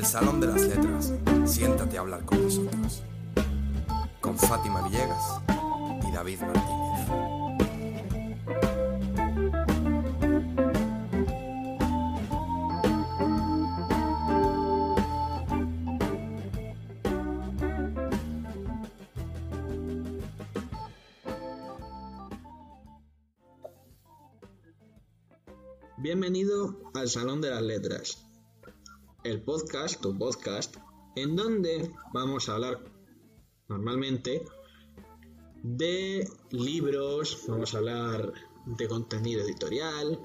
al 0.00 0.06
Salón 0.06 0.40
de 0.40 0.46
las 0.46 0.62
Letras. 0.62 1.12
Siéntate 1.44 1.98
a 1.98 2.00
hablar 2.00 2.24
con 2.24 2.42
nosotros. 2.42 3.02
Con 4.22 4.38
Fátima 4.38 4.88
Villegas 4.88 5.42
y 6.08 6.10
David 6.10 6.40
Martínez. 6.40 6.80
Bienvenido 25.98 26.90
al 26.94 27.10
Salón 27.10 27.42
de 27.42 27.50
las 27.50 27.60
Letras, 27.60 28.29
el 29.30 29.42
podcast, 29.42 30.00
tu 30.00 30.18
podcast, 30.18 30.76
en 31.14 31.36
donde 31.36 31.88
vamos 32.12 32.48
a 32.48 32.54
hablar 32.54 32.80
normalmente 33.68 34.42
de 35.62 36.28
libros, 36.50 37.44
vamos 37.46 37.72
a 37.72 37.78
hablar 37.78 38.32
de 38.66 38.88
contenido 38.88 39.42
editorial, 39.42 40.18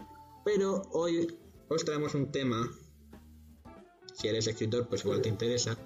pero 0.44 0.82
hoy 0.92 1.38
os 1.70 1.86
traemos 1.86 2.16
un 2.16 2.32
tema, 2.32 2.68
si 4.14 4.28
eres 4.28 4.48
escritor 4.48 4.88
pues 4.88 5.06
igual 5.06 5.22
te 5.22 5.30
interesa, 5.30 5.78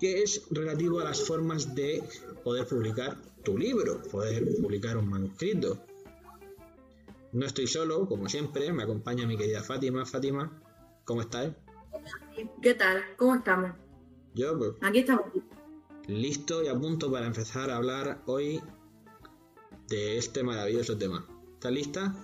que 0.00 0.22
es 0.22 0.46
relativo 0.50 1.00
a 1.00 1.04
las 1.04 1.20
formas 1.20 1.74
de 1.74 2.02
poder 2.42 2.66
publicar 2.66 3.20
tu 3.44 3.58
libro, 3.58 4.02
poder 4.02 4.44
publicar 4.62 4.96
un 4.96 5.10
manuscrito. 5.10 5.84
No 7.32 7.44
estoy 7.44 7.66
solo, 7.66 8.08
como 8.08 8.30
siempre, 8.30 8.72
me 8.72 8.84
acompaña 8.84 9.26
mi 9.26 9.36
querida 9.36 9.62
Fátima. 9.62 10.06
Fátima, 10.06 10.63
¿cómo 11.04 11.20
estás? 11.20 11.52
¿Qué 12.62 12.74
tal? 12.74 13.02
¿Cómo 13.16 13.34
estamos? 13.36 13.72
Yo, 14.34 14.58
pues, 14.58 14.72
Aquí 14.82 15.00
estamos. 15.00 15.26
listo 16.06 16.62
y 16.62 16.68
a 16.68 16.78
punto 16.78 17.10
para 17.10 17.26
empezar 17.26 17.70
a 17.70 17.76
hablar 17.76 18.22
hoy 18.26 18.60
de 19.88 20.18
este 20.18 20.42
maravilloso 20.42 20.98
tema. 20.98 21.26
¿Estás 21.54 21.72
lista? 21.72 22.14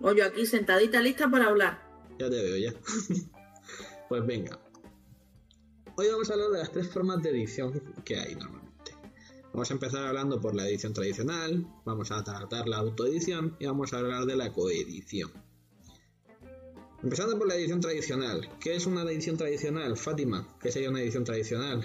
O 0.00 0.12
yo 0.12 0.24
aquí 0.24 0.46
sentadita 0.46 1.00
lista 1.00 1.28
para 1.30 1.46
hablar. 1.46 1.82
Ya 2.18 2.30
te 2.30 2.42
veo 2.42 2.56
ya. 2.56 2.74
pues 4.08 4.26
venga. 4.26 4.58
Hoy 5.96 6.08
vamos 6.08 6.30
a 6.30 6.34
hablar 6.34 6.50
de 6.50 6.58
las 6.58 6.72
tres 6.72 6.88
formas 6.90 7.22
de 7.22 7.30
edición 7.30 7.82
que 8.04 8.16
hay 8.16 8.34
normalmente. 8.34 8.96
Vamos 9.52 9.70
a 9.70 9.74
empezar 9.74 10.06
hablando 10.06 10.40
por 10.40 10.54
la 10.54 10.66
edición 10.66 10.94
tradicional, 10.94 11.66
vamos 11.84 12.10
a 12.10 12.24
tratar 12.24 12.66
la 12.68 12.78
autoedición 12.78 13.54
y 13.58 13.66
vamos 13.66 13.92
a 13.92 13.98
hablar 13.98 14.24
de 14.24 14.36
la 14.36 14.50
coedición. 14.52 15.30
Empezando 17.02 17.36
por 17.36 17.48
la 17.48 17.56
edición 17.56 17.80
tradicional. 17.80 18.48
¿Qué 18.60 18.76
es 18.76 18.86
una 18.86 19.02
edición 19.02 19.36
tradicional, 19.36 19.96
Fátima? 19.96 20.46
¿Qué 20.60 20.70
sería 20.70 20.90
una 20.90 21.00
edición 21.00 21.24
tradicional? 21.24 21.84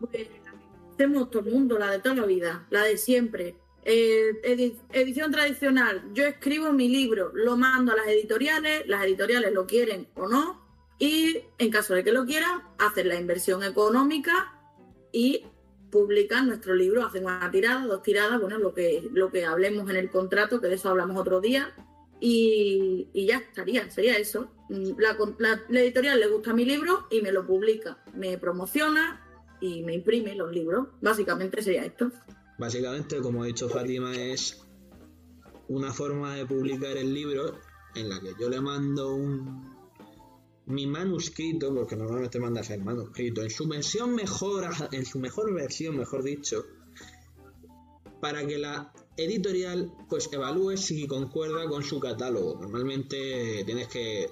Pues 0.00 0.28
hacemos 0.92 1.30
todo 1.30 1.44
el 1.46 1.52
mundo, 1.52 1.78
la 1.78 1.90
de 1.92 2.00
toda 2.00 2.16
la 2.16 2.26
vida, 2.26 2.66
la 2.70 2.82
de 2.82 2.96
siempre. 2.96 3.56
Eh, 3.84 4.32
edi- 4.42 4.78
edición 4.92 5.30
tradicional. 5.30 6.10
Yo 6.12 6.24
escribo 6.24 6.72
mi 6.72 6.88
libro, 6.88 7.30
lo 7.34 7.56
mando 7.56 7.92
a 7.92 7.96
las 7.96 8.08
editoriales, 8.08 8.86
las 8.86 9.04
editoriales 9.04 9.52
lo 9.52 9.66
quieren 9.66 10.08
o 10.16 10.26
no, 10.26 10.64
y 10.98 11.38
en 11.58 11.70
caso 11.70 11.94
de 11.94 12.02
que 12.02 12.12
lo 12.12 12.24
quieran, 12.24 12.62
hacen 12.78 13.08
la 13.08 13.20
inversión 13.20 13.62
económica 13.62 14.58
y 15.12 15.44
publican 15.90 16.48
nuestro 16.48 16.74
libro, 16.74 17.04
hacen 17.06 17.24
una 17.26 17.48
tirada, 17.50 17.86
dos 17.86 18.02
tiradas, 18.02 18.40
bueno, 18.40 18.58
lo 18.58 18.74
que, 18.74 19.08
lo 19.12 19.30
que 19.30 19.44
hablemos 19.44 19.88
en 19.90 19.96
el 19.96 20.10
contrato, 20.10 20.60
que 20.60 20.66
de 20.68 20.74
eso 20.74 20.88
hablamos 20.88 21.16
otro 21.20 21.40
día, 21.40 21.72
y, 22.26 23.26
ya 23.26 23.36
estaría, 23.36 23.90
sería 23.90 24.16
eso. 24.16 24.50
Mm, 24.70 24.92
la 25.38 25.80
editorial 25.80 26.18
le 26.18 26.28
gusta 26.28 26.54
mi 26.54 26.64
libro 26.64 27.06
y 27.10 27.20
me 27.20 27.30
lo 27.30 27.46
publica, 27.46 28.02
me 28.14 28.38
promociona 28.38 29.20
y 29.60 29.82
me 29.82 29.92
imprime 29.92 30.34
los 30.34 30.50
libros. 30.50 30.88
Básicamente 31.02 31.60
sería 31.60 31.84
esto. 31.84 32.10
Básicamente, 32.58 33.18
como 33.18 33.42
ha 33.42 33.46
dicho 33.46 33.68
Fátima, 33.68 34.16
es 34.16 34.66
una 35.68 35.92
forma 35.92 36.34
de 36.34 36.46
publicar 36.46 36.96
el 36.96 37.12
libro 37.12 37.58
en 37.94 38.08
la 38.08 38.18
que 38.20 38.32
yo 38.40 38.48
le 38.48 38.58
mando 38.58 39.14
un 39.14 39.74
mi 40.64 40.86
manuscrito, 40.86 41.74
porque 41.74 41.94
normalmente 41.94 42.40
mandas 42.40 42.70
el 42.70 42.82
manuscrito, 42.82 43.42
en 43.42 43.50
su 43.50 43.68
versión 43.68 44.14
mejor, 44.14 44.70
en 44.92 45.04
su 45.04 45.18
mejor 45.18 45.52
versión, 45.52 45.98
mejor 45.98 46.22
dicho, 46.22 46.64
para 48.22 48.46
que 48.46 48.56
la 48.56 48.90
editorial 49.16 49.92
pues 50.08 50.28
evalúe 50.32 50.76
si 50.76 51.06
concuerda 51.06 51.68
con 51.68 51.82
su 51.82 52.00
catálogo. 52.00 52.58
Normalmente 52.60 53.62
tienes 53.64 53.88
que 53.88 54.28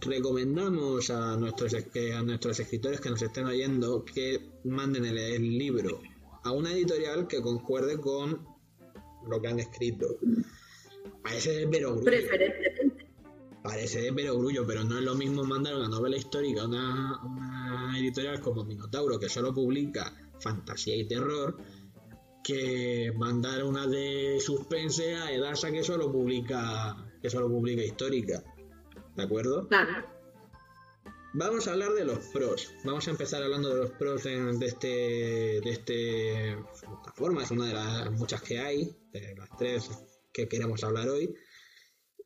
recomendamos 0.00 1.10
a 1.10 1.36
nuestros 1.36 1.74
que 1.92 2.12
a 2.12 2.22
nuestros 2.22 2.58
escritores 2.60 3.00
que 3.00 3.10
nos 3.10 3.22
estén 3.22 3.46
oyendo 3.46 4.04
que 4.04 4.50
manden 4.64 5.04
el, 5.04 5.18
el 5.18 5.58
libro 5.58 6.00
a 6.42 6.50
una 6.52 6.72
editorial 6.72 7.26
que 7.26 7.40
concuerde 7.40 7.98
con 7.98 8.46
lo 9.26 9.40
que 9.40 9.48
han 9.48 9.60
escrito. 9.60 10.18
Parece 11.22 11.52
de 11.52 11.68
perogrullo, 11.68 12.04
Preferentemente. 12.04 13.06
parece 13.62 14.02
de 14.02 14.12
perogrullo, 14.12 14.66
pero 14.66 14.84
no 14.84 14.98
es 14.98 15.04
lo 15.04 15.14
mismo 15.14 15.44
mandar 15.44 15.74
una 15.74 15.88
novela 15.88 16.16
histórica 16.16 16.62
a 16.62 16.66
una, 16.66 17.14
a 17.14 17.24
una 17.24 17.98
editorial 17.98 18.40
como 18.40 18.64
Minotauro 18.64 19.18
que 19.18 19.28
solo 19.28 19.54
publica 19.54 20.14
fantasía 20.40 20.96
y 20.96 21.06
terror 21.08 21.56
que 22.44 23.10
mandar 23.16 23.64
una 23.64 23.86
de 23.86 24.38
suspense 24.38 25.16
a 25.16 25.32
Edasa 25.32 25.72
que 25.72 25.82
solo 25.82 26.12
publica 26.12 26.94
que 27.20 27.30
solo 27.30 27.48
publica 27.48 27.82
histórica. 27.82 28.44
¿De 29.16 29.22
acuerdo? 29.22 29.66
Claro. 29.68 30.06
Vamos 31.32 31.66
a 31.66 31.72
hablar 31.72 31.92
de 31.94 32.04
los 32.04 32.18
pros. 32.26 32.70
Vamos 32.84 33.08
a 33.08 33.10
empezar 33.10 33.42
hablando 33.42 33.70
de 33.70 33.80
los 33.80 33.90
pros 33.92 34.22
de, 34.24 34.36
de 34.58 34.66
este 34.66 34.88
de 35.64 35.70
este 35.70 36.50
esta 36.50 37.12
forma. 37.14 37.42
Es 37.42 37.50
una 37.50 37.66
de 37.66 37.74
las 37.74 38.10
muchas 38.12 38.42
que 38.42 38.58
hay, 38.58 38.94
de 39.10 39.34
las 39.36 39.48
tres 39.56 39.90
que 40.32 40.46
queremos 40.46 40.84
hablar 40.84 41.08
hoy. 41.08 41.34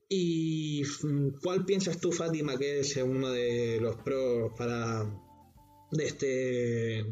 ¿Y 0.09 0.83
mm, 1.03 1.39
cuál 1.43 1.65
piensas 1.65 2.00
tú, 2.00 2.11
Fátima, 2.11 2.59
que 2.59 2.81
es 2.81 2.97
uno 2.97 3.31
de 3.31 3.79
los 3.81 3.97
pros 3.97 4.53
para 4.56 5.05
de 5.93 6.05
este 6.05 7.06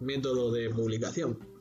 método 0.00 0.52
de 0.52 0.68
publicación? 0.70 1.53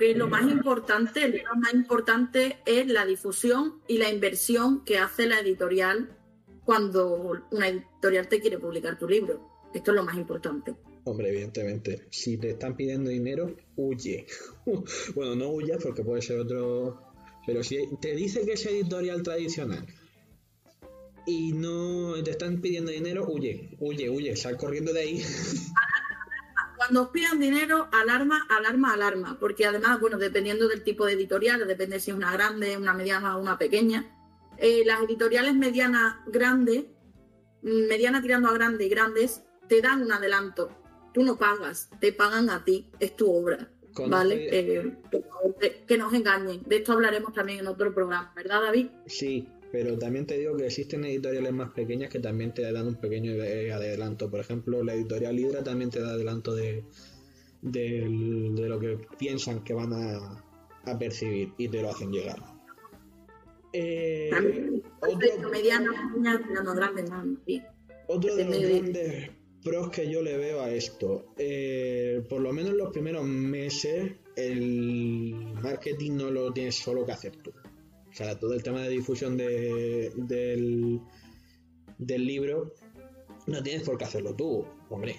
Que 0.00 0.14
lo 0.14 0.28
más 0.28 0.50
importante, 0.50 1.28
lo 1.28 1.56
más 1.56 1.74
importante 1.74 2.56
es 2.64 2.86
la 2.86 3.04
difusión 3.04 3.82
y 3.86 3.98
la 3.98 4.08
inversión 4.08 4.82
que 4.82 4.96
hace 4.96 5.26
la 5.26 5.40
editorial 5.40 6.16
cuando 6.64 7.46
una 7.50 7.68
editorial 7.68 8.26
te 8.26 8.40
quiere 8.40 8.58
publicar 8.58 8.98
tu 8.98 9.06
libro. 9.06 9.46
Esto 9.74 9.90
es 9.90 9.96
lo 9.96 10.02
más 10.02 10.16
importante. 10.16 10.74
Hombre, 11.04 11.28
evidentemente, 11.28 12.06
si 12.10 12.38
te 12.38 12.48
están 12.48 12.76
pidiendo 12.76 13.10
dinero, 13.10 13.54
huye. 13.76 14.26
bueno, 15.14 15.36
no 15.36 15.50
huyas 15.50 15.82
porque 15.82 16.02
puede 16.02 16.22
ser 16.22 16.38
otro. 16.38 16.98
Pero 17.46 17.62
si 17.62 17.86
te 18.00 18.14
dice 18.14 18.46
que 18.46 18.54
es 18.54 18.64
editorial 18.64 19.22
tradicional 19.22 19.86
y 21.26 21.52
no 21.52 22.14
te 22.22 22.30
están 22.30 22.62
pidiendo 22.62 22.90
dinero, 22.90 23.26
huye, 23.28 23.76
huye, 23.80 24.08
huye, 24.08 24.34
sal 24.34 24.56
corriendo 24.56 24.94
de 24.94 25.00
ahí. 25.00 25.22
Cuando 26.90 27.02
os 27.04 27.10
pidan 27.10 27.38
dinero, 27.38 27.86
alarma, 27.92 28.48
alarma, 28.48 28.92
alarma. 28.94 29.36
Porque 29.38 29.64
además, 29.64 30.00
bueno, 30.00 30.18
dependiendo 30.18 30.66
del 30.66 30.82
tipo 30.82 31.06
de 31.06 31.12
editorial, 31.12 31.64
depende 31.68 32.00
si 32.00 32.10
es 32.10 32.16
una 32.16 32.32
grande, 32.32 32.76
una 32.76 32.92
mediana 32.94 33.36
o 33.36 33.40
una 33.40 33.56
pequeña. 33.56 34.10
eh, 34.58 34.82
las 34.84 35.00
editoriales 35.04 35.54
medianas 35.54 36.16
grandes, 36.26 36.86
mediana 37.62 38.20
tirando 38.20 38.48
a 38.48 38.52
grande 38.54 38.84
y 38.86 38.88
grandes, 38.88 39.42
te 39.68 39.80
dan 39.80 40.02
un 40.02 40.10
adelanto. 40.10 40.68
Tú 41.14 41.22
no 41.22 41.36
pagas, 41.38 41.88
te 42.00 42.12
pagan 42.12 42.50
a 42.50 42.64
ti, 42.64 42.90
es 42.98 43.14
tu 43.14 43.30
obra. 43.32 43.70
Conoce- 43.94 44.10
¿Vale? 44.10 44.48
Eh, 44.50 44.98
que 45.86 45.96
nos 45.96 46.12
engañen. 46.12 46.62
De 46.66 46.76
esto 46.78 46.92
hablaremos 46.92 47.32
también 47.32 47.60
en 47.60 47.68
otro 47.68 47.94
programa, 47.94 48.32
¿verdad, 48.34 48.62
David? 48.62 48.88
Sí, 49.06 49.48
pero 49.72 49.98
también 49.98 50.26
te 50.26 50.38
digo 50.38 50.56
que 50.56 50.66
existen 50.66 51.04
editoriales 51.04 51.52
más 51.52 51.72
pequeñas 51.72 52.10
que 52.10 52.18
también 52.18 52.52
te 52.52 52.62
dan 52.72 52.86
un 52.88 52.96
pequeño 52.96 53.32
eh, 53.32 53.72
adelanto. 53.72 54.30
Por 54.30 54.40
ejemplo, 54.40 54.82
la 54.82 54.94
editorial 54.94 55.38
Hydra 55.38 55.62
también 55.62 55.90
te 55.90 56.00
da 56.00 56.10
adelanto 56.10 56.54
de, 56.54 56.84
de 57.62 58.08
lo 58.68 58.78
que 58.80 58.98
piensan 59.18 59.62
que 59.62 59.72
van 59.74 59.92
a, 59.92 60.44
a 60.84 60.98
percibir 60.98 61.52
y 61.58 61.68
te 61.68 61.82
lo 61.82 61.90
hacen 61.90 62.10
llegar. 62.10 62.42
Eh, 63.72 64.30
otro, 65.00 65.18
grande, 66.74 67.38
bien. 67.46 67.64
otro 68.08 68.34
de 68.34 68.44
los 68.44 68.52
depende 68.52 68.66
de- 68.66 68.80
grandes 68.80 69.30
pros 69.62 69.90
que 69.90 70.10
yo 70.10 70.22
le 70.22 70.36
veo 70.38 70.62
a 70.62 70.70
esto, 70.72 71.34
eh, 71.36 72.24
por 72.28 72.40
lo 72.40 72.52
menos 72.52 72.72
los 72.72 72.90
primeros 72.90 73.24
meses, 73.26 74.12
el 74.34 75.34
marketing 75.62 76.12
no 76.16 76.30
lo 76.30 76.50
tienes 76.52 76.76
solo 76.76 77.04
que 77.04 77.12
hacer 77.12 77.36
tú. 77.36 77.52
O 78.10 78.12
sea, 78.12 78.38
todo 78.38 78.54
el 78.54 78.62
tema 78.62 78.80
de 78.82 78.88
difusión 78.88 79.36
de- 79.36 80.12
del, 80.16 81.00
del 81.98 82.26
libro 82.26 82.72
no 83.46 83.62
tienes 83.62 83.82
por 83.82 83.96
qué 83.98 84.04
hacerlo 84.04 84.34
tú. 84.34 84.64
Hombre, 84.88 85.16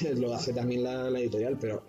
lo 0.16 0.34
hace 0.34 0.52
también 0.52 0.84
la, 0.84 1.08
editorial, 1.08 1.58
pero 1.58 1.84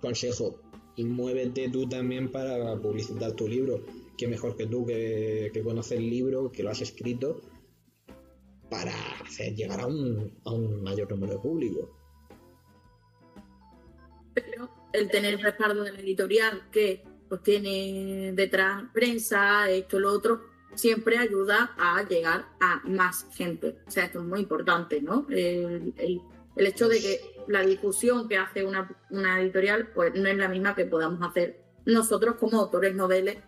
consejo, 0.00 0.60
muévete 0.98 1.68
tú 1.70 1.88
también 1.88 2.30
para 2.30 2.76
publicitar 2.80 3.32
tu 3.32 3.48
libro. 3.48 3.84
Que 4.16 4.28
mejor 4.28 4.56
que 4.56 4.66
tú 4.66 4.86
que, 4.86 5.50
que 5.52 5.62
conoce 5.62 5.96
el 5.96 6.08
libro, 6.08 6.50
que 6.50 6.62
lo 6.62 6.70
has 6.70 6.80
escrito, 6.80 7.42
para 8.70 8.94
llegar 9.54 9.80
a 9.80 9.86
un, 9.86 10.38
a 10.44 10.52
un 10.52 10.82
mayor 10.82 11.10
número 11.10 11.34
de 11.34 11.38
público. 11.38 11.90
Pero 14.34 14.70
el 14.92 15.10
tener 15.10 15.38
respaldo 15.40 15.84
de 15.84 15.92
la 15.92 16.00
editorial 16.00 16.68
que 16.70 17.04
pues 17.28 17.42
tiene 17.42 18.32
detrás 18.34 18.84
prensa, 18.92 19.68
esto, 19.70 19.98
lo 19.98 20.12
otro, 20.12 20.42
siempre 20.74 21.18
ayuda 21.18 21.74
a 21.78 22.02
llegar 22.02 22.46
a 22.60 22.82
más 22.86 23.26
gente. 23.32 23.78
O 23.86 23.90
sea, 23.90 24.04
esto 24.04 24.20
es 24.20 24.26
muy 24.26 24.40
importante, 24.40 25.00
¿no? 25.00 25.26
El, 25.30 25.94
el- 25.98 26.20
hecho 26.66 26.88
de 26.88 26.98
que 27.00 27.20
la 27.48 27.60
difusión 27.62 28.28
que 28.28 28.38
hace 28.38 28.64
una, 28.64 28.90
una 29.10 29.40
editorial, 29.40 29.88
pues 29.94 30.14
no 30.14 30.28
es 30.28 30.36
la 30.36 30.48
misma 30.48 30.74
que 30.74 30.84
podamos 30.86 31.20
hacer 31.28 31.60
nosotros 31.84 32.36
como 32.36 32.58
autores 32.60 32.94
noveles 32.94 33.38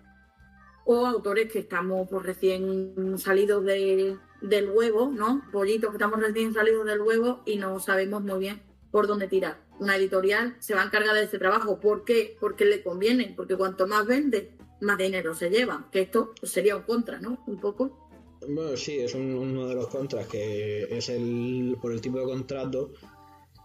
o 0.85 1.07
autores 1.07 1.51
que 1.53 1.59
estamos 1.61 2.07
pues, 2.11 2.23
recién 2.25 3.19
salidos 3.19 3.65
de- 3.65 4.17
del 4.41 4.71
huevo, 4.71 5.11
¿no? 5.13 5.43
Pollitos 5.53 5.91
que 5.91 5.97
estamos 5.97 6.21
recién 6.21 6.55
salidos 6.55 6.87
del 6.87 7.01
huevo 7.01 7.43
y 7.47 7.57
no 7.57 7.79
sabemos 7.81 8.23
muy 8.23 8.39
bien 8.39 8.63
por 8.91 9.07
dónde 9.07 9.27
tirar. 9.29 9.68
Una 9.81 9.97
editorial 9.97 10.57
se 10.59 10.75
va 10.75 10.83
a 10.83 10.87
encargar 10.87 11.15
de 11.15 11.23
ese 11.25 11.39
trabajo. 11.39 11.79
¿Por 11.81 12.05
qué? 12.05 12.37
Porque 12.41 12.65
le 12.65 12.83
conviene, 12.83 13.33
porque 13.37 13.57
cuanto 13.57 13.87
más 13.87 14.07
vende, 14.07 14.51
más 14.81 14.99
dinero 14.99 15.35
se 15.35 15.51
lleva. 15.51 15.89
Que 15.93 16.01
esto 16.03 16.33
sería 16.43 16.77
un 16.77 16.83
contra, 16.83 17.21
¿no? 17.21 17.43
Un 17.47 17.61
poco. 17.61 18.09
Bueno, 18.49 18.77
sí, 18.77 18.99
es 18.99 19.15
un- 19.15 19.35
uno 19.35 19.67
de 19.69 19.75
los 19.75 19.89
contras 19.89 20.27
que 20.27 20.83
es 20.97 21.09
el 21.09 21.77
por 21.81 21.93
el 21.93 22.01
tipo 22.01 22.19
de 22.19 22.25
contrato. 22.25 22.93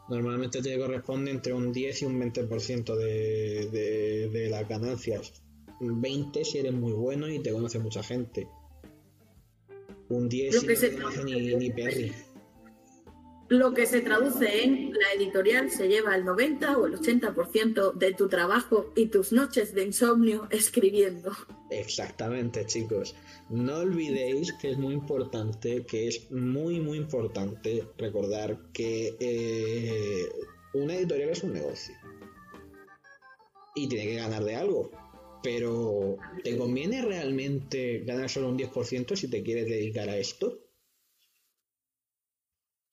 Normalmente 0.10 0.62
te 0.62 0.78
corresponde 0.78 1.32
entre 1.32 1.54
un 1.54 1.72
10 1.72 2.02
y 2.02 2.06
un 2.06 2.20
20% 2.20 2.96
de, 2.96 3.70
de, 3.72 4.30
de 4.30 4.50
las 4.50 4.68
ganancias. 4.68 5.42
Un 5.80 6.02
20 6.02 6.44
si 6.44 6.58
eres 6.60 6.74
muy 6.74 6.92
bueno 6.92 7.30
y 7.30 7.40
te 7.40 7.52
conoce 7.52 7.80
mucha 7.80 8.04
gente. 8.04 8.48
Un 10.10 10.28
10 10.30 10.54
Lo 10.56 10.62
si 10.62 10.68
que 10.68 10.74
no 10.74 10.80
se 10.80 10.90
te 10.90 10.96
conoce 11.02 11.24
ni, 11.24 11.56
ni 11.56 11.70
Perry. 11.72 12.12
Lo 13.54 13.72
que 13.72 13.86
se 13.86 14.02
traduce 14.02 14.64
en 14.64 14.94
la 14.94 15.14
editorial 15.16 15.70
se 15.70 15.88
lleva 15.88 16.16
el 16.16 16.26
90 16.26 16.76
o 16.76 16.88
el 16.88 17.00
80% 17.00 17.94
de 17.94 18.12
tu 18.16 18.28
trabajo 18.28 18.92
y 18.96 19.10
tus 19.10 19.32
noches 19.32 19.76
de 19.76 19.84
insomnio 19.84 20.48
escribiendo. 20.50 21.32
Exactamente, 21.70 22.66
chicos. 22.66 23.14
No 23.52 23.78
olvidéis 23.78 24.54
que 24.54 24.72
es 24.72 24.80
muy 24.80 24.96
importante, 24.96 25.86
que 25.86 26.08
es 26.08 26.32
muy, 26.32 26.80
muy 26.80 26.98
importante 26.98 27.88
recordar 27.96 28.58
que 28.74 29.16
eh, 29.20 30.28
una 30.74 30.96
editorial 30.96 31.30
es 31.30 31.44
un 31.44 31.54
negocio. 31.54 31.94
Y 33.76 33.88
tiene 33.88 34.08
que 34.08 34.16
ganar 34.16 34.44
de 34.46 34.56
algo. 34.56 34.90
Pero, 35.44 36.18
¿te 36.44 36.58
conviene 36.58 37.04
realmente 37.04 38.00
ganar 38.00 38.32
solo 38.32 38.50
un 38.50 38.58
10% 38.58 39.16
si 39.16 39.30
te 39.30 39.44
quieres 39.44 39.68
dedicar 39.68 40.10
a 40.10 40.18
esto? 40.18 40.63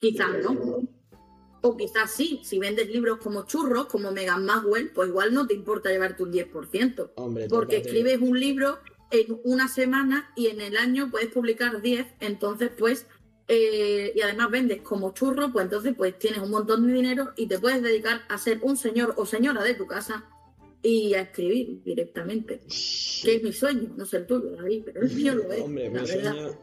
Quizás 0.00 0.31
no. 0.43 0.88
O 1.62 1.76
quizás 1.76 2.11
sí, 2.11 2.41
si 2.43 2.58
vendes 2.58 2.88
libros 2.88 3.19
como 3.19 3.44
churros, 3.47 3.87
como 3.87 4.12
Megan 4.12 4.47
Maxwell, 4.47 4.91
pues 4.93 5.11
igual 5.11 5.35
no 5.35 5.47
te 5.47 5.55
importa 5.55 5.91
llevarte 5.91 6.23
un 6.23 6.32
10%. 6.32 7.11
Hombre, 7.17 7.49
Porque 7.49 7.76
escribes 7.79 8.19
un 8.20 8.41
libro 8.41 8.79
en 9.11 9.38
una 9.44 9.69
semana 9.69 10.32
y 10.37 10.47
en 10.47 10.61
el 10.62 10.76
año 10.79 11.11
puedes 11.11 11.29
publicar 11.29 11.82
10, 11.82 12.06
entonces 12.20 12.70
pues, 12.79 13.06
eh, 13.49 14.12
y 14.14 14.20
además 14.23 14.50
vendes 14.50 14.81
como 14.81 15.12
churro, 15.12 15.52
pues 15.52 15.64
entonces 15.64 15.94
pues 15.94 16.19
tienes 16.19 16.41
un 16.41 16.50
montón 16.50 16.87
de 16.87 16.94
dinero 16.94 17.32
y 17.37 17.46
te 17.46 17.58
puedes 17.58 17.82
dedicar 17.82 18.23
a 18.29 18.38
ser 18.38 18.61
un 18.62 18.79
señor 18.79 19.14
o 19.19 19.26
señora 19.26 19.62
de 19.62 19.75
tu 19.75 19.87
casa 19.87 20.25
y 20.82 21.12
a 21.12 21.20
escribir 21.23 21.82
directamente. 21.82 22.61
Que 23.23 23.37
es 23.37 23.43
mi 23.43 23.53
sueño, 23.53 23.93
no 23.96 24.06
sé 24.06 24.19
el 24.19 24.26
tuyo, 24.26 24.53
David, 24.56 24.82
pero 24.87 25.03
el 25.03 25.11
mío 25.12 25.35
lo 25.35 25.53
es. 25.53 25.61
Hombre, 25.61 25.91
la 25.91 26.00
mi 26.03 26.08
verdad. 26.08 26.32
sueño, 26.32 26.58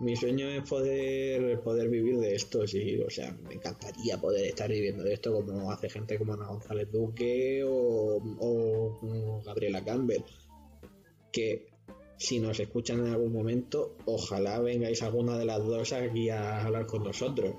mi 0.00 0.14
sueño 0.14 0.48
es 0.48 0.62
poder, 0.68 1.60
poder 1.60 1.88
vivir 1.88 2.18
de 2.18 2.34
esto, 2.34 2.66
sí. 2.66 3.00
O 3.00 3.10
sea, 3.10 3.32
me 3.46 3.54
encantaría 3.54 4.18
poder 4.18 4.46
estar 4.46 4.68
viviendo 4.68 5.02
de 5.02 5.14
esto 5.14 5.32
como 5.32 5.70
hace 5.72 5.88
gente 5.88 6.18
como 6.18 6.34
Ana 6.34 6.46
González 6.46 6.90
Duque 6.90 7.62
o, 7.66 9.42
Gabriela 9.44 9.84
Campbell. 9.84 10.22
Que 11.32 11.68
si 12.16 12.38
nos 12.38 12.58
escuchan 12.60 13.00
en 13.00 13.12
algún 13.12 13.32
momento, 13.32 13.96
ojalá 14.06 14.60
vengáis 14.60 15.02
alguna 15.02 15.36
de 15.38 15.44
las 15.44 15.64
dos 15.64 15.92
aquí 15.92 16.30
a 16.30 16.64
hablar 16.64 16.86
con 16.86 17.02
nosotros. 17.04 17.54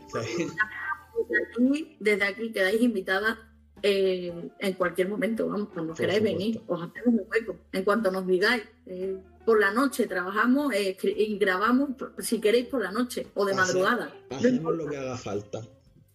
Desde 1.29 1.43
aquí, 1.43 1.97
desde 1.99 2.23
aquí 2.23 2.51
quedáis 2.51 2.81
invitadas 2.81 3.37
eh, 3.81 4.51
en 4.59 4.73
cualquier 4.73 5.09
momento, 5.09 5.47
vamos, 5.47 5.69
cuando 5.73 5.93
Por 5.93 6.01
queráis 6.01 6.19
supuesto. 6.19 6.39
venir, 6.39 6.61
os 6.67 6.81
hacemos 6.81 7.21
un 7.21 7.27
hueco. 7.29 7.55
En 7.71 7.83
cuanto 7.83 8.11
nos 8.11 8.27
digáis, 8.27 8.63
eh, 8.85 9.17
por 9.49 9.59
la 9.59 9.71
noche 9.71 10.05
trabajamos 10.05 10.71
eh, 10.75 10.95
y 11.17 11.39
grabamos, 11.39 11.89
si 12.19 12.39
queréis, 12.39 12.67
por 12.67 12.83
la 12.83 12.91
noche 12.91 13.25
o 13.33 13.45
de 13.45 13.53
Hace- 13.53 13.61
madrugada. 13.61 14.13
Hacemos 14.29 14.75
lo 14.75 14.85
que 14.87 14.95
haga 14.95 15.17
falta. 15.17 15.59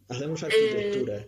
Hacemos 0.09 0.41
arquitectura. 0.45 1.27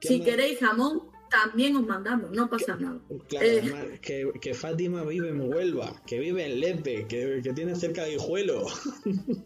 ¿Qué 0.00 0.06
Si 0.08 0.18
más? 0.18 0.26
queréis 0.28 0.60
jamón, 0.60 1.10
también 1.28 1.74
os 1.74 1.84
mandamos, 1.84 2.30
no 2.30 2.48
pasa 2.48 2.76
nada. 2.76 3.00
Claro, 3.28 3.46
Eh. 3.46 3.60
además, 3.64 3.84
que, 4.00 4.30
que 4.40 4.54
Fátima 4.54 5.02
vive 5.02 5.30
en 5.30 5.40
Huelva, 5.40 6.00
que 6.06 6.20
vive 6.20 6.46
en 6.46 6.60
Lepe, 6.60 7.08
que, 7.08 7.40
que 7.42 7.52
tiene 7.52 7.74
cerca 7.74 8.04
de 8.04 8.14
Hijuelo. 8.14 8.64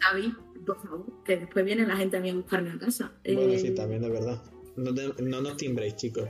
David, 0.00 0.32
por 0.66 0.82
favor, 0.82 1.06
que 1.24 1.36
después 1.36 1.64
viene 1.64 1.86
la 1.86 1.96
gente 1.96 2.16
a 2.16 2.20
mí 2.20 2.30
a 2.30 2.34
buscarme 2.34 2.72
a 2.72 2.78
casa. 2.80 3.12
Bueno, 3.24 3.52
Eh, 3.52 3.58
sí, 3.60 3.70
también 3.72 4.02
es 4.02 4.10
verdad. 4.10 4.42
No, 4.74 4.92
te- 4.92 5.22
no 5.22 5.40
nos 5.40 5.56
timbréis, 5.56 5.94
chicos. 5.94 6.28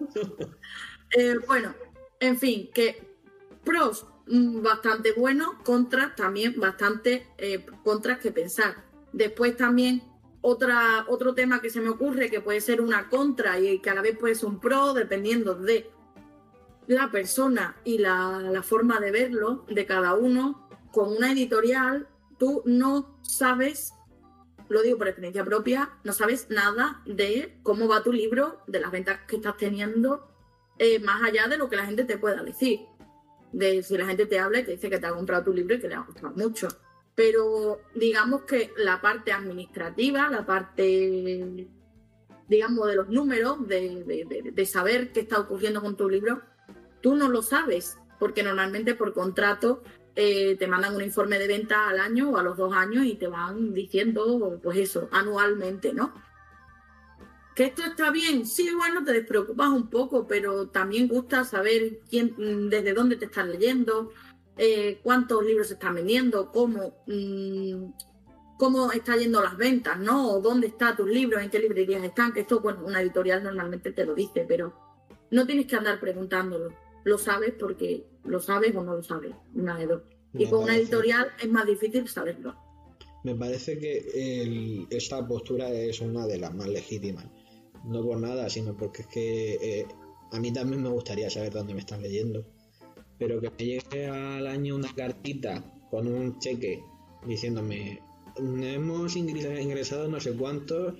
Eh, 1.16 1.36
bueno, 1.46 1.72
en 2.18 2.36
fin, 2.36 2.68
que 2.74 3.15
pros 3.66 4.06
mm, 4.28 4.62
bastante 4.62 5.12
buenos, 5.12 5.50
contras 5.62 6.16
también 6.16 6.58
bastante 6.58 7.26
eh, 7.36 7.66
contras 7.84 8.18
que 8.20 8.32
pensar. 8.32 8.86
Después 9.12 9.56
también 9.56 10.02
otro 10.40 11.34
tema 11.34 11.60
que 11.60 11.70
se 11.70 11.80
me 11.80 11.88
ocurre 11.88 12.30
que 12.30 12.40
puede 12.40 12.60
ser 12.60 12.80
una 12.80 13.08
contra 13.08 13.58
y 13.58 13.80
que 13.80 13.90
a 13.90 13.94
la 13.94 14.02
vez 14.02 14.16
puede 14.16 14.36
ser 14.36 14.48
un 14.48 14.60
pro, 14.60 14.94
dependiendo 14.94 15.56
de 15.56 15.90
la 16.86 17.10
persona 17.10 17.76
y 17.84 17.98
la, 17.98 18.40
la 18.40 18.62
forma 18.62 19.00
de 19.00 19.10
verlo 19.10 19.64
de 19.68 19.84
cada 19.86 20.14
uno. 20.14 20.68
Con 20.92 21.16
una 21.16 21.32
editorial, 21.32 22.08
tú 22.38 22.62
no 22.64 23.18
sabes, 23.22 23.92
lo 24.68 24.82
digo 24.82 24.98
por 24.98 25.08
experiencia 25.08 25.44
propia, 25.44 25.90
no 26.04 26.12
sabes 26.12 26.48
nada 26.48 27.02
de 27.06 27.58
cómo 27.64 27.88
va 27.88 28.04
tu 28.04 28.12
libro, 28.12 28.62
de 28.68 28.80
las 28.80 28.92
ventas 28.92 29.20
que 29.26 29.36
estás 29.36 29.56
teniendo, 29.56 30.28
eh, 30.78 31.00
más 31.00 31.22
allá 31.22 31.48
de 31.48 31.58
lo 31.58 31.68
que 31.68 31.76
la 31.76 31.86
gente 31.86 32.04
te 32.04 32.18
pueda 32.18 32.42
decir. 32.42 32.80
De 33.56 33.82
si 33.82 33.96
la 33.96 34.04
gente 34.06 34.26
te 34.26 34.38
habla 34.38 34.58
y 34.60 34.64
te 34.64 34.72
dice 34.72 34.90
que 34.90 34.98
te 34.98 35.06
ha 35.06 35.14
comprado 35.14 35.44
tu 35.44 35.52
libro 35.54 35.74
y 35.74 35.80
que 35.80 35.88
le 35.88 35.94
ha 35.94 36.00
gustado 36.00 36.34
mucho. 36.36 36.68
Pero 37.14 37.80
digamos 37.94 38.42
que 38.42 38.70
la 38.76 39.00
parte 39.00 39.32
administrativa, 39.32 40.28
la 40.28 40.44
parte, 40.44 41.66
digamos, 42.48 42.86
de 42.86 42.96
los 42.96 43.08
números, 43.08 43.66
de, 43.66 44.04
de- 44.04 44.50
de- 44.52 44.66
saber 44.66 45.10
qué 45.12 45.20
está 45.20 45.40
ocurriendo 45.40 45.80
con 45.80 45.96
tu 45.96 46.06
libro, 46.10 46.42
tú 47.00 47.14
no 47.14 47.28
lo 47.28 47.40
sabes, 47.40 47.96
porque 48.18 48.42
normalmente 48.42 48.94
por 48.94 49.14
contrato 49.14 49.82
eh, 50.14 50.56
te 50.58 50.66
mandan 50.66 50.94
un 50.94 51.02
informe 51.02 51.38
de 51.38 51.48
venta 51.48 51.88
al 51.88 51.98
año 51.98 52.30
o 52.32 52.36
a 52.36 52.42
los 52.42 52.58
dos 52.58 52.74
años 52.74 53.06
y 53.06 53.14
te 53.14 53.26
van 53.28 53.72
diciendo, 53.72 54.60
pues 54.62 54.76
eso, 54.78 55.08
anualmente, 55.12 55.94
¿no? 55.94 56.12
Que 57.56 57.64
esto 57.64 57.82
está 57.82 58.10
bien, 58.10 58.44
sí, 58.46 58.68
bueno, 58.76 59.02
te 59.02 59.14
despreocupas 59.14 59.70
un 59.70 59.88
poco, 59.88 60.26
pero 60.28 60.68
también 60.68 61.08
gusta 61.08 61.42
saber 61.42 62.00
quién, 62.10 62.34
mm, 62.36 62.68
desde 62.68 62.92
dónde 62.92 63.16
te 63.16 63.24
están 63.24 63.50
leyendo, 63.50 64.12
eh, 64.58 65.00
cuántos 65.02 65.42
libros 65.42 65.68
se 65.68 65.74
están 65.74 65.94
vendiendo, 65.94 66.52
cómo, 66.52 67.02
mm, 67.06 67.92
cómo 68.58 68.92
está 68.92 69.16
yendo 69.16 69.42
las 69.42 69.56
ventas, 69.56 69.98
¿no? 69.98 70.32
O 70.32 70.40
dónde 70.42 70.66
están 70.66 70.96
tus 70.96 71.08
libros, 71.08 71.42
en 71.42 71.48
qué 71.48 71.58
librerías 71.58 72.04
están, 72.04 72.34
que 72.34 72.40
esto, 72.40 72.60
bueno, 72.60 72.82
una 72.84 73.00
editorial 73.00 73.42
normalmente 73.42 73.90
te 73.90 74.04
lo 74.04 74.14
dice, 74.14 74.44
pero 74.46 74.74
no 75.30 75.46
tienes 75.46 75.66
que 75.66 75.76
andar 75.76 75.98
preguntándolo. 75.98 76.74
Lo 77.04 77.16
sabes 77.16 77.54
porque 77.58 78.04
lo 78.24 78.38
sabes 78.38 78.76
o 78.76 78.82
no 78.82 78.96
lo 78.96 79.02
sabes, 79.02 79.34
una 79.54 79.78
de 79.78 79.86
dos. 79.86 80.02
Y 80.34 80.44
con 80.50 80.64
una 80.64 80.74
editorial 80.76 81.28
es 81.40 81.48
más 81.50 81.66
difícil 81.66 82.06
saberlo. 82.06 82.54
Me 83.24 83.34
parece 83.34 83.78
que 83.78 84.42
el- 84.42 84.86
esta 84.90 85.26
postura 85.26 85.70
es 85.70 86.00
una 86.00 86.26
de 86.26 86.38
las 86.38 86.54
más 86.54 86.68
legítimas. 86.68 87.24
No 87.86 88.02
por 88.02 88.18
nada, 88.20 88.48
sino 88.50 88.76
porque 88.76 89.02
es 89.02 89.08
que 89.08 89.54
eh, 89.80 89.86
a 90.32 90.40
mí 90.40 90.52
también 90.52 90.82
me 90.82 90.88
gustaría 90.88 91.30
saber 91.30 91.52
dónde 91.52 91.74
me 91.74 91.80
están 91.80 92.02
leyendo. 92.02 92.44
Pero 93.18 93.40
que 93.40 93.50
me 93.50 93.64
llegue 93.64 94.06
al 94.08 94.46
año 94.46 94.76
una 94.76 94.92
cartita 94.94 95.64
con 95.90 96.06
un 96.08 96.38
cheque 96.38 96.82
diciéndome 97.26 98.00
hemos 98.36 99.16
ingres- 99.16 99.62
ingresado 99.62 100.08
no 100.08 100.20
sé 100.20 100.32
cuántos, 100.36 100.94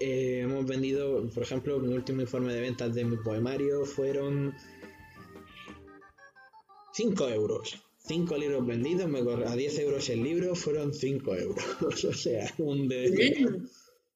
eh, 0.00 0.40
hemos 0.42 0.66
vendido, 0.66 1.28
por 1.32 1.42
ejemplo, 1.44 1.78
mi 1.78 1.94
último 1.94 2.22
informe 2.22 2.52
de 2.52 2.60
ventas 2.60 2.92
de 2.94 3.04
mi 3.04 3.16
poemario 3.18 3.84
fueron 3.84 4.52
5 6.92 7.28
euros. 7.28 7.80
5 8.04 8.36
libros 8.36 8.66
vendidos, 8.66 9.08
me 9.08 9.20
a 9.20 9.54
10 9.54 9.78
euros 9.78 10.08
el 10.10 10.24
libro 10.24 10.56
fueron 10.56 10.92
5 10.92 11.36
euros. 11.36 11.64
o 12.04 12.12
sea, 12.12 12.52
un, 12.58 12.88
de- 12.88 13.60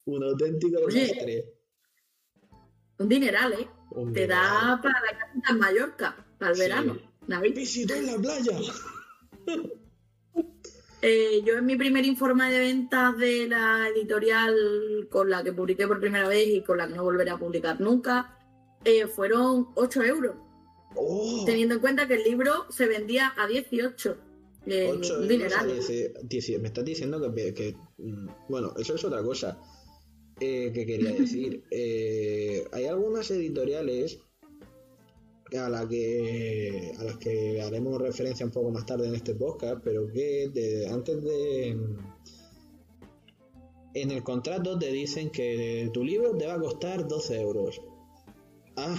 un 0.06 0.24
auténtico 0.24 0.80
desastre. 0.86 1.52
Un 2.98 3.08
dineral, 3.08 3.52
¿eh? 3.54 3.68
Un 3.90 4.12
Te 4.12 4.26
da 4.26 4.78
para 4.82 5.00
la 5.00 5.18
casa 5.18 5.32
en 5.50 5.58
Mallorca, 5.58 6.16
para 6.38 6.50
el 6.52 6.56
Sí. 6.56 6.62
verano. 6.62 6.98
Visitó 7.54 7.94
en 7.94 8.06
la 8.06 8.18
playa. 8.18 8.58
Eh, 11.02 11.42
yo 11.44 11.58
en 11.58 11.66
mi 11.66 11.76
primer 11.76 12.04
informe 12.04 12.50
de 12.50 12.58
ventas 12.58 13.16
de 13.18 13.46
la 13.46 13.86
editorial 13.88 14.56
con 15.10 15.28
la 15.30 15.44
que 15.44 15.52
publiqué 15.52 15.86
por 15.86 16.00
primera 16.00 16.26
vez 16.26 16.48
y 16.48 16.62
con 16.62 16.78
la 16.78 16.88
que 16.88 16.94
no 16.94 17.04
volveré 17.04 17.30
a 17.30 17.36
publicar 17.38 17.80
nunca, 17.80 18.36
eh, 18.84 19.06
fueron 19.06 19.68
8 19.76 20.02
euros. 20.02 20.34
¡Oh! 20.96 21.44
Teniendo 21.46 21.74
en 21.74 21.80
cuenta 21.80 22.08
que 22.08 22.14
el 22.14 22.24
libro 22.24 22.66
se 22.70 22.86
vendía 22.86 23.34
a 23.36 23.46
18. 23.46 24.16
Eh, 24.66 24.88
euros 24.88 25.28
dineral. 25.28 25.70
a 25.70 25.72
dieci- 25.74 26.58
me 26.58 26.68
estás 26.68 26.84
diciendo 26.84 27.32
que, 27.32 27.54
que, 27.54 27.76
mm, 27.98 28.28
bueno 28.48 28.72
eso 28.76 28.94
es 28.96 29.04
otra 29.04 29.22
cosa 29.22 29.56
eh, 30.40 30.70
que 30.72 30.86
quería 30.86 31.12
decir. 31.12 31.64
Eh, 31.70 32.64
hay 32.72 32.84
algunas 32.86 33.30
editoriales 33.30 34.18
a 35.56 35.68
la 35.68 35.88
que 35.88 36.92
a 36.98 37.04
las 37.04 37.16
que 37.18 37.62
haremos 37.62 38.00
referencia 38.00 38.44
un 38.44 38.52
poco 38.52 38.70
más 38.70 38.84
tarde 38.84 39.06
en 39.06 39.14
este 39.14 39.32
podcast 39.32 39.80
pero 39.84 40.08
que 40.08 40.50
antes 40.90 41.22
de 41.22 41.68
en 43.94 44.10
el 44.10 44.24
contrato 44.24 44.76
te 44.76 44.90
dicen 44.90 45.30
que 45.30 45.88
tu 45.94 46.02
libro 46.02 46.36
te 46.36 46.46
va 46.46 46.54
a 46.54 46.60
costar 46.60 47.06
12 47.06 47.40
euros. 47.40 47.80
Ah 48.76 48.98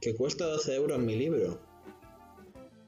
que 0.00 0.14
cuesta 0.14 0.46
12 0.46 0.74
euros 0.76 0.98
mi 0.98 1.16
libro. 1.16 1.60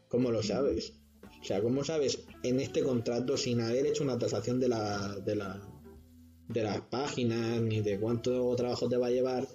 ¿Cómo 0.09 0.31
lo 0.31 0.43
sabes? 0.43 0.95
O 1.41 1.45
sea, 1.45 1.63
¿cómo 1.63 1.85
sabes 1.85 2.25
en 2.43 2.61
este 2.61 2.83
contrato 2.83 3.37
sin 3.37 3.61
haber 3.61 3.87
hecho 3.87 4.05
una 4.05 4.19
tasación 4.19 4.61
de 4.61 4.69
la, 4.69 5.17
de 5.17 5.37
la 5.37 5.61
de 6.53 6.63
las 6.63 6.81
páginas 6.83 7.61
ni 7.61 7.81
de 7.81 7.99
cuánto 7.99 8.55
trabajo 8.57 8.89
te 8.89 8.97
va 8.97 9.07
a 9.07 9.11
llevar? 9.11 9.47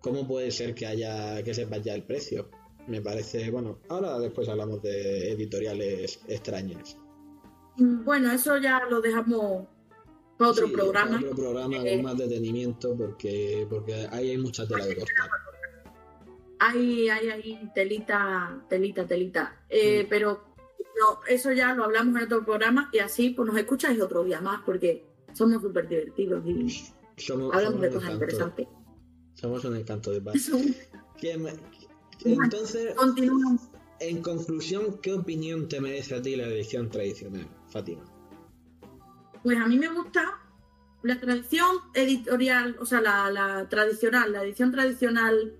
¿Cómo 0.00 0.26
puede 0.26 0.50
ser 0.50 0.74
que 0.74 0.86
haya 0.86 1.42
que 1.42 1.54
sepas 1.54 1.82
ya 1.82 1.94
el 1.94 2.02
precio? 2.02 2.50
Me 2.86 3.00
parece, 3.00 3.50
bueno, 3.50 3.78
ahora 3.88 4.18
después 4.18 4.48
hablamos 4.48 4.82
de 4.82 5.32
editoriales 5.32 6.20
extrañas. 6.28 6.96
Bueno, 7.76 8.30
eso 8.30 8.58
ya 8.58 8.82
lo 8.90 9.00
dejamos 9.00 9.66
para 10.38 10.50
otro 10.50 10.66
Sí, 10.66 10.72
programa. 10.72 11.16
Otro 11.18 11.34
programa 11.34 11.76
Eh, 11.84 11.94
con 11.96 12.02
más 12.02 12.18
detenimiento 12.18 12.94
porque 12.96 13.66
porque 13.70 14.06
ahí 14.10 14.30
hay 14.30 14.38
mucha 14.38 14.66
tela 14.66 14.84
de 14.84 14.96
cortar. 14.96 15.30
Hay, 16.60 17.08
hay, 17.08 17.28
hay 17.28 17.70
telita, 17.74 18.64
telita, 18.68 19.06
telita. 19.06 19.64
Eh, 19.68 20.04
Mm. 20.04 20.08
Pero 20.08 20.44
no, 21.00 21.20
eso 21.28 21.52
ya 21.52 21.74
lo 21.74 21.84
hablamos 21.84 22.16
en 22.16 22.24
otro 22.26 22.44
programa 22.44 22.90
y 22.92 22.98
así 22.98 23.30
pues 23.30 23.46
nos 23.48 23.56
escucháis 23.58 24.00
otro 24.00 24.22
día 24.24 24.40
más 24.40 24.60
porque 24.64 25.04
somos 25.34 25.62
súper 25.62 25.88
divertidos 25.88 26.44
y 26.46 26.70
Somos, 27.16 27.54
hablamos 27.54 27.74
somos 27.74 27.80
de 27.82 27.88
cosas 27.90 28.02
encanto, 28.10 28.12
interesantes. 28.24 28.68
somos 29.34 29.64
un 29.64 29.76
encanto 29.76 30.10
de 30.10 30.20
paz. 30.20 30.34
Eso, 30.36 30.56
¿Qué 31.18 31.36
me- 31.38 31.52
Entonces, 32.24 32.94
Continuamos. 32.94 33.60
En 34.00 34.22
conclusión, 34.22 34.98
¿qué 35.02 35.12
opinión 35.14 35.68
te 35.68 35.80
merece 35.80 36.14
a 36.16 36.22
ti 36.22 36.34
la 36.36 36.46
edición 36.46 36.90
tradicional, 36.90 37.46
Fátima? 37.68 38.02
Pues 39.42 39.58
a 39.58 39.66
mí 39.66 39.78
me 39.78 39.88
gusta 39.88 40.40
la 41.02 41.20
tradición 41.20 41.76
editorial, 41.94 42.76
o 42.80 42.86
sea, 42.86 43.00
la, 43.00 43.30
la 43.30 43.68
tradicional, 43.68 44.32
la 44.32 44.42
edición 44.42 44.72
tradicional, 44.72 45.54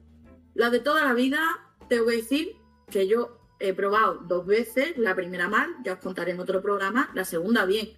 la 0.54 0.70
de 0.70 0.80
toda 0.80 1.04
la 1.04 1.14
vida. 1.14 1.40
Te 1.88 2.00
voy 2.00 2.14
a 2.14 2.16
decir 2.18 2.56
que 2.90 3.06
yo 3.06 3.38
he 3.60 3.72
probado 3.74 4.20
dos 4.26 4.46
veces, 4.46 4.96
la 4.98 5.14
primera 5.14 5.48
mal, 5.48 5.70
ya 5.84 5.94
os 5.94 5.98
contaré 6.00 6.32
en 6.32 6.40
otro 6.40 6.60
programa, 6.62 7.10
la 7.14 7.24
segunda 7.24 7.66
bien. 7.66 7.90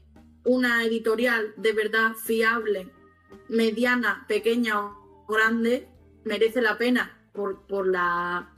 Una 0.47 0.85
editorial 0.85 1.53
de 1.57 1.73
verdad 1.73 2.15
fiable, 2.15 2.89
mediana, 3.49 4.25
pequeña 4.27 4.81
o 4.81 5.27
grande, 5.29 5.89
merece 6.25 6.63
la 6.63 6.79
pena 6.79 7.19
por, 7.33 7.67
por 7.67 7.87
la 7.87 8.53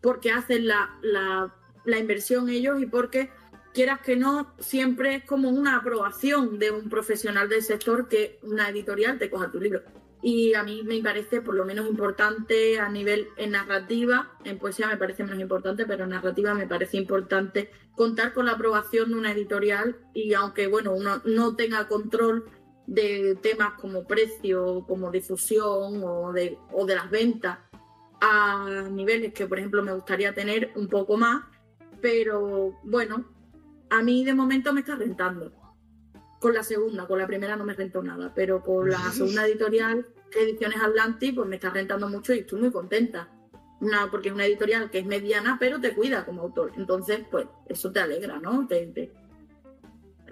porque 0.00 0.32
hacen 0.32 0.66
la, 0.66 0.98
la, 1.02 1.54
la 1.84 1.98
inversión 1.98 2.48
ellos 2.48 2.80
y 2.80 2.86
porque 2.86 3.30
quieras 3.74 4.00
que 4.00 4.16
no, 4.16 4.54
siempre 4.58 5.16
es 5.16 5.24
como 5.24 5.50
una 5.50 5.76
aprobación 5.76 6.58
de 6.58 6.70
un 6.70 6.88
profesional 6.88 7.48
del 7.48 7.62
sector 7.62 8.08
que 8.08 8.38
una 8.42 8.68
editorial 8.70 9.18
te 9.18 9.30
coja 9.30 9.50
tu 9.50 9.60
libro. 9.60 9.82
Y 10.22 10.54
a 10.54 10.62
mí 10.62 10.82
me 10.84 11.00
parece 11.02 11.40
por 11.40 11.54
lo 11.54 11.64
menos 11.64 11.88
importante 11.88 12.78
a 12.78 12.88
nivel 12.88 13.28
en 13.36 13.52
narrativa, 13.52 14.30
en 14.44 14.58
poesía 14.58 14.86
me 14.86 14.98
parece 14.98 15.24
menos 15.24 15.40
importante, 15.40 15.86
pero 15.86 16.04
en 16.04 16.10
narrativa 16.10 16.52
me 16.54 16.66
parece 16.66 16.98
importante 16.98 17.70
contar 17.96 18.34
con 18.34 18.46
la 18.46 18.52
aprobación 18.52 19.10
de 19.10 19.16
una 19.16 19.32
editorial 19.32 19.96
y 20.12 20.34
aunque 20.34 20.66
bueno, 20.66 20.92
uno 20.92 21.22
no 21.24 21.56
tenga 21.56 21.88
control 21.88 22.44
de 22.86 23.38
temas 23.40 23.74
como 23.80 24.06
precio, 24.06 24.84
como 24.86 25.10
difusión 25.10 26.02
o 26.04 26.32
de, 26.32 26.58
o 26.72 26.84
de 26.84 26.94
las 26.96 27.10
ventas 27.10 27.58
a 28.20 28.88
niveles 28.90 29.32
que 29.32 29.46
por 29.46 29.58
ejemplo 29.58 29.82
me 29.82 29.94
gustaría 29.94 30.34
tener 30.34 30.72
un 30.76 30.88
poco 30.88 31.16
más, 31.16 31.44
pero 32.00 32.78
bueno, 32.82 33.24
a 33.90 34.02
mí 34.02 34.24
de 34.24 34.34
momento 34.34 34.72
me 34.72 34.80
está 34.80 34.96
rentando. 34.96 35.52
Con 36.40 36.54
la 36.54 36.62
segunda, 36.64 37.06
con 37.06 37.18
la 37.18 37.26
primera 37.26 37.54
no 37.54 37.64
me 37.64 37.74
rentó 37.74 38.02
nada, 38.02 38.32
pero 38.34 38.62
con 38.62 38.88
la 38.90 38.98
segunda 39.12 39.46
editorial, 39.46 40.06
Ediciones 40.32 40.80
Atlantis, 40.80 41.32
pues 41.34 41.48
me 41.48 41.56
está 41.56 41.70
rentando 41.70 42.08
mucho 42.08 42.32
y 42.34 42.38
estoy 42.40 42.60
muy 42.60 42.72
contenta. 42.72 43.28
Una, 43.80 44.10
porque 44.10 44.28
es 44.28 44.34
una 44.34 44.46
editorial 44.46 44.90
que 44.90 44.98
es 45.00 45.06
mediana, 45.06 45.56
pero 45.60 45.80
te 45.80 45.94
cuida 45.94 46.24
como 46.24 46.42
autor. 46.42 46.72
Entonces, 46.76 47.20
pues 47.30 47.46
eso 47.66 47.90
te 47.92 48.00
alegra, 48.00 48.38
¿no? 48.38 48.66
Te- 48.66 48.86
te- 48.88 49.12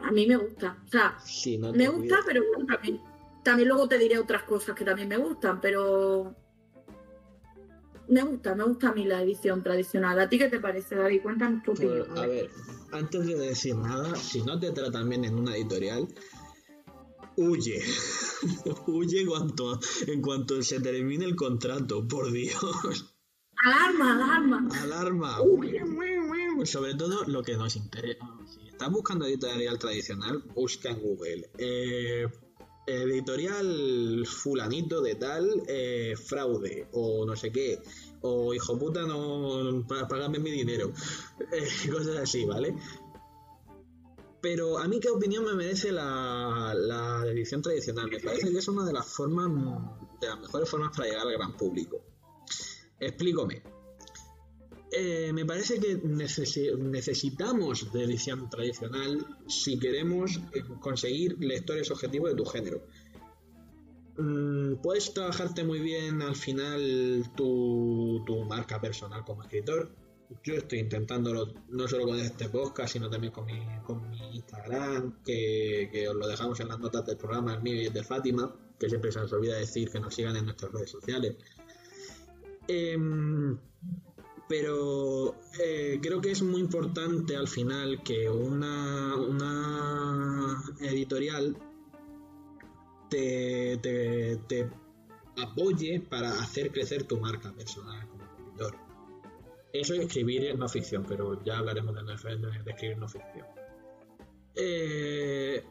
A 0.02 0.10
mí 0.12 0.26
me 0.26 0.36
gusta. 0.36 0.76
O 0.86 0.88
sea, 0.88 1.16
Sí, 1.24 1.58
no 1.58 1.72
me 1.72 1.88
gusta, 1.88 2.18
pero 2.26 2.42
bueno, 2.54 2.66
también, 2.72 3.00
también 3.42 3.68
luego 3.68 3.88
te 3.88 3.98
diré 3.98 4.18
otras 4.18 4.42
cosas 4.44 4.74
que 4.76 4.84
también 4.84 5.08
me 5.08 5.16
gustan, 5.16 5.60
pero 5.60 6.34
me 8.08 8.22
gusta, 8.22 8.54
me 8.54 8.64
gusta 8.64 8.88
a 8.88 8.92
mí 8.94 9.04
la 9.04 9.22
edición 9.22 9.62
tradicional. 9.62 10.18
¿A 10.18 10.28
ti 10.28 10.38
qué 10.38 10.48
te 10.48 10.60
parece, 10.60 10.94
David? 10.96 11.22
Cuéntame 11.22 11.62
tu 11.64 11.72
Pues, 11.74 11.80
opinión. 11.88 12.18
a 12.18 12.26
ver, 12.26 12.50
antes 12.92 13.26
de 13.26 13.34
decir 13.38 13.76
nada, 13.76 14.14
si 14.16 14.42
no 14.42 14.58
te 14.58 14.70
tratan 14.72 15.08
bien 15.08 15.24
en 15.24 15.38
una 15.38 15.56
editorial, 15.56 16.08
huye. 17.36 17.80
huye 18.86 19.26
cuanto, 19.26 19.78
en 20.06 20.22
cuanto 20.22 20.62
se 20.62 20.80
termine 20.80 21.24
el 21.24 21.36
contrato, 21.36 22.06
por 22.06 22.30
Dios. 22.32 23.14
Alarma, 23.64 24.14
alarma. 24.14 24.68
Alarma. 24.82 25.38
Sobre 26.64 26.94
todo 26.94 27.24
lo 27.24 27.42
que 27.42 27.56
nos 27.56 27.74
interesa. 27.76 28.24
Si 28.46 28.68
estás 28.68 28.90
buscando 28.90 29.26
editorial 29.26 29.78
tradicional, 29.78 30.42
busca 30.54 30.90
en 30.90 31.00
Google. 31.00 31.50
eh, 31.58 32.26
editorial 32.88 34.24
fulanito 34.26 35.00
de 35.02 35.14
tal, 35.14 35.62
eh, 35.68 36.14
fraude, 36.16 36.88
o 36.92 37.24
no 37.26 37.36
sé 37.36 37.52
qué, 37.52 37.80
o 38.22 38.54
hijo 38.54 38.78
puta, 38.78 39.02
no, 39.02 39.86
pagarme 39.86 40.38
mi 40.38 40.50
dinero. 40.50 40.92
Eh, 41.50 41.90
cosas 41.90 42.16
así, 42.16 42.44
¿vale? 42.44 42.74
Pero 44.42 44.78
a 44.78 44.86
mí, 44.86 45.00
¿qué 45.00 45.08
opinión 45.08 45.44
me 45.44 45.54
merece 45.54 45.90
la, 45.90 46.74
la 46.74 47.24
edición 47.26 47.62
tradicional? 47.62 48.08
Me 48.10 48.20
parece 48.20 48.50
que 48.50 48.58
es 48.58 48.68
una 48.68 48.84
de 48.84 48.92
las 48.92 49.06
formas, 49.06 49.48
de 50.20 50.26
las 50.26 50.40
mejores 50.40 50.68
formas 50.68 50.94
para 50.94 51.08
llegar 51.08 51.26
al 51.26 51.32
gran 51.32 51.56
público. 51.56 52.00
Explícame. 53.00 53.77
Eh, 54.90 55.32
me 55.34 55.44
parece 55.44 55.78
que 55.78 56.02
necesi- 56.02 56.74
necesitamos 56.78 57.92
de 57.92 58.04
edición 58.04 58.48
tradicional 58.48 59.26
si 59.46 59.78
queremos 59.78 60.40
eh, 60.54 60.62
conseguir 60.80 61.36
lectores 61.38 61.90
objetivos 61.90 62.30
de 62.30 62.36
tu 62.36 62.44
género. 62.46 62.82
Mm, 64.16 64.76
puedes 64.82 65.12
trabajarte 65.12 65.62
muy 65.62 65.80
bien 65.80 66.22
al 66.22 66.34
final 66.34 67.30
tu, 67.36 68.22
tu 68.26 68.44
marca 68.44 68.80
personal 68.80 69.24
como 69.24 69.42
escritor. 69.42 69.90
Yo 70.42 70.54
estoy 70.54 70.80
intentándolo 70.80 71.54
no 71.68 71.86
solo 71.88 72.04
con 72.06 72.18
este 72.18 72.48
podcast, 72.48 72.92
sino 72.94 73.08
también 73.08 73.32
con 73.32 73.46
mi, 73.46 73.60
con 73.84 74.08
mi 74.10 74.36
Instagram, 74.36 75.22
que, 75.24 75.88
que 75.92 76.08
os 76.08 76.14
lo 76.16 76.26
dejamos 76.26 76.60
en 76.60 76.68
las 76.68 76.78
notas 76.78 77.04
del 77.06 77.16
programa, 77.16 77.54
el 77.54 77.62
mío 77.62 77.80
y 77.80 77.86
el 77.86 77.92
de 77.92 78.02
Fátima, 78.04 78.54
que 78.78 78.88
siempre 78.88 79.12
se 79.12 79.20
nos 79.20 79.32
olvida 79.32 79.56
decir 79.56 79.90
que 79.90 80.00
nos 80.00 80.14
sigan 80.14 80.36
en 80.36 80.44
nuestras 80.46 80.72
redes 80.72 80.90
sociales. 80.90 81.36
Em, 82.66 83.56
pero 84.48 85.36
eh, 85.60 85.98
creo 86.02 86.20
que 86.20 86.30
es 86.30 86.42
muy 86.42 86.60
importante 86.60 87.36
al 87.36 87.48
final 87.48 88.02
que 88.02 88.28
una, 88.28 89.14
una 89.16 90.62
editorial 90.80 91.56
te, 93.10 93.78
te, 93.78 94.36
te 94.48 94.70
apoye 95.36 96.00
para 96.00 96.30
hacer 96.30 96.72
crecer 96.72 97.04
tu 97.04 97.18
marca 97.18 97.52
personal 97.52 98.08
como 98.08 98.24
escritor. 98.24 98.74
Eso 99.72 99.94
es 99.94 100.00
escribir 100.00 100.58
no 100.58 100.68
ficción, 100.68 101.04
pero 101.06 101.42
ya 101.44 101.58
hablaremos 101.58 101.94
de, 101.94 102.02
de 102.64 102.70
escribir 102.70 102.98
no 102.98 103.08
ficción. 103.08 103.46
Eh, 104.54 105.62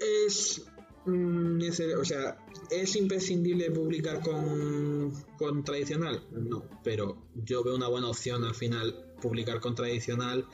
es 0.00 0.66
mm, 1.06 1.58
nece- 1.58 1.94
o 1.98 2.04
sea, 2.04 2.38
¿es 2.70 2.96
imprescindible 2.96 3.70
publicar 3.70 4.20
con, 4.20 5.12
con 5.38 5.64
tradicional? 5.64 6.22
No, 6.32 6.64
pero 6.82 7.16
yo 7.34 7.62
veo 7.64 7.74
una 7.76 7.88
buena 7.88 8.08
opción 8.08 8.44
al 8.44 8.54
final 8.54 9.14
publicar 9.20 9.60
con 9.60 9.74
tradicional 9.74 10.46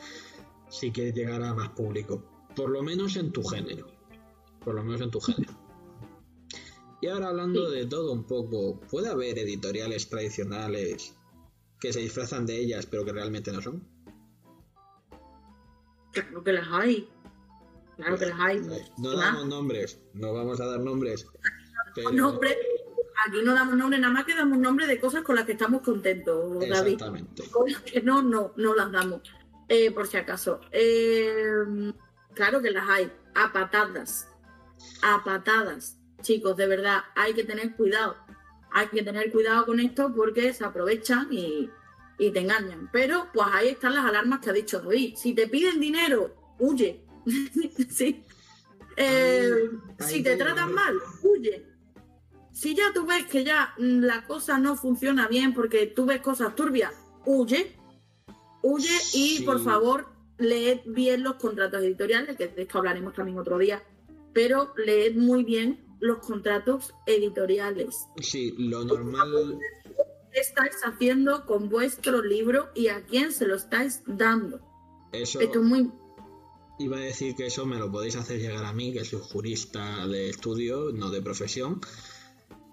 si 0.69 0.92
quieres 0.92 1.14
llegar 1.14 1.42
a 1.42 1.54
más 1.54 1.71
público. 1.71 2.23
Por 2.54 2.71
lo 2.71 2.83
menos 2.83 3.16
en 3.16 3.33
tu 3.33 3.42
género. 3.42 3.87
Por 4.64 4.75
lo 4.75 4.83
menos 4.85 5.00
en 5.00 5.11
tu 5.11 5.21
género. 5.21 5.52
Y 7.02 7.07
ahora 7.09 7.28
hablando 7.28 7.71
de 7.71 7.87
todo 7.87 8.12
un 8.12 8.25
poco, 8.25 8.78
¿puede 8.90 9.09
haber 9.09 9.38
editoriales 9.38 10.09
tradicionales 10.09 11.16
que 11.80 11.92
se 11.95 12.00
disfrazan 12.00 12.45
de 12.45 12.59
ellas 12.59 12.85
pero 12.87 13.04
que 13.07 13.12
realmente 13.12 13.50
no 13.52 13.62
son? 13.62 13.83
Claro 16.12 16.45
que 16.45 16.52
las 16.52 16.69
hay. 16.71 17.09
Claro 18.00 18.19
que 18.19 18.26
las 18.26 18.40
hay. 18.40 18.61
No 18.99 19.16
damos 19.16 19.47
nombres, 19.47 20.00
no 20.14 20.33
vamos 20.33 20.61
a 20.61 20.66
dar 20.66 20.80
nombres. 20.80 21.26
Pero... 21.95 22.40
Aquí 23.26 23.42
no 23.45 23.54
damos 23.54 23.76
nombres, 23.76 24.00
nada 24.00 24.14
más 24.14 24.25
que 24.25 24.35
damos 24.35 24.59
nombres 24.59 24.88
de 24.88 24.99
cosas 24.99 25.23
con 25.23 25.37
las 25.37 25.45
que 25.45 25.52
estamos 25.52 25.83
contentos, 25.83 26.59
David. 26.61 26.92
Exactamente. 26.92 27.42
Con 27.50 27.71
las 27.71 27.83
que 27.83 28.00
no, 28.00 28.23
no, 28.23 28.54
no 28.57 28.75
las 28.75 28.90
damos. 28.90 29.21
Eh, 29.69 29.90
por 29.90 30.07
si 30.07 30.16
acaso. 30.16 30.61
Eh, 30.73 31.45
claro 32.35 32.62
que 32.62 32.71
las 32.71 32.88
hay. 32.88 33.12
A 33.35 33.52
patadas. 33.52 34.26
A 35.02 35.23
patadas. 35.23 35.99
Chicos, 36.23 36.57
de 36.57 36.66
verdad, 36.66 37.00
hay 37.14 37.35
que 37.35 37.45
tener 37.45 37.76
cuidado. 37.76 38.16
Hay 38.73 38.88
que 38.88 39.02
tener 39.02 39.30
cuidado 39.30 39.66
con 39.66 39.80
esto 39.80 40.14
porque 40.14 40.54
se 40.54 40.64
aprovechan 40.64 41.28
y, 41.30 41.69
y 42.19 42.30
te 42.30 42.40
engañan. 42.40 42.88
Pero 42.90 43.28
pues 43.35 43.47
ahí 43.52 43.69
están 43.69 43.95
las 43.95 44.07
alarmas 44.07 44.40
que 44.40 44.50
ha 44.50 44.54
dicho 44.54 44.80
David. 44.80 45.16
Si 45.16 45.35
te 45.35 45.47
piden 45.47 45.78
dinero, 45.78 46.35
huye. 46.59 47.04
sí. 47.91 48.25
Eh, 48.97 49.51
si 50.01 50.23
te 50.23 50.37
tengo 50.37 50.45
tratan 50.45 50.73
mal, 50.75 50.95
huye. 51.23 51.67
Si 52.53 52.75
ya 52.75 52.93
tú 52.93 53.07
ves 53.07 53.25
que 53.27 53.45
ya 53.45 53.75
mm, 53.79 54.01
la 54.01 54.27
cosa 54.27 54.59
no 54.59 54.77
funciona 54.77 55.29
bien 55.29 55.55
porque 55.55 55.87
tú 55.87 56.05
ves 56.07 56.21
cosas 56.21 56.55
turbias, 56.55 56.93
huye. 57.25 57.77
Huye 58.63 58.95
y 59.15 59.39
Sí. 59.39 59.43
por 59.45 59.63
favor 59.63 60.09
leed 60.39 60.81
bien 60.87 61.23
los 61.23 61.35
contratos 61.37 61.81
editoriales, 61.83 62.37
que 62.37 62.49
de 62.49 62.63
esto 62.63 62.79
hablaremos 62.79 63.15
también 63.15 63.39
otro 63.39 63.59
día, 63.59 63.83
pero 64.35 64.73
leed 64.77 65.17
muy 65.17 65.45
bien 65.45 65.87
los 66.01 66.19
contratos 66.19 66.95
editoriales. 67.07 68.07
Sí, 68.21 68.55
lo 68.59 68.85
normal. 68.85 69.59
¿Qué 70.33 70.41
estáis 70.41 70.77
haciendo 70.85 71.45
con 71.47 71.69
vuestro 71.69 72.23
libro 72.23 72.69
y 72.75 72.89
a 72.89 73.03
quién 73.05 73.33
se 73.33 73.47
lo 73.47 73.57
estáis 73.57 74.03
dando? 74.07 74.61
Eso 75.13 75.41
Esto 75.41 75.61
es 75.61 75.65
muy 75.65 75.91
iba 76.81 76.97
a 76.97 77.01
decir 77.01 77.35
que 77.35 77.47
eso 77.47 77.67
me 77.67 77.79
lo 77.79 77.91
podéis 77.91 78.17
hacer 78.17 78.41
llegar 78.41 78.65
a 78.65 78.73
mí, 78.73 78.93
que 78.93 79.05
soy 79.05 79.21
jurista 79.23 80.07
de 80.07 80.31
estudio, 80.31 80.91
no 80.93 81.11
de 81.11 81.21
profesión. 81.21 81.81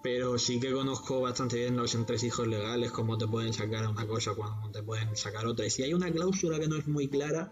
Pero 0.01 0.39
sí 0.39 0.59
que 0.59 0.71
conozco 0.71 1.21
bastante 1.21 1.57
bien 1.57 1.75
los 1.75 1.93
entresijos 1.93 2.47
legales, 2.47 2.91
cómo 2.91 3.17
te 3.17 3.27
pueden 3.27 3.53
sacar 3.53 3.85
una 3.87 4.07
cosa, 4.07 4.33
cuando 4.33 4.71
te 4.71 4.81
pueden 4.81 5.15
sacar 5.17 5.45
otra. 5.45 5.65
Y 5.65 5.69
si 5.69 5.83
hay 5.83 5.93
una 5.93 6.11
cláusula 6.11 6.59
que 6.59 6.67
no 6.67 6.77
es 6.77 6.87
muy 6.87 7.09
clara, 7.09 7.51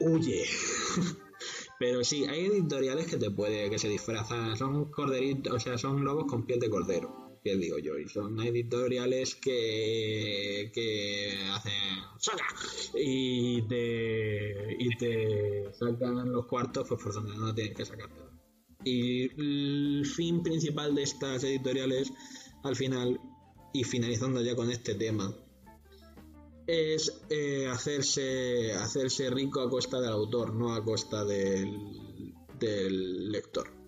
huye. 0.00 0.44
Pero 1.78 2.04
sí, 2.04 2.24
hay 2.24 2.46
editoriales 2.46 3.06
que 3.06 3.18
te 3.18 3.30
puede, 3.30 3.68
que 3.68 3.78
se 3.78 3.88
disfrazan, 3.88 4.56
son 4.56 4.90
corderitos, 4.90 5.52
o 5.52 5.60
sea, 5.60 5.76
son 5.76 6.04
lobos 6.04 6.24
con 6.26 6.46
piel 6.46 6.60
de 6.60 6.70
cordero, 6.70 7.23
que 7.44 7.56
digo 7.56 7.78
yo, 7.78 7.98
y 7.98 8.08
son 8.08 8.40
editoriales 8.40 9.34
que, 9.34 10.72
que 10.74 11.38
hacen 11.52 11.72
saca 12.18 12.46
y 12.94 13.60
te, 13.68 14.76
y 14.78 14.96
te 14.96 15.70
sacan 15.74 16.32
los 16.32 16.46
cuartos 16.46 16.88
pues 16.88 17.02
por 17.02 17.12
donde 17.12 17.36
no 17.36 17.54
tienes 17.54 17.76
que 17.76 17.84
sacar 17.84 18.08
Y 18.82 19.24
el 19.38 20.06
fin 20.06 20.42
principal 20.42 20.94
de 20.94 21.02
estas 21.02 21.44
editoriales, 21.44 22.10
al 22.62 22.76
final, 22.76 23.20
y 23.74 23.84
finalizando 23.84 24.40
ya 24.40 24.56
con 24.56 24.70
este 24.70 24.94
tema, 24.94 25.36
es 26.66 27.26
eh, 27.28 27.66
hacerse, 27.66 28.72
hacerse 28.72 29.28
rico 29.28 29.60
a 29.60 29.68
costa 29.68 30.00
del 30.00 30.12
autor, 30.12 30.54
no 30.54 30.72
a 30.72 30.82
costa 30.82 31.26
del, 31.26 32.32
del 32.58 33.30
lector. 33.30 33.83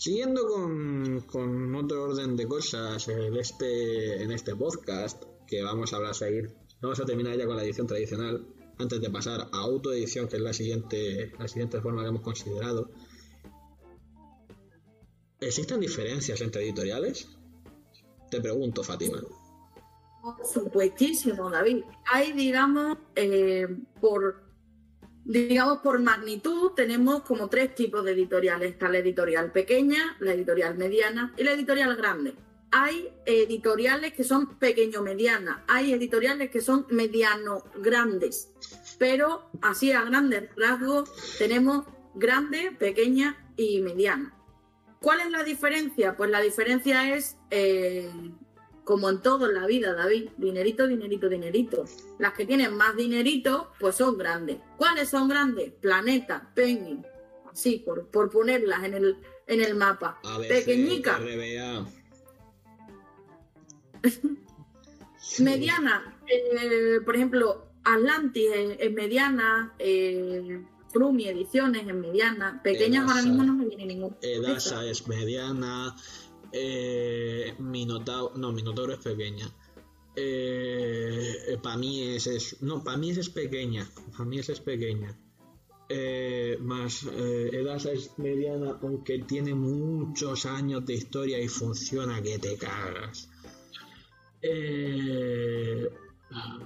Siguiendo 0.00 0.48
con, 0.48 1.20
con 1.26 1.74
otro 1.74 2.04
orden 2.04 2.34
de 2.34 2.48
cosas 2.48 3.06
en 3.08 3.36
este, 3.36 4.22
en 4.22 4.32
este 4.32 4.56
podcast, 4.56 5.22
que 5.46 5.62
vamos 5.62 5.92
a 5.92 5.96
hablar 5.96 6.14
seguir, 6.14 6.54
vamos 6.80 6.98
a 7.00 7.04
terminar 7.04 7.36
ya 7.36 7.44
con 7.44 7.54
la 7.54 7.64
edición 7.64 7.86
tradicional, 7.86 8.46
antes 8.78 8.98
de 8.98 9.10
pasar 9.10 9.42
a 9.52 9.58
autoedición, 9.58 10.26
que 10.26 10.36
es 10.36 10.42
la 10.42 10.54
siguiente, 10.54 11.34
la 11.38 11.46
siguiente 11.46 11.82
forma 11.82 12.00
que 12.00 12.08
hemos 12.08 12.22
considerado. 12.22 12.88
¿Existen 15.38 15.80
diferencias 15.80 16.40
entre 16.40 16.62
editoriales? 16.62 17.28
Te 18.30 18.40
pregunto, 18.40 18.82
Fátima. 18.82 19.20
Por 20.22 20.46
supuestísimo, 20.46 21.50
David. 21.50 21.84
Hay, 22.10 22.32
digamos, 22.32 22.96
eh, 23.16 23.68
por 24.00 24.49
digamos 25.30 25.78
por 25.78 26.00
magnitud, 26.00 26.72
tenemos 26.72 27.22
como 27.22 27.48
tres 27.48 27.74
tipos 27.74 28.04
de 28.04 28.12
editoriales. 28.12 28.72
Está 28.72 28.88
la 28.88 28.98
editorial 28.98 29.52
pequeña, 29.52 30.16
la 30.18 30.32
editorial 30.32 30.76
mediana 30.76 31.32
y 31.36 31.44
la 31.44 31.52
editorial 31.52 31.94
grande. 31.94 32.34
Hay 32.72 33.08
editoriales 33.26 34.12
que 34.12 34.24
son 34.24 34.58
pequeño-medianas, 34.58 35.58
hay 35.68 35.92
editoriales 35.92 36.50
que 36.50 36.60
son 36.60 36.86
mediano-grandes, 36.90 38.50
pero 38.98 39.50
así 39.60 39.92
a 39.92 40.02
grandes 40.02 40.50
rasgos 40.56 41.10
tenemos 41.38 41.84
grande, 42.14 42.72
pequeña 42.76 43.52
y 43.56 43.80
mediana. 43.80 44.34
¿Cuál 45.00 45.20
es 45.20 45.30
la 45.30 45.42
diferencia? 45.44 46.16
Pues 46.16 46.30
la 46.30 46.40
diferencia 46.40 47.14
es 47.14 47.36
eh, 47.50 48.10
como 48.90 49.08
en 49.08 49.22
todo 49.22 49.46
en 49.46 49.54
la 49.54 49.68
vida, 49.68 49.94
David, 49.94 50.30
dinerito, 50.36 50.84
dinerito, 50.84 51.28
dinerito. 51.28 51.84
Las 52.18 52.32
que 52.32 52.44
tienen 52.44 52.76
más 52.76 52.96
dinerito, 52.96 53.70
pues 53.78 53.94
son 53.94 54.18
grandes. 54.18 54.56
¿Cuáles 54.76 55.08
son 55.08 55.28
grandes? 55.28 55.70
Planeta, 55.80 56.50
Penguin, 56.56 57.06
así, 57.52 57.84
por, 57.86 58.08
por 58.08 58.30
ponerlas 58.30 58.82
en 58.82 58.94
el, 58.94 59.16
en 59.46 59.60
el 59.60 59.76
mapa. 59.76 60.18
ABC, 60.24 60.48
Pequeñica, 60.48 61.20
RBA. 61.20 61.86
mediana, 65.38 66.18
eh, 66.26 66.98
por 67.04 67.14
ejemplo, 67.14 67.68
Atlantis 67.84 68.48
es, 68.52 68.76
es 68.80 68.92
mediana, 68.92 69.72
eh, 69.78 70.64
Frumi 70.92 71.28
Ediciones 71.28 71.86
es 71.86 71.94
mediana, 71.94 72.60
pequeñas 72.64 73.08
ahora 73.08 73.22
mismo 73.22 73.44
no 73.44 73.54
me 73.54 73.66
viene 73.66 73.86
ninguna. 73.86 74.16
Edasa 74.20 74.84
es 74.84 75.06
mediana. 75.06 75.94
Eh, 76.52 77.54
Minotauro. 77.58 78.36
No, 78.36 78.52
Minotauro 78.52 78.92
es 78.94 78.98
pequeña. 79.00 79.50
Eh, 80.16 81.56
para 81.62 81.76
mí 81.76 82.02
es, 82.16 82.26
es- 82.26 82.62
No, 82.62 82.82
para 82.82 82.96
mí 82.96 83.10
es 83.10 83.28
pequeña. 83.30 83.88
Para 84.12 84.24
mí 84.24 84.38
es 84.38 84.60
pequeña. 84.60 85.16
Eh, 85.88 86.56
más 86.60 87.04
eh, 87.04 87.50
Edasa 87.52 87.90
es 87.92 88.16
mediana, 88.18 88.78
aunque 88.82 89.18
tiene 89.20 89.54
muchos 89.54 90.46
años 90.46 90.86
de 90.86 90.94
historia 90.94 91.38
y 91.40 91.48
funciona 91.48 92.22
que 92.22 92.38
te 92.38 92.56
cagas. 92.56 93.28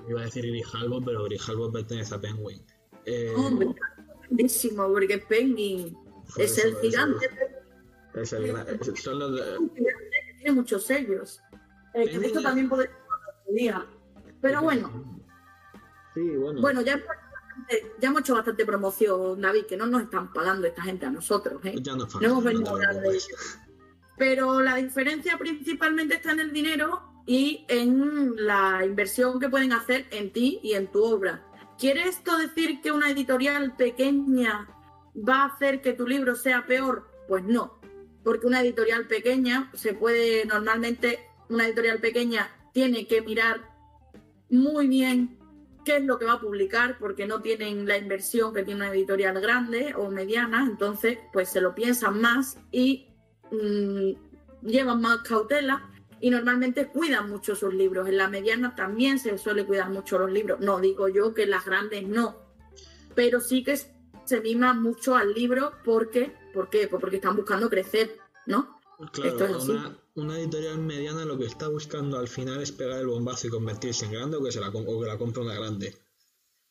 Iba 0.08 0.20
a 0.20 0.24
decir 0.24 0.46
Grijalbo, 0.46 1.00
pero 1.02 1.24
Grijalbo 1.24 1.72
pertenece 1.72 2.14
a 2.14 2.20
Penguin. 2.20 2.62
Hombre, 3.36 3.68
grandísimo, 4.22 4.88
porque 4.92 5.18
Penguin 5.18 5.96
es 6.36 6.58
el 6.58 6.76
gigante 6.80 7.28
es 8.14 8.32
el 8.32 8.46
gran- 8.48 8.66
son 8.96 9.18
los 9.18 9.32
de- 9.36 9.58
tiene 10.38 10.52
muchos 10.52 10.84
sellos. 10.84 11.40
Eh, 11.94 12.08
que 12.10 12.26
esto 12.26 12.38
es- 12.38 12.44
también 12.44 12.68
podría 12.68 12.90
día. 13.50 13.86
Pero 14.40 14.62
bueno, 14.62 14.90
Sí, 16.14 16.20
bueno. 16.36 16.60
bueno, 16.60 16.80
ya, 16.82 16.92
hemos 16.94 17.04
hecho 17.04 17.14
bastante- 17.32 17.92
ya 18.00 18.08
hemos 18.08 18.20
hecho 18.20 18.34
bastante 18.34 18.66
promoción, 18.66 19.40
David, 19.40 19.64
que 19.66 19.76
no 19.76 19.86
nos 19.86 20.02
están 20.02 20.32
pagando 20.32 20.66
esta 20.66 20.82
gente 20.82 21.06
a 21.06 21.10
nosotros. 21.10 21.60
¿eh? 21.64 21.74
ya 21.80 21.94
no, 21.96 22.06
No 22.20 22.26
hemos 22.28 22.44
venido 22.44 22.68
a 22.68 22.72
hablar 22.72 23.00
de 23.00 23.08
ello. 23.08 23.36
Pero 24.16 24.60
la 24.60 24.76
diferencia 24.76 25.36
principalmente 25.38 26.14
está 26.16 26.32
en 26.32 26.40
el 26.40 26.52
dinero 26.52 27.02
y 27.26 27.64
en 27.68 28.34
la 28.46 28.84
inversión 28.84 29.40
que 29.40 29.48
pueden 29.48 29.72
hacer 29.72 30.06
en 30.10 30.32
ti 30.32 30.60
y 30.62 30.74
en 30.74 30.90
tu 30.92 31.02
obra. 31.02 31.44
¿Quiere 31.78 32.06
esto 32.08 32.36
decir 32.38 32.80
que 32.80 32.92
una 32.92 33.10
editorial 33.10 33.74
pequeña 33.76 34.68
va 35.16 35.42
a 35.42 35.46
hacer 35.46 35.80
que 35.80 35.94
tu 35.94 36.06
libro 36.06 36.36
sea 36.36 36.64
peor? 36.66 37.08
Pues 37.26 37.42
no, 37.44 37.73
porque 38.24 38.46
una 38.46 38.62
editorial 38.62 39.06
pequeña 39.06 39.70
se 39.74 39.94
puede 39.94 40.44
normalmente, 40.46 41.20
una 41.48 41.66
editorial 41.66 42.00
pequeña 42.00 42.50
tiene 42.72 43.06
que 43.06 43.22
mirar 43.22 43.60
muy 44.50 44.88
bien 44.88 45.38
qué 45.84 45.98
es 45.98 46.04
lo 46.04 46.18
que 46.18 46.24
va 46.24 46.34
a 46.34 46.40
publicar 46.40 46.96
porque 46.98 47.26
no 47.26 47.42
tienen 47.42 47.86
la 47.86 47.98
inversión 47.98 48.54
que 48.54 48.62
tiene 48.62 48.80
una 48.80 48.92
editorial 48.92 49.40
grande 49.40 49.94
o 49.96 50.10
mediana, 50.10 50.64
entonces 50.68 51.18
pues 51.32 51.50
se 51.50 51.60
lo 51.60 51.74
piensan 51.74 52.20
más 52.20 52.58
y 52.72 53.08
mm, 53.52 54.66
llevan 54.66 55.00
más 55.00 55.18
cautela 55.18 55.90
y 56.20 56.30
normalmente 56.30 56.88
cuidan 56.88 57.28
mucho 57.28 57.54
sus 57.54 57.74
libros. 57.74 58.08
En 58.08 58.16
la 58.16 58.28
mediana 58.28 58.74
también 58.74 59.18
se 59.18 59.36
suele 59.36 59.66
cuidar 59.66 59.90
mucho 59.90 60.18
los 60.18 60.32
libros. 60.32 60.60
No 60.60 60.80
digo 60.80 61.08
yo 61.08 61.34
que 61.34 61.46
las 61.46 61.66
grandes 61.66 62.08
no, 62.08 62.36
pero 63.14 63.40
sí 63.40 63.62
que 63.62 63.76
se 63.76 64.40
mima 64.40 64.72
mucho 64.72 65.16
al 65.16 65.34
libro 65.34 65.72
porque, 65.84 66.34
¿por 66.54 66.70
qué? 66.70 66.88
Pues 66.88 67.00
porque 67.00 67.16
están 67.16 67.36
buscando 67.36 67.68
crecer, 67.68 68.16
¿no? 68.46 68.80
Claro, 69.12 69.30
esto 69.30 69.44
es 69.44 69.54
así. 69.56 69.72
una, 70.14 70.38
editorial 70.38 70.78
mediana 70.78 71.24
lo 71.24 71.36
que 71.36 71.46
está 71.46 71.68
buscando 71.68 72.18
al 72.18 72.28
final 72.28 72.62
es 72.62 72.70
pegar 72.70 73.00
el 73.00 73.08
bombazo 73.08 73.48
y 73.48 73.50
convertirse 73.50 74.06
en 74.06 74.12
grande 74.12 74.36
o 74.36 74.42
que, 74.42 74.52
se 74.52 74.60
la, 74.60 74.68
o 74.68 75.00
que 75.00 75.06
la 75.06 75.18
compre 75.18 75.42
una 75.42 75.54
grande. 75.54 75.88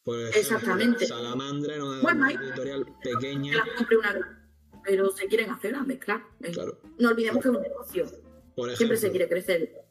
Ejemplo, 0.05 0.27
Exactamente. 0.39 1.05
Salamandra 1.05 1.75
era 1.75 1.85
una 1.85 2.01
Bueno, 2.01 2.29
editorial 2.29 2.85
pequeña. 3.03 3.51
Que 3.51 3.57
las 3.57 3.69
compre 3.77 3.97
una 3.97 4.11
grande, 4.13 4.37
pero 4.83 5.11
se 5.11 5.27
quieren 5.27 5.49
hacer 5.51 5.71
grandes, 5.71 5.99
claro. 5.99 6.25
Claro. 6.53 6.79
No 6.97 7.09
olvidemos 7.09 7.41
que 7.43 7.49
es 7.49 7.55
un 7.55 7.61
negocio, 7.61 8.05
Por 8.55 8.69
ejemplo, 8.69 8.75
siempre 8.77 8.97
se 8.97 9.09
quiere 9.11 9.29
crecer. 9.29 9.85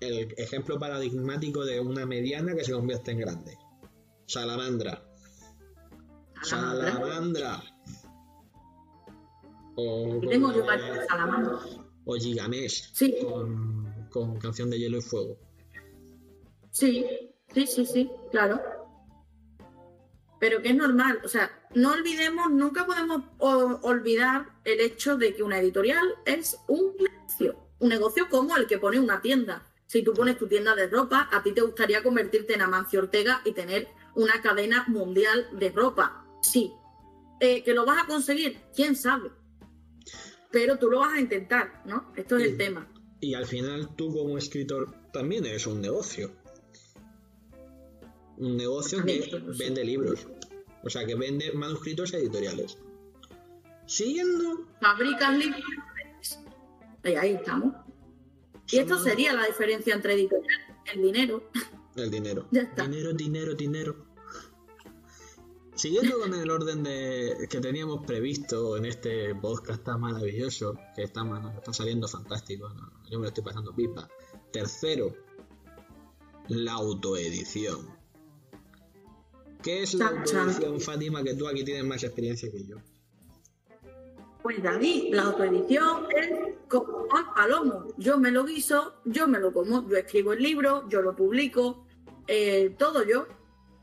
el 0.00 0.34
ejemplo 0.36 0.78
paradigmático 0.78 1.64
de 1.64 1.80
una 1.80 2.04
mediana 2.06 2.54
que 2.54 2.64
se 2.64 2.72
convierte 2.72 3.10
en 3.12 3.20
grande. 3.20 3.56
Salamandra. 4.26 5.02
Salamandra. 6.42 6.92
Salamandra. 6.92 7.62
O, 9.76 10.20
Y 10.22 10.28
tengo 10.28 10.52
yo 10.52 10.64
varios 10.64 11.06
salamandras. 11.06 11.78
o 12.04 12.14
Gigamesh 12.14 12.92
Sí. 12.92 13.16
con, 13.22 14.06
con 14.10 14.38
Canción 14.38 14.70
de 14.70 14.78
Hielo 14.78 14.98
y 14.98 15.02
Fuego. 15.02 15.38
Sí, 16.70 17.06
sí, 17.52 17.66
sí, 17.66 17.86
sí, 17.86 18.10
claro. 18.30 18.60
Pero 20.40 20.60
que 20.60 20.68
es 20.70 20.76
normal, 20.76 21.20
o 21.24 21.28
sea, 21.28 21.50
no 21.74 21.92
olvidemos, 21.92 22.50
nunca 22.50 22.84
podemos 22.84 23.22
olvidar 23.38 24.46
el 24.64 24.80
hecho 24.80 25.16
de 25.16 25.34
que 25.34 25.42
una 25.42 25.58
editorial 25.58 26.04
es 26.26 26.58
un 26.68 26.94
negocio, 26.98 27.56
un 27.78 27.88
negocio 27.88 28.28
como 28.28 28.56
el 28.56 28.66
que 28.66 28.78
pone 28.78 29.00
una 29.00 29.22
tienda. 29.22 29.62
Si 29.86 30.02
tú 30.02 30.12
pones 30.12 30.36
tu 30.36 30.46
tienda 30.48 30.74
de 30.74 30.88
ropa, 30.88 31.28
a 31.32 31.42
ti 31.42 31.52
te 31.52 31.60
gustaría 31.62 32.02
convertirte 32.02 32.54
en 32.54 32.62
Amancio 32.62 33.00
Ortega 33.00 33.40
y 33.44 33.52
tener 33.52 33.88
una 34.16 34.42
cadena 34.42 34.84
mundial 34.88 35.48
de 35.52 35.70
ropa. 35.70 36.26
Sí. 36.42 36.72
Eh, 37.40 37.62
¿Que 37.62 37.72
lo 37.74 37.86
vas 37.86 38.02
a 38.02 38.06
conseguir? 38.06 38.58
¿Quién 38.74 38.96
sabe? 38.96 39.30
Pero 40.50 40.78
tú 40.78 40.88
lo 40.90 41.00
vas 41.00 41.14
a 41.14 41.20
intentar, 41.20 41.82
¿no? 41.84 42.12
Esto 42.16 42.36
es 42.36 42.44
el 42.44 42.56
tema. 42.56 42.88
Y 43.20 43.34
al 43.34 43.46
final 43.46 43.94
tú 43.96 44.12
como 44.12 44.38
escritor 44.38 44.94
también 45.12 45.44
eres 45.46 45.66
un 45.66 45.80
negocio. 45.80 46.30
Un 48.36 48.56
negocio 48.56 49.04
que 49.04 49.22
sí. 49.22 49.30
vende 49.58 49.84
libros. 49.84 50.26
O 50.82 50.90
sea, 50.90 51.06
que 51.06 51.14
vende 51.14 51.52
manuscritos 51.52 52.12
editoriales. 52.14 52.78
Siguiendo... 53.86 54.66
fabrican 54.80 55.38
libros. 55.38 55.62
Y 57.04 57.14
ahí 57.14 57.32
estamos. 57.32 57.74
Y 58.70 58.78
esto 58.78 58.98
sería 58.98 59.32
la 59.34 59.46
diferencia 59.46 59.94
entre 59.94 60.14
editorial 60.14 60.74
el 60.92 61.02
dinero. 61.02 61.50
El 61.96 62.10
dinero. 62.10 62.48
Ya 62.52 62.62
está. 62.62 62.86
Dinero, 62.86 63.12
dinero, 63.12 63.54
dinero. 63.54 64.06
Siguiendo 65.74 66.20
con 66.20 66.32
el 66.34 66.50
orden 66.50 66.84
de 66.84 67.48
que 67.50 67.60
teníamos 67.60 68.06
previsto 68.06 68.76
en 68.76 68.84
este 68.84 69.34
podcast 69.34 69.82
tan 69.82 70.00
maravilloso, 70.00 70.78
que 70.94 71.02
está, 71.02 71.22
está 71.58 71.72
saliendo 71.72 72.06
fantástico, 72.06 72.68
¿no? 72.68 72.92
yo 73.10 73.18
me 73.18 73.24
lo 73.24 73.28
estoy 73.28 73.42
pasando 73.42 73.74
pipa. 73.74 74.08
Tercero, 74.52 75.12
la 76.48 76.74
autoedición. 76.74 77.88
¿Qué 79.62 79.82
es 79.82 79.94
la 79.94 80.08
autoedición, 80.08 80.80
Fátima? 80.80 81.24
Que 81.24 81.34
tú 81.34 81.48
aquí 81.48 81.64
tienes 81.64 81.84
más 81.84 82.04
experiencia 82.04 82.50
que 82.52 82.64
yo. 82.64 82.76
Pues 84.42 84.62
David, 84.62 85.12
la 85.12 85.22
autoedición 85.22 86.06
es 86.16 86.30
como 86.68 87.08
Juan 87.08 87.34
Palomo. 87.34 87.86
Yo 87.96 88.18
me 88.18 88.30
lo 88.30 88.44
guiso, 88.44 88.94
yo 89.06 89.26
me 89.26 89.40
lo 89.40 89.52
como, 89.52 89.88
yo 89.88 89.96
escribo 89.96 90.34
el 90.34 90.42
libro, 90.42 90.88
yo 90.88 91.02
lo 91.02 91.16
publico, 91.16 91.84
eh, 92.28 92.76
todo 92.78 93.02
yo. 93.04 93.26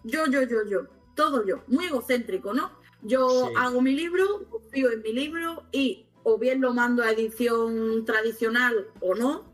Yo, 0.04 0.28
yo, 0.28 0.44
yo, 0.44 0.66
yo. 0.70 1.01
Todo 1.16 1.46
yo. 1.46 1.64
Muy 1.68 1.86
egocéntrico, 1.86 2.54
¿no? 2.54 2.72
Yo 3.02 3.48
Sí. 3.48 3.54
hago 3.58 3.82
mi 3.82 3.94
libro, 3.96 4.46
confío 4.50 4.92
en 4.92 5.02
mi 5.02 5.14
libro 5.14 5.64
y 5.72 6.06
o 6.24 6.38
bien 6.38 6.62
lo 6.62 6.74
mando 6.74 7.02
a 7.02 7.12
edición 7.12 8.06
tradicional 8.06 8.88
o 9.00 9.16
no, 9.16 9.52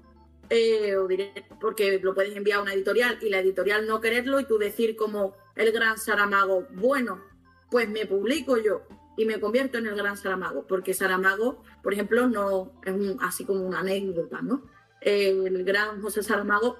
eh, 0.49 0.95
o 0.97 1.07
diré, 1.07 1.33
porque 1.61 1.99
lo 2.01 2.13
puedes 2.13 2.35
enviar 2.35 2.59
a 2.59 2.61
una 2.63 2.73
editorial 2.73 3.17
y 3.21 3.29
la 3.29 3.39
editorial 3.39 3.87
no 3.87 4.01
quererlo 4.01 4.39
y 4.39 4.45
tú 4.45 4.57
decir 4.57 4.95
como 4.97 5.35
el 5.55 5.71
gran 5.71 5.97
Saramago, 5.97 6.67
bueno, 6.73 7.23
pues 7.71 7.89
me 7.89 8.05
publico 8.05 8.57
yo 8.57 8.81
y 9.17 9.25
me 9.25 9.39
convierto 9.39 9.77
en 9.77 9.87
el 9.87 9.95
gran 9.95 10.17
Saramago, 10.17 10.67
porque 10.67 10.93
Saramago, 10.93 11.63
por 11.81 11.93
ejemplo, 11.93 12.27
no 12.27 12.73
es 12.85 12.93
un- 12.93 13.17
así 13.21 13.45
como 13.45 13.61
una 13.65 13.79
anécdota, 13.79 14.41
¿no? 14.41 14.63
El 15.01 15.63
gran 15.63 16.01
José 16.01 16.21
Saramago 16.21 16.77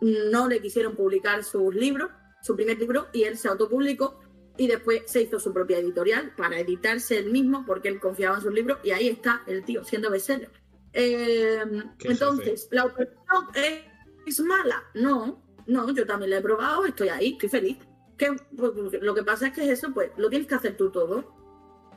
no 0.00 0.48
le 0.48 0.60
quisieron 0.62 0.94
publicar 0.94 1.42
sus 1.44 1.74
libros, 1.74 2.10
su 2.42 2.54
primer 2.56 2.78
libro, 2.78 3.08
y 3.12 3.24
él 3.24 3.36
se 3.36 3.48
autopublicó 3.48 4.20
y 4.56 4.66
después 4.66 5.02
se 5.06 5.22
hizo 5.22 5.38
su 5.38 5.52
propia 5.52 5.78
editorial 5.78 6.34
para 6.36 6.58
editarse 6.58 7.18
él 7.18 7.30
mismo 7.30 7.64
porque 7.66 7.88
él 7.88 8.00
confiaba 8.00 8.36
en 8.36 8.42
sus 8.42 8.52
libros 8.52 8.78
y 8.82 8.90
ahí 8.90 9.08
está 9.08 9.42
el 9.46 9.64
tío 9.64 9.84
siendo 9.84 10.10
bestseller. 10.10 10.50
Eh, 10.92 11.62
Qué 11.98 12.08
entonces, 12.08 12.68
¿la 12.70 12.82
autoedición 12.82 13.46
es, 13.54 13.84
es 14.26 14.40
mala? 14.40 14.82
No, 14.94 15.44
no, 15.66 15.90
yo 15.94 16.06
también 16.06 16.30
la 16.30 16.38
he 16.38 16.42
probado, 16.42 16.84
estoy 16.86 17.08
ahí, 17.08 17.32
estoy 17.32 17.48
feliz. 17.48 17.78
Que, 18.16 18.34
pues, 18.56 18.72
lo 19.00 19.14
que 19.14 19.22
pasa 19.22 19.48
es 19.48 19.52
que 19.52 19.70
eso, 19.70 19.92
pues, 19.94 20.10
lo 20.16 20.28
tienes 20.28 20.48
que 20.48 20.56
hacer 20.56 20.76
tú 20.76 20.90
todo. 20.90 21.36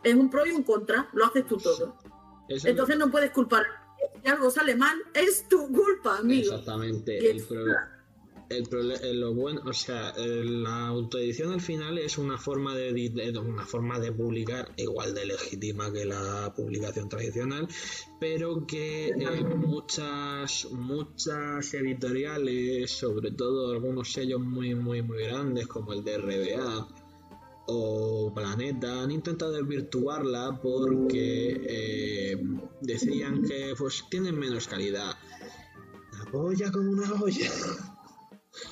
Es 0.03 0.13
un 0.13 0.29
pro 0.29 0.45
y 0.45 0.51
un 0.51 0.63
contra, 0.63 1.09
lo 1.13 1.25
haces 1.25 1.47
tú 1.47 1.57
todo. 1.57 1.97
Eso 2.47 2.67
Entonces 2.67 2.97
no 2.97 3.09
puedes 3.09 3.31
culpar. 3.31 3.63
Si 4.21 4.29
algo 4.29 4.51
sale 4.51 4.75
mal, 4.75 4.97
es 5.13 5.47
tu 5.47 5.67
culpa, 5.71 6.17
amigo. 6.17 6.51
Exactamente. 6.51 7.17
El 7.31 7.43
pro- 7.43 7.63
el 8.57 8.91
eh, 9.03 9.13
lo 9.13 9.33
bueno, 9.33 9.61
o 9.65 9.73
sea, 9.73 10.13
la 10.17 10.87
autoedición 10.87 11.51
al 11.53 11.61
final 11.61 11.97
es 11.97 12.17
una 12.17 12.37
forma 12.37 12.75
de, 12.75 12.91
de- 12.93 13.37
una 13.39 13.65
forma 13.65 13.99
de 13.99 14.11
publicar 14.11 14.71
igual 14.77 15.13
de 15.13 15.25
legítima 15.25 15.91
que 15.91 16.05
la 16.05 16.53
publicación 16.55 17.09
tradicional, 17.09 17.67
pero 18.19 18.65
que 18.67 19.07
eh, 19.09 19.43
muchas 19.55 20.67
muchas 20.71 21.73
editoriales, 21.73 22.91
sobre 22.91 23.31
todo 23.31 23.71
algunos 23.71 24.11
sellos 24.11 24.39
muy 24.41 24.75
muy 24.75 25.01
muy 25.01 25.23
grandes 25.23 25.67
como 25.67 25.93
el 25.93 26.03
de 26.03 26.17
RBA 26.17 26.87
o 27.67 28.31
Planeta 28.33 29.03
han 29.03 29.11
intentado 29.11 29.51
desvirtuarla 29.53 30.59
porque 30.61 31.61
eh, 31.67 32.37
decían 32.81 33.43
que 33.43 33.73
pues 33.77 34.03
tienen 34.09 34.37
menos 34.37 34.67
calidad. 34.67 35.15
La 36.17 36.25
polla 36.31 36.71
como 36.71 36.91
una 36.91 37.13
olla. 37.13 37.49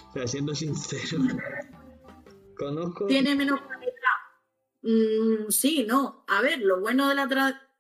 O 0.10 0.14
sea, 0.14 0.28
siendo 0.28 0.56
sincero. 0.56 1.24
Conozco. 2.58 3.06
¿Tiene 3.06 3.36
menos 3.36 3.62
calidad? 3.62 3.90
Mm, 4.82 5.50
sí, 5.50 5.86
no. 5.88 6.26
A 6.28 6.42
ver, 6.42 6.60
lo 6.60 6.82
bueno 6.82 7.08
de 7.08 7.16
la 7.16 7.24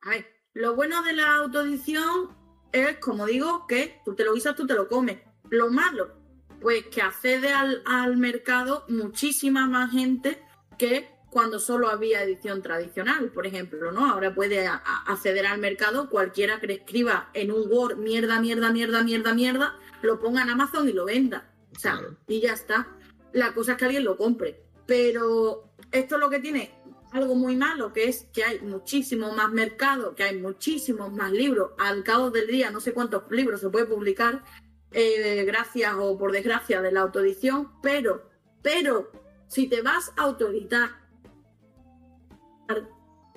a 0.01 0.09
ver, 0.09 0.27
lo 0.53 0.75
bueno 0.75 1.01
de 1.03 1.13
la 1.13 1.35
autoedición 1.35 2.37
es, 2.71 2.97
como 2.97 3.25
digo, 3.25 3.65
que 3.67 3.99
tú 4.05 4.15
te 4.15 4.23
lo 4.23 4.33
guisas, 4.33 4.55
tú 4.55 4.65
te 4.65 4.75
lo 4.75 4.87
comes. 4.87 5.17
Lo 5.49 5.69
malo, 5.69 6.13
pues 6.61 6.85
que 6.85 7.01
accede 7.01 7.51
al, 7.51 7.81
al 7.85 8.17
mercado 8.17 8.85
muchísima 8.87 9.67
más 9.67 9.91
gente 9.91 10.41
que 10.77 11.09
cuando 11.29 11.59
solo 11.59 11.89
había 11.89 12.23
edición 12.23 12.61
tradicional, 12.61 13.31
por 13.31 13.45
ejemplo, 13.45 13.91
¿no? 13.91 14.09
Ahora 14.09 14.33
puede 14.33 14.67
acceder 14.67 15.45
al 15.45 15.59
mercado 15.59 16.09
cualquiera 16.09 16.59
que 16.59 16.73
escriba 16.73 17.29
en 17.33 17.51
un 17.51 17.71
Word 17.71 17.97
mierda, 17.97 18.39
mierda, 18.39 18.71
mierda, 18.71 19.03
mierda, 19.03 19.33
mierda, 19.33 19.77
lo 20.01 20.19
ponga 20.19 20.41
en 20.41 20.49
Amazon 20.49 20.89
y 20.89 20.93
lo 20.93 21.05
venda. 21.05 21.48
O 21.75 21.79
sea, 21.79 21.99
y 22.27 22.41
ya 22.41 22.53
está. 22.53 22.87
La 23.33 23.53
cosa 23.53 23.73
es 23.73 23.77
que 23.77 23.85
alguien 23.85 24.03
lo 24.03 24.17
compre. 24.17 24.63
Pero 24.85 25.71
esto 25.91 26.15
es 26.15 26.21
lo 26.21 26.29
que 26.29 26.39
tiene 26.39 26.79
algo 27.11 27.35
muy 27.35 27.55
malo, 27.55 27.91
que 27.91 28.07
es 28.07 28.27
que 28.33 28.43
hay 28.43 28.59
muchísimo 28.61 29.31
más 29.31 29.51
mercado, 29.51 30.15
que 30.15 30.23
hay 30.23 30.37
muchísimos 30.39 31.11
más 31.11 31.31
libros. 31.31 31.71
Al 31.77 32.03
cabo 32.03 32.29
del 32.31 32.47
día, 32.47 32.71
no 32.71 32.79
sé 32.79 32.93
cuántos 32.93 33.23
libros 33.31 33.61
se 33.61 33.69
puede 33.69 33.85
publicar, 33.85 34.43
eh, 34.91 35.43
gracias 35.45 35.93
o 35.97 36.17
por 36.17 36.31
desgracia 36.31 36.81
de 36.81 36.91
la 36.91 37.01
autoedición, 37.01 37.71
pero, 37.81 38.29
pero, 38.61 39.11
si 39.47 39.67
te 39.67 39.81
vas 39.81 40.13
a 40.17 40.23
autoeditar, 40.23 40.89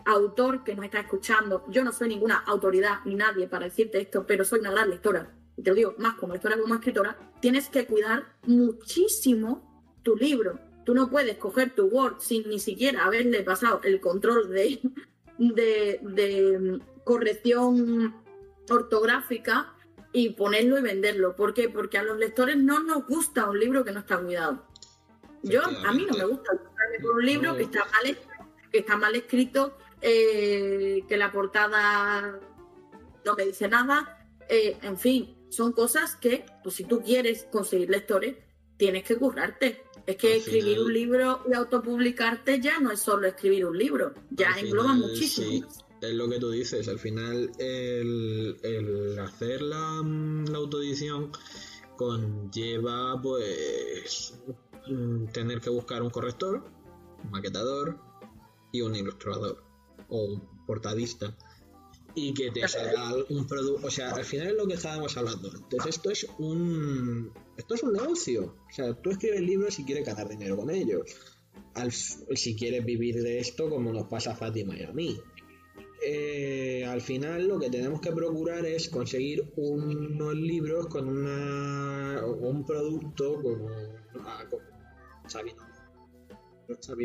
autor 0.05 0.65
que 0.65 0.75
nos 0.75 0.85
está 0.85 1.01
escuchando, 1.01 1.65
yo 1.69 1.85
no 1.85 1.93
soy 1.93 2.09
ninguna 2.09 2.39
autoridad 2.47 2.99
ni 3.05 3.15
nadie 3.15 3.47
para 3.47 3.67
decirte 3.67 4.01
esto, 4.01 4.27
pero 4.27 4.45
soy 4.45 4.61
una 4.61 4.73
gran 4.73 4.91
lectora, 4.91 5.33
y 5.57 5.63
te 5.63 5.71
lo 5.71 5.77
digo 5.77 5.95
más 5.99 6.15
como 6.15 6.33
lectora 6.33 6.59
como 6.59 6.75
escritora, 6.75 7.17
tienes 7.41 7.69
que 7.69 7.87
cuidar 7.87 8.25
muchísimo 8.47 9.85
tu 10.03 10.17
libro. 10.17 10.59
Tú 10.85 10.95
no 10.95 11.11
puedes 11.11 11.37
coger 11.37 11.75
tu 11.75 11.87
Word 11.87 12.17
sin 12.21 12.49
ni 12.49 12.59
siquiera 12.59 13.05
haberle 13.05 13.43
pasado 13.43 13.81
el 13.85 14.01
control 14.01 14.49
de, 14.51 14.81
de, 15.39 16.01
de 16.03 16.81
corrección 17.05 18.15
ortográfica 18.69 19.75
y 20.13 20.31
ponerlo 20.31 20.79
y 20.79 20.83
venderlo. 20.83 21.37
¿Por 21.37 21.55
qué? 21.55 21.69
Porque 21.69 21.99
a 21.99 22.03
los 22.03 22.19
lectores 22.19 22.57
no 22.57 22.83
nos 22.83 23.07
gusta 23.07 23.49
un 23.49 23.59
libro 23.59 23.85
que 23.85 23.93
no 23.93 24.01
está 24.01 24.19
cuidado. 24.19 24.67
Yo, 25.43 25.63
a 25.63 25.93
mí 25.93 26.07
no 26.11 26.17
me 26.17 26.25
gusta 26.25 26.53
por 27.03 27.17
un 27.17 27.27
libro 27.27 27.57
que 27.57 27.65
está 27.65 27.81
mal, 27.81 28.19
que 28.71 28.79
está 28.79 28.97
mal 28.97 29.15
escrito, 29.17 29.77
eh, 30.01 31.05
que 31.09 31.17
la 31.17 31.33
portada 31.33 32.39
no 33.25 33.35
me 33.35 33.47
dice 33.47 33.69
nada. 33.69 34.19
eh, 34.49 34.77
en 34.83 34.99
fin, 34.99 35.35
son 35.53 35.73
cosas 35.73 36.17
que, 36.17 36.45
pues 36.63 36.75
si 36.77 36.85
tú 36.85 37.01
quieres 37.03 37.47
conseguir 37.53 37.91
lectores, 37.91 38.37
tienes 38.77 39.05
que 39.05 39.17
currarte. 39.17 39.85
Es 40.07 40.17
que 40.17 40.33
Al 40.33 40.39
escribir 40.41 40.65
final- 40.65 40.85
un 40.87 40.93
libro 40.93 41.43
y 41.49 41.55
autopublicarte 41.55 42.61
ya 42.61 42.81
no 42.81 42.91
es 42.91 43.01
solo 43.01 43.29
escribir 43.29 43.67
un 43.67 43.79
libro, 43.79 44.15
ya 44.31 44.51
engloba 44.59 44.95
final, 44.95 45.11
muchísimo. 45.11 45.49
sí, 45.49 45.65
es 46.01 46.15
lo 46.15 46.29
que 46.29 46.41
tú 46.41 46.51
dices. 46.51 46.89
Al 46.89 46.99
final, 46.99 47.53
el, 47.59 48.57
el 48.65 49.19
hacer 49.21 49.63
la, 49.63 50.03
mm, 50.03 50.47
la 50.49 50.59
autoedición 50.59 51.31
conlleva, 51.97 53.21
pues, 53.23 54.35
mm, 54.89 55.27
tener 55.27 55.61
que 55.61 55.71
buscar 55.71 56.03
un 56.03 56.11
corrector, 56.11 56.65
un 57.23 57.31
maquetador 57.31 57.99
y 58.73 58.81
un 58.81 58.97
ilustrador 58.97 59.63
o 60.09 60.25
un 60.25 60.65
portadista. 60.67 61.37
Y 62.15 62.35
que 62.35 62.51
te 62.51 62.67
salga 62.69 63.15
un 63.31 63.47
producto. 63.47 63.87
O 63.87 63.91
sea, 63.91 64.11
al 64.11 64.25
final 64.25 64.49
es 64.49 64.55
lo 64.55 64.67
que 64.67 64.75
estábamos 64.75 65.17
hablando 65.17 65.51
antes. 65.51 65.87
Esto 65.87 66.11
es 66.11 66.27
un. 66.39 67.33
Esto 67.57 67.75
es 67.75 67.83
un 67.83 67.93
negocio. 67.93 68.57
O 68.69 68.73
sea, 68.73 68.95
tú 68.95 69.11
escribes 69.11 69.41
libros 69.41 69.79
y 69.79 69.85
quieres 69.85 70.07
ganar 70.07 70.29
dinero 70.29 70.57
con 70.57 70.71
ellos. 70.71 71.03
si 72.35 72.57
quieres 72.57 72.85
vivir 72.85 73.23
de 73.23 73.39
esto, 73.39 73.71
como 73.71 73.93
nos 73.93 74.09
pasa 74.09 74.33
a 74.33 74.37
Fátima 74.37 74.77
y 74.77 74.83
a 74.83 74.93
mí. 74.93 75.19
Eh, 76.05 76.85
al 76.85 77.01
final 77.01 77.47
lo 77.47 77.61
que 77.61 77.71
tenemos 77.71 78.01
que 78.01 78.11
procurar 78.11 78.67
es 78.67 78.89
conseguir 78.89 79.53
unos 79.55 80.35
libros 80.35 80.89
con 80.89 81.09
una, 81.09 82.27
un 82.27 82.67
producto 82.67 83.41
como, 83.41 83.69
ah, 84.19 84.45
como 84.51 84.65
Xavi, 85.29 85.55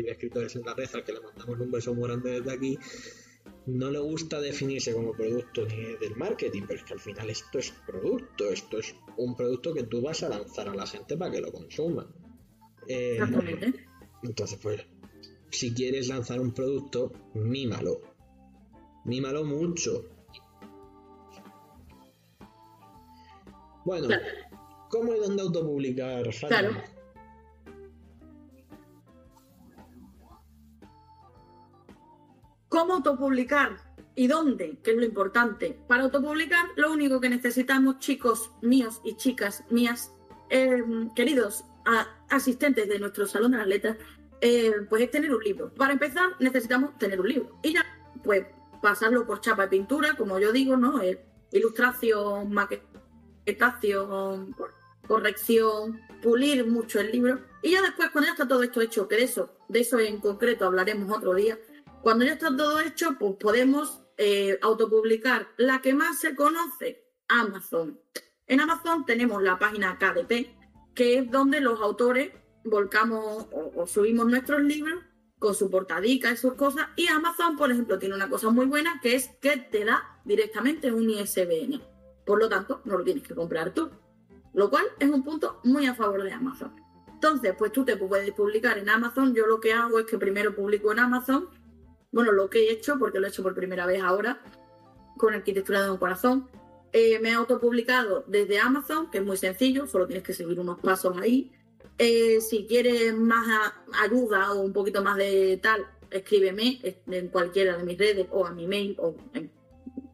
escritores 0.08 0.56
en 0.56 0.62
la 0.62 0.74
red 0.74 0.88
al 0.92 1.04
que 1.04 1.12
le 1.12 1.20
mandamos 1.20 1.60
un 1.60 1.70
beso 1.70 1.94
muy 1.94 2.08
grande 2.08 2.40
desde 2.40 2.52
aquí 2.52 2.78
no 3.66 3.90
le 3.90 3.98
gusta 3.98 4.40
definirse 4.40 4.92
como 4.92 5.12
producto 5.12 5.66
ni 5.66 5.96
del 5.96 6.16
marketing, 6.16 6.62
pero 6.66 6.80
es 6.80 6.84
que 6.84 6.94
al 6.94 7.00
final 7.00 7.30
esto 7.30 7.58
es 7.58 7.72
producto, 7.86 8.50
esto 8.50 8.78
es 8.78 8.94
un 9.16 9.36
producto 9.36 9.74
que 9.74 9.84
tú 9.84 10.00
vas 10.00 10.22
a 10.22 10.28
lanzar 10.28 10.68
a 10.68 10.74
la 10.74 10.86
gente 10.86 11.16
para 11.16 11.30
que 11.30 11.40
lo 11.40 11.52
consuma. 11.52 12.06
Eh, 12.86 13.18
entonces, 14.22 14.58
pues, 14.62 14.86
si 15.50 15.74
quieres 15.74 16.08
lanzar 16.08 16.40
un 16.40 16.52
producto, 16.52 17.12
mímalo. 17.34 18.00
Mímalo 19.04 19.44
mucho. 19.44 20.04
Bueno, 23.84 24.08
¿cómo 24.90 25.14
y 25.14 25.18
dónde 25.18 25.42
autopublicar? 25.42 26.28
Claro. 26.46 26.97
¿Cómo 32.78 32.94
autopublicar? 32.94 33.76
¿Y 34.14 34.28
dónde? 34.28 34.78
Que 34.84 34.92
es 34.92 34.96
lo 34.96 35.04
importante. 35.04 35.76
Para 35.88 36.04
autopublicar, 36.04 36.64
lo 36.76 36.92
único 36.92 37.20
que 37.20 37.28
necesitamos, 37.28 37.98
chicos 37.98 38.52
míos 38.62 39.00
y 39.02 39.16
chicas 39.16 39.64
mías, 39.68 40.12
eh, 40.48 40.84
queridos 41.16 41.64
asistentes 42.30 42.88
de 42.88 43.00
nuestro 43.00 43.26
salón 43.26 43.50
de 43.50 43.58
las 43.58 43.66
letras, 43.66 43.96
eh, 44.40 44.74
pues 44.88 45.02
es 45.02 45.10
tener 45.10 45.34
un 45.34 45.42
libro. 45.42 45.74
Para 45.74 45.92
empezar, 45.92 46.36
necesitamos 46.38 46.96
tener 46.98 47.20
un 47.20 47.28
libro. 47.28 47.58
Y 47.64 47.72
ya, 47.72 47.84
pues 48.22 48.46
pasarlo 48.80 49.26
por 49.26 49.40
chapa 49.40 49.62
de 49.62 49.70
pintura, 49.70 50.14
como 50.16 50.38
yo 50.38 50.52
digo, 50.52 50.76
¿no? 50.76 51.02
Eh, 51.02 51.20
ilustración, 51.50 52.52
maquetación, 52.52 54.54
corrección, 55.08 56.00
pulir 56.22 56.64
mucho 56.64 57.00
el 57.00 57.10
libro. 57.10 57.40
Y 57.60 57.72
ya 57.72 57.82
después, 57.82 58.10
cuando 58.10 58.26
ya 58.26 58.34
está 58.34 58.46
todo 58.46 58.62
esto 58.62 58.80
hecho, 58.80 59.08
que 59.08 59.16
de 59.16 59.24
eso, 59.24 59.58
de 59.66 59.80
eso 59.80 59.98
en 59.98 60.20
concreto 60.20 60.64
hablaremos 60.64 61.10
otro 61.10 61.34
día, 61.34 61.58
cuando 62.08 62.24
ya 62.24 62.32
está 62.32 62.56
todo 62.56 62.80
hecho, 62.80 63.18
pues 63.18 63.34
podemos 63.38 64.00
eh, 64.16 64.58
autopublicar 64.62 65.48
la 65.58 65.82
que 65.82 65.92
más 65.92 66.18
se 66.18 66.34
conoce, 66.34 67.04
Amazon. 67.28 68.00
En 68.46 68.62
Amazon 68.62 69.04
tenemos 69.04 69.42
la 69.42 69.58
página 69.58 69.98
KDP, 69.98 70.94
que 70.94 71.18
es 71.18 71.30
donde 71.30 71.60
los 71.60 71.82
autores 71.82 72.32
volcamos 72.64 73.48
o, 73.52 73.86
subimos 73.86 74.24
nuestros 74.24 74.62
libros 74.62 75.04
con 75.38 75.54
su 75.54 75.70
portadica 75.70 76.32
y 76.32 76.38
sus 76.38 76.54
cosas. 76.54 76.86
Y 76.96 77.08
Amazon, 77.08 77.58
por 77.58 77.70
ejemplo, 77.70 77.98
tiene 77.98 78.14
una 78.14 78.30
cosa 78.30 78.48
muy 78.48 78.64
buena 78.64 79.00
que 79.02 79.14
es 79.14 79.28
que 79.42 79.58
te 79.58 79.84
da 79.84 80.18
directamente 80.24 80.90
un 80.90 81.10
ISBN. 81.10 81.82
Por 82.24 82.38
lo 82.38 82.48
tanto, 82.48 82.80
no 82.86 82.96
lo 82.96 83.04
tienes 83.04 83.22
que 83.22 83.34
comprar 83.34 83.74
tú. 83.74 83.90
Lo 84.54 84.70
cual 84.70 84.86
es 84.98 85.10
un 85.10 85.22
punto 85.22 85.60
muy 85.62 85.84
a 85.84 85.94
favor 85.94 86.22
de 86.22 86.32
Amazon. 86.32 86.74
Entonces, 87.12 87.54
pues 87.58 87.70
tú 87.70 87.84
te 87.84 87.98
puedes 87.98 88.30
publicar 88.30 88.78
en 88.78 88.88
Amazon. 88.88 89.34
Yo 89.34 89.46
lo 89.46 89.60
que 89.60 89.74
hago 89.74 89.98
es 89.98 90.06
que 90.06 90.16
primero 90.16 90.54
publico 90.54 90.90
en 90.90 91.00
Amazon. 91.00 91.50
Bueno, 92.10 92.32
lo 92.32 92.48
que 92.48 92.68
he 92.68 92.72
hecho, 92.72 92.98
porque 92.98 93.20
lo 93.20 93.26
he 93.26 93.30
hecho 93.30 93.42
por 93.42 93.54
primera 93.54 93.86
vez 93.86 94.02
ahora, 94.02 94.40
con 95.16 95.34
Arquitectura 95.34 95.82
de 95.82 95.90
un 95.90 95.98
Corazón. 95.98 96.48
Eh, 96.92 97.18
me 97.20 97.30
he 97.30 97.34
autopublicado 97.34 98.24
desde 98.26 98.58
Amazon, 98.58 99.10
que 99.10 99.18
es 99.18 99.24
muy 99.24 99.36
sencillo, 99.36 99.86
solo 99.86 100.06
tienes 100.06 100.24
que 100.24 100.32
seguir 100.32 100.58
unos 100.58 100.78
pasos 100.80 101.18
ahí. 101.18 101.52
Eh, 101.98 102.40
si 102.40 102.66
quieres 102.66 103.14
más 103.14 103.72
ayuda 104.00 104.52
o 104.52 104.60
un 104.60 104.72
poquito 104.72 105.02
más 105.02 105.16
de 105.16 105.58
tal, 105.62 105.86
escríbeme 106.10 106.80
en 107.06 107.28
cualquiera 107.28 107.76
de 107.76 107.84
mis 107.84 107.98
redes 107.98 108.26
o 108.30 108.46
a 108.46 108.52
mi 108.52 108.66
mail 108.66 108.96
o 109.00 109.14
en 109.34 109.50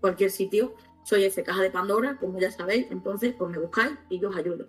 cualquier 0.01 0.31
sitio. 0.31 0.75
Soy 1.05 1.25
ese 1.25 1.45
caja 1.45 1.63
de 1.63 1.71
Pandora, 1.71 2.17
como 2.19 2.41
ya 2.41 2.51
sabéis, 2.51 2.87
entonces 2.91 3.35
pues 3.39 3.51
me 3.51 3.59
buscáis 3.59 3.93
y 4.09 4.19
yo 4.19 4.31
os 4.31 4.37
ayudo. 4.37 4.67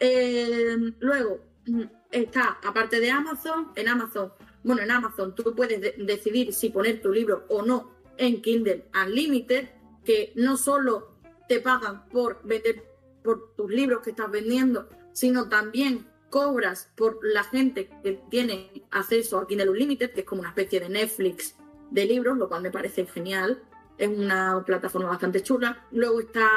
Eh, 0.00 0.76
luego 0.98 1.40
mm, 1.66 1.82
está, 2.10 2.58
aparte 2.64 2.98
de 2.98 3.10
Amazon, 3.10 3.70
en 3.76 3.88
Amazon, 3.88 4.32
bueno, 4.64 4.82
en 4.82 4.90
Amazon 4.90 5.34
tú 5.34 5.54
puedes 5.54 5.80
decidir 5.98 6.52
si 6.52 6.70
poner 6.70 7.00
tu 7.00 7.12
libro 7.12 7.44
o 7.48 7.62
no 7.62 7.92
en 8.16 8.42
Kindle 8.42 8.86
Unlimited, 9.06 9.68
que 10.04 10.32
no 10.36 10.56
solo 10.56 11.18
te 11.48 11.60
pagan 11.60 12.08
por 12.08 12.40
vender 12.44 12.84
por 13.22 13.54
tus 13.54 13.70
libros 13.70 14.02
que 14.02 14.10
estás 14.10 14.30
vendiendo, 14.30 14.88
sino 15.12 15.48
también 15.48 16.06
cobras 16.30 16.90
por 16.96 17.20
la 17.22 17.44
gente 17.44 17.88
que 18.02 18.20
tiene 18.30 18.86
acceso 18.90 19.38
a 19.38 19.46
Kindle 19.46 19.70
Unlimited, 19.70 20.12
que 20.12 20.20
es 20.20 20.26
como 20.26 20.40
una 20.40 20.50
especie 20.50 20.80
de 20.80 20.88
Netflix 20.88 21.56
de 21.90 22.06
libros, 22.06 22.36
lo 22.36 22.48
cual 22.48 22.62
me 22.62 22.70
parece 22.70 23.06
genial. 23.06 23.62
Es 23.98 24.08
una 24.08 24.62
plataforma 24.66 25.10
bastante 25.10 25.42
chula. 25.42 25.86
Luego 25.92 26.20
está 26.20 26.48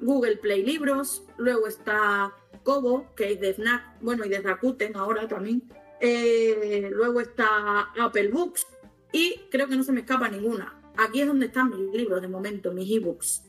Google 0.00 0.36
Play 0.36 0.62
Libros, 0.62 1.24
luego 1.38 1.66
está 1.66 2.34
Kobo, 2.62 3.14
que 3.16 3.32
es 3.32 3.40
de 3.40 3.54
Snack, 3.54 4.00
bueno, 4.00 4.24
y 4.24 4.28
de 4.28 4.40
Rakuten 4.40 4.96
ahora 4.96 5.26
también. 5.26 5.62
Eh, 6.06 6.90
luego 6.92 7.18
está 7.22 7.92
Apple 7.98 8.28
Books 8.28 8.66
y 9.10 9.40
creo 9.50 9.68
que 9.68 9.74
no 9.74 9.82
se 9.82 9.90
me 9.90 10.00
escapa 10.00 10.28
ninguna. 10.28 10.78
Aquí 10.98 11.22
es 11.22 11.26
donde 11.26 11.46
están 11.46 11.70
mis 11.70 11.94
libros 11.94 12.20
de 12.20 12.28
momento, 12.28 12.72
mis 12.72 12.94
ebooks. 12.94 13.44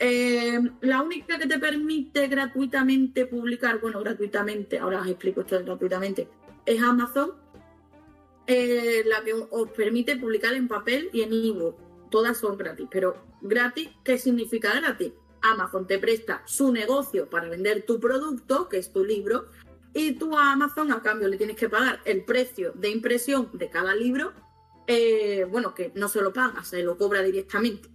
Eh, 0.00 0.58
la 0.80 1.02
única 1.02 1.38
que 1.38 1.46
te 1.46 1.60
permite 1.60 2.26
gratuitamente 2.26 3.26
publicar, 3.26 3.80
bueno, 3.80 4.00
gratuitamente, 4.00 4.80
ahora 4.80 5.02
os 5.02 5.06
explico 5.06 5.42
esto 5.42 5.62
gratuitamente, 5.62 6.26
es 6.66 6.82
Amazon, 6.82 7.34
eh, 8.48 9.04
la 9.06 9.22
que 9.22 9.32
os 9.32 9.70
permite 9.70 10.16
publicar 10.16 10.54
en 10.54 10.66
papel 10.66 11.10
y 11.12 11.22
en 11.22 11.32
ebook. 11.32 11.76
Todas 12.10 12.38
son 12.38 12.58
gratis, 12.58 12.88
pero 12.90 13.22
gratis, 13.40 13.88
¿qué 14.02 14.18
significa 14.18 14.74
gratis? 14.74 15.12
Amazon 15.42 15.86
te 15.86 16.00
presta 16.00 16.42
su 16.44 16.72
negocio 16.72 17.30
para 17.30 17.48
vender 17.48 17.86
tu 17.86 18.00
producto, 18.00 18.68
que 18.68 18.78
es 18.78 18.92
tu 18.92 19.04
libro, 19.04 19.46
y 19.94 20.12
tú 20.12 20.36
a 20.36 20.52
Amazon 20.52 20.92
a 20.92 21.02
cambio 21.02 21.28
le 21.28 21.36
tienes 21.36 21.56
que 21.56 21.68
pagar 21.68 22.00
el 22.04 22.24
precio 22.24 22.72
de 22.74 22.90
impresión 22.90 23.50
de 23.52 23.68
cada 23.68 23.94
libro, 23.94 24.32
eh, 24.86 25.46
bueno, 25.50 25.74
que 25.74 25.92
no 25.94 26.08
se 26.08 26.20
lo 26.20 26.32
paga, 26.32 26.64
se 26.64 26.82
lo 26.82 26.96
cobra 26.96 27.22
directamente 27.22 27.88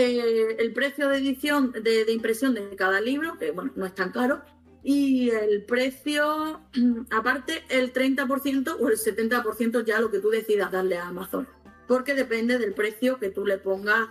eh, 0.00 0.54
el 0.60 0.72
precio 0.72 1.08
de 1.08 1.18
edición, 1.18 1.72
de, 1.72 2.12
impresión 2.12 2.54
de 2.54 2.76
cada 2.76 3.00
libro, 3.00 3.36
que 3.36 3.50
bueno, 3.50 3.72
no 3.74 3.84
es 3.84 3.96
tan 3.96 4.12
caro, 4.12 4.42
y 4.84 5.30
el 5.30 5.64
precio, 5.64 6.60
aparte, 7.10 7.64
el 7.68 7.92
30% 7.92 8.76
o 8.78 8.88
el 8.88 8.96
70% 8.96 9.84
ya 9.84 10.00
lo 10.00 10.12
que 10.12 10.20
tú 10.20 10.30
decidas 10.30 10.70
darle 10.70 10.98
a 10.98 11.08
Amazon, 11.08 11.48
porque 11.88 12.14
depende 12.14 12.58
del 12.58 12.74
precio 12.74 13.18
que 13.18 13.30
tú 13.30 13.44
le 13.44 13.58
pongas 13.58 14.08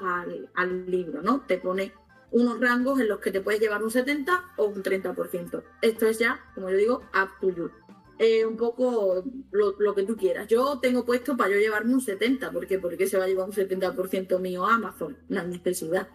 al, 0.55 0.91
libro, 0.91 1.21
¿no? 1.21 1.45
Te 1.47 1.57
pone 1.57 1.93
unos 2.31 2.59
rangos 2.59 2.99
en 2.99 3.07
los 3.07 3.19
que 3.19 3.31
te 3.31 3.41
puedes 3.41 3.59
llevar 3.59 3.83
un 3.83 3.91
70 3.91 4.53
o 4.57 4.65
un 4.65 4.83
30%. 4.83 5.63
Esto 5.81 6.07
es 6.07 6.19
ya, 6.19 6.39
como 6.53 6.69
yo 6.69 6.77
digo, 6.77 7.01
up 7.13 7.29
to 7.39 7.49
you 7.49 7.71
un 8.47 8.57
poco 8.57 9.23
lo, 9.51 9.95
que 9.95 10.03
tú 10.03 10.15
quieras. 10.15 10.47
Yo 10.47 10.79
tengo 10.79 11.05
puesto 11.05 11.37
para 11.37 11.51
yo 11.51 11.59
llevarme 11.59 11.93
un 11.93 12.01
70, 12.01 12.51
¿por 12.51 12.67
qué? 12.67 12.79
Porque 12.79 13.07
se 13.07 13.17
va 13.17 13.25
a 13.25 13.27
llevar 13.27 13.47
un 13.47 13.53
70% 13.53 14.39
mío 14.39 14.65
Amazon, 14.65 15.17
la 15.29 15.43
necesidad. 15.43 16.07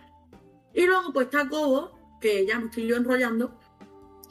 Y 0.74 0.86
luego 0.86 1.12
pues 1.12 1.26
está 1.26 1.48
Kobo, 1.48 1.92
que 2.20 2.46
ya 2.46 2.58
me 2.58 2.66
estoy 2.66 2.86
yo 2.86 2.96
enrollando. 2.96 3.56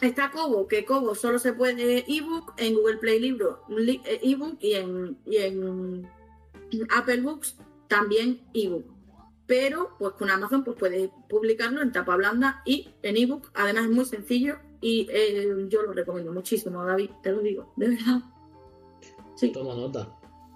Está 0.01 0.31
Kobo, 0.31 0.67
que 0.67 0.83
Kobo 0.83 1.15
solo 1.15 1.39
se 1.39 1.53
puede 1.53 2.03
ebook 2.11 2.53
en 2.57 2.73
Google 2.73 2.97
Play 2.97 3.19
Libro, 3.19 3.63
eh, 3.69 4.19
ebook 4.23 4.57
y 4.59 4.73
en, 4.73 5.17
y 5.25 5.37
en 5.37 6.09
Apple 6.89 7.21
Books 7.21 7.57
también 7.87 8.41
ebook. 8.53 8.85
Pero 9.51 9.89
pues 9.99 10.13
con 10.13 10.29
Amazon 10.29 10.63
pues 10.63 10.77
puedes 10.79 11.09
publicarlo 11.27 11.81
en 11.81 11.91
tapa 11.91 12.15
blanda 12.15 12.61
y 12.65 12.87
en 13.03 13.17
ebook. 13.17 13.51
Además 13.53 13.83
es 13.83 13.91
muy 13.91 14.05
sencillo 14.05 14.55
y 14.79 15.09
eh, 15.11 15.67
yo 15.67 15.81
lo 15.81 15.91
recomiendo 15.91 16.31
muchísimo, 16.31 16.85
David, 16.85 17.09
te 17.21 17.33
lo 17.33 17.41
digo, 17.41 17.73
de 17.75 17.89
verdad. 17.89 18.21
Tomo 19.51 19.75
nota, 19.75 20.07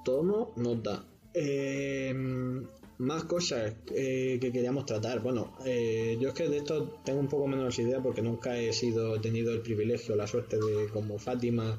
tomo 0.05 0.53
nota. 0.55 1.03
Em, 1.34 2.65
más 2.99 3.25
cosas 3.25 3.73
eh, 3.93 4.38
que 4.39 4.53
queríamos 4.53 4.86
tratar. 4.86 5.19
Bueno, 5.19 5.58
eh, 5.65 6.17
yo 6.17 6.29
es 6.29 6.34
que 6.34 6.47
de 6.47 6.60
esto 6.60 7.01
tengo 7.03 7.19
un 7.19 7.27
poco 7.27 7.47
menos 7.47 7.77
idea 7.77 8.01
porque 8.01 8.21
nunca 8.21 8.58
he 8.58 8.71
sido 8.71 9.19
tenido 9.19 9.51
el 9.51 9.60
privilegio, 9.60 10.15
la 10.15 10.25
suerte 10.25 10.55
de 10.55 10.88
como 10.88 11.19
Fátima 11.19 11.77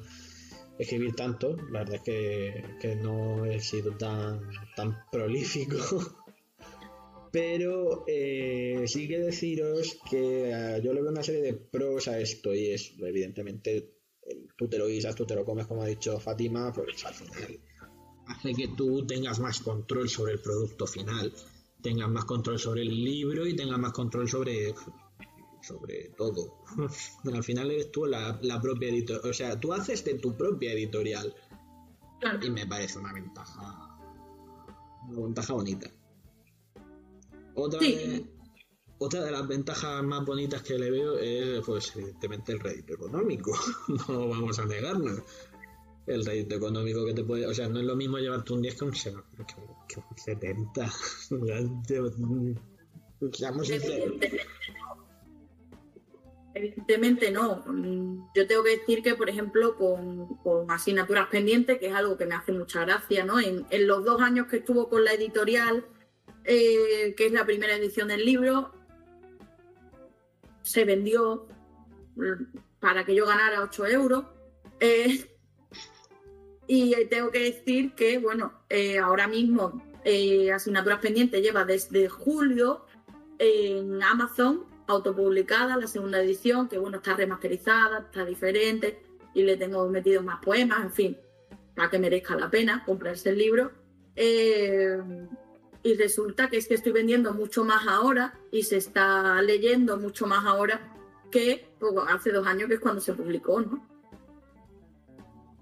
escribir 0.77 1.15
tanto. 1.15 1.57
La 1.71 1.79
verdad 1.79 1.95
es 1.95 2.01
que, 2.01 2.63
que 2.79 2.95
no 2.95 3.43
he 3.43 3.59
sido 3.59 3.93
tan, 3.93 4.41
tan 4.75 4.99
prolífico 5.11 5.77
Pero 7.31 8.05
eh, 8.07 8.83
sí 8.87 9.07
que 9.07 9.19
deciros 9.19 9.97
que 10.09 10.51
eh, 10.51 10.81
yo 10.83 10.93
le 10.93 11.01
veo 11.01 11.11
una 11.11 11.23
serie 11.23 11.41
de 11.41 11.53
pros 11.53 12.07
a 12.07 12.19
esto 12.19 12.53
y 12.53 12.67
es, 12.71 12.93
evidentemente, 12.99 13.93
tú 14.55 14.67
te 14.67 14.77
lo 14.77 14.87
guisas, 14.87 15.15
tú 15.15 15.25
te 15.25 15.35
lo 15.35 15.45
comes, 15.45 15.67
como 15.67 15.83
ha 15.83 15.87
dicho 15.87 16.19
Fátima, 16.19 16.71
pues 16.73 17.05
al 17.05 17.13
final 17.13 17.59
hace 18.27 18.53
que 18.53 18.67
tú 18.69 19.05
tengas 19.05 19.39
más 19.39 19.59
control 19.59 20.09
sobre 20.09 20.33
el 20.33 20.39
producto 20.39 20.85
final, 20.85 21.33
tengas 21.81 22.09
más 22.09 22.25
control 22.25 22.59
sobre 22.59 22.81
el 22.81 23.03
libro 23.03 23.47
y 23.47 23.55
tengas 23.55 23.79
más 23.79 23.93
control 23.93 24.29
sobre 24.29 24.73
sobre 25.61 26.11
todo. 26.17 26.63
al 27.33 27.43
final 27.43 27.71
eres 27.71 27.91
tú 27.91 28.05
la, 28.05 28.39
la 28.41 28.61
propia 28.61 28.89
editorial, 28.89 29.29
o 29.29 29.33
sea, 29.33 29.59
tú 29.59 29.73
haces 29.73 30.03
de 30.05 30.15
tu 30.15 30.35
propia 30.35 30.71
editorial. 30.73 31.33
Y 32.41 32.49
me 32.49 32.65
parece 32.65 32.97
una 32.99 33.13
ventaja. 33.13 33.95
Una 35.09 35.21
ventaja 35.21 35.53
bonita. 35.53 35.91
Otra, 37.59 37.79
Sí. 37.79 37.95
de, 37.95 38.25
otra 38.99 39.23
de 39.23 39.31
las 39.31 39.47
ventajas 39.47 40.03
más 40.03 40.23
bonitas 40.25 40.61
que 40.61 40.77
le 40.77 40.91
veo 40.91 41.17
es, 41.17 41.63
pues, 41.65 41.91
evidentemente, 41.95 42.51
el 42.51 42.59
rédito 42.59 42.93
económico. 42.93 43.51
no 44.09 44.29
vamos 44.29 44.57
a 44.59 44.65
negarnos. 44.65 45.21
El 46.05 46.23
rédito 46.25 46.55
económico 46.55 47.03
que 47.05 47.13
te 47.13 47.23
puede. 47.23 47.45
O 47.47 47.53
sea, 47.53 47.67
no 47.67 47.79
es 47.79 47.85
lo 47.85 47.95
mismo 47.95 48.17
llevarte 48.17 48.53
un 48.53 48.61
10 48.61 48.75
que 48.77 48.85
un, 48.85 48.91
que 48.91 49.11
que 49.87 49.99
un 49.99 50.17
70. 50.17 50.85
O 50.85 51.45
sea, 51.45 51.57
te- 51.85 53.37
Seamos 53.37 53.67
sinceros. 53.67 54.13
Evidentemente 56.53 57.29
no. 57.31 57.63
Yo 58.35 58.47
tengo 58.47 58.63
que 58.63 58.77
decir 58.77 59.03
que, 59.03 59.13
por 59.15 59.29
ejemplo, 59.29 59.75
con, 59.75 60.37
con 60.37 60.71
asignaturas 60.71 61.27
pendientes, 61.27 61.77
que 61.77 61.87
es 61.87 61.93
algo 61.93 62.17
que 62.17 62.25
me 62.25 62.35
hace 62.35 62.51
mucha 62.51 62.81
gracia, 62.85 63.25
¿no? 63.25 63.39
En, 63.39 63.65
en 63.69 63.87
los 63.87 64.03
dos 64.03 64.21
años 64.21 64.47
que 64.47 64.57
estuvo 64.57 64.89
con 64.89 65.03
la 65.03 65.13
editorial, 65.13 65.85
eh, 66.49 67.13
que 67.17 67.25
es 67.25 67.33
la 67.33 67.45
primera 67.45 67.75
edición 67.75 68.07
del 68.07 68.25
libro, 68.25 68.71
se 70.61 70.85
vendió 70.85 71.45
mm, 72.15 72.57
para 72.79 73.03
que 73.03 73.13
yo 73.13 73.25
ganara 73.25 73.61
8 73.63 73.85
euros. 73.87 74.25
Eh, 74.79 75.29
y 76.67 77.05
tengo 77.07 77.31
que 77.31 77.39
decir 77.39 77.93
que, 77.95 78.17
bueno, 78.17 78.53
eh, 78.69 78.97
ahora 78.97 79.27
mismo 79.27 79.83
asignaturas 80.53 80.99
pendientes 80.99 81.41
lleva 81.41 81.65
desde 81.65 82.07
julio 82.07 82.85
en 83.39 84.01
Amazon, 84.01 84.63
autopublicada, 84.87 85.75
la 85.75 85.87
segunda 85.87 86.21
edición, 86.21 86.69
que 86.69 86.77
bueno, 86.77 86.97
está 86.97 87.13
remasterizada, 87.13 88.05
está 88.05 88.23
diferente, 88.23 89.01
y 89.33 89.43
le 89.43 89.57
tengo 89.57 89.89
metido 89.89 90.23
más 90.23 90.41
poemas, 90.41 90.81
en 90.81 90.93
fin, 90.93 91.17
para 91.75 91.89
que 91.89 91.99
merezca 91.99 92.37
la 92.37 92.49
pena 92.49 92.85
comprarse 92.85 93.31
el 93.31 93.37
libro. 93.37 93.73
Y 95.87 95.95
resulta 95.95 96.49
que 96.49 96.57
es 96.57 96.67
que 96.67 96.73
estoy 96.73 96.91
vendiendo 96.91 97.33
mucho 97.33 97.63
más 97.63 97.87
ahora 97.87 98.37
y 98.51 98.63
se 98.63 98.75
está 98.75 99.41
leyendo 99.41 99.95
mucho 99.95 100.27
más 100.27 100.45
ahora 100.45 100.93
que 101.31 101.69
pues, 101.79 101.93
hace 102.09 102.33
dos 102.33 102.45
años, 102.45 102.67
que 102.67 102.73
es 102.73 102.81
cuando 102.81 102.99
se 102.99 103.13
publicó, 103.13 103.61
¿no? 103.61 103.87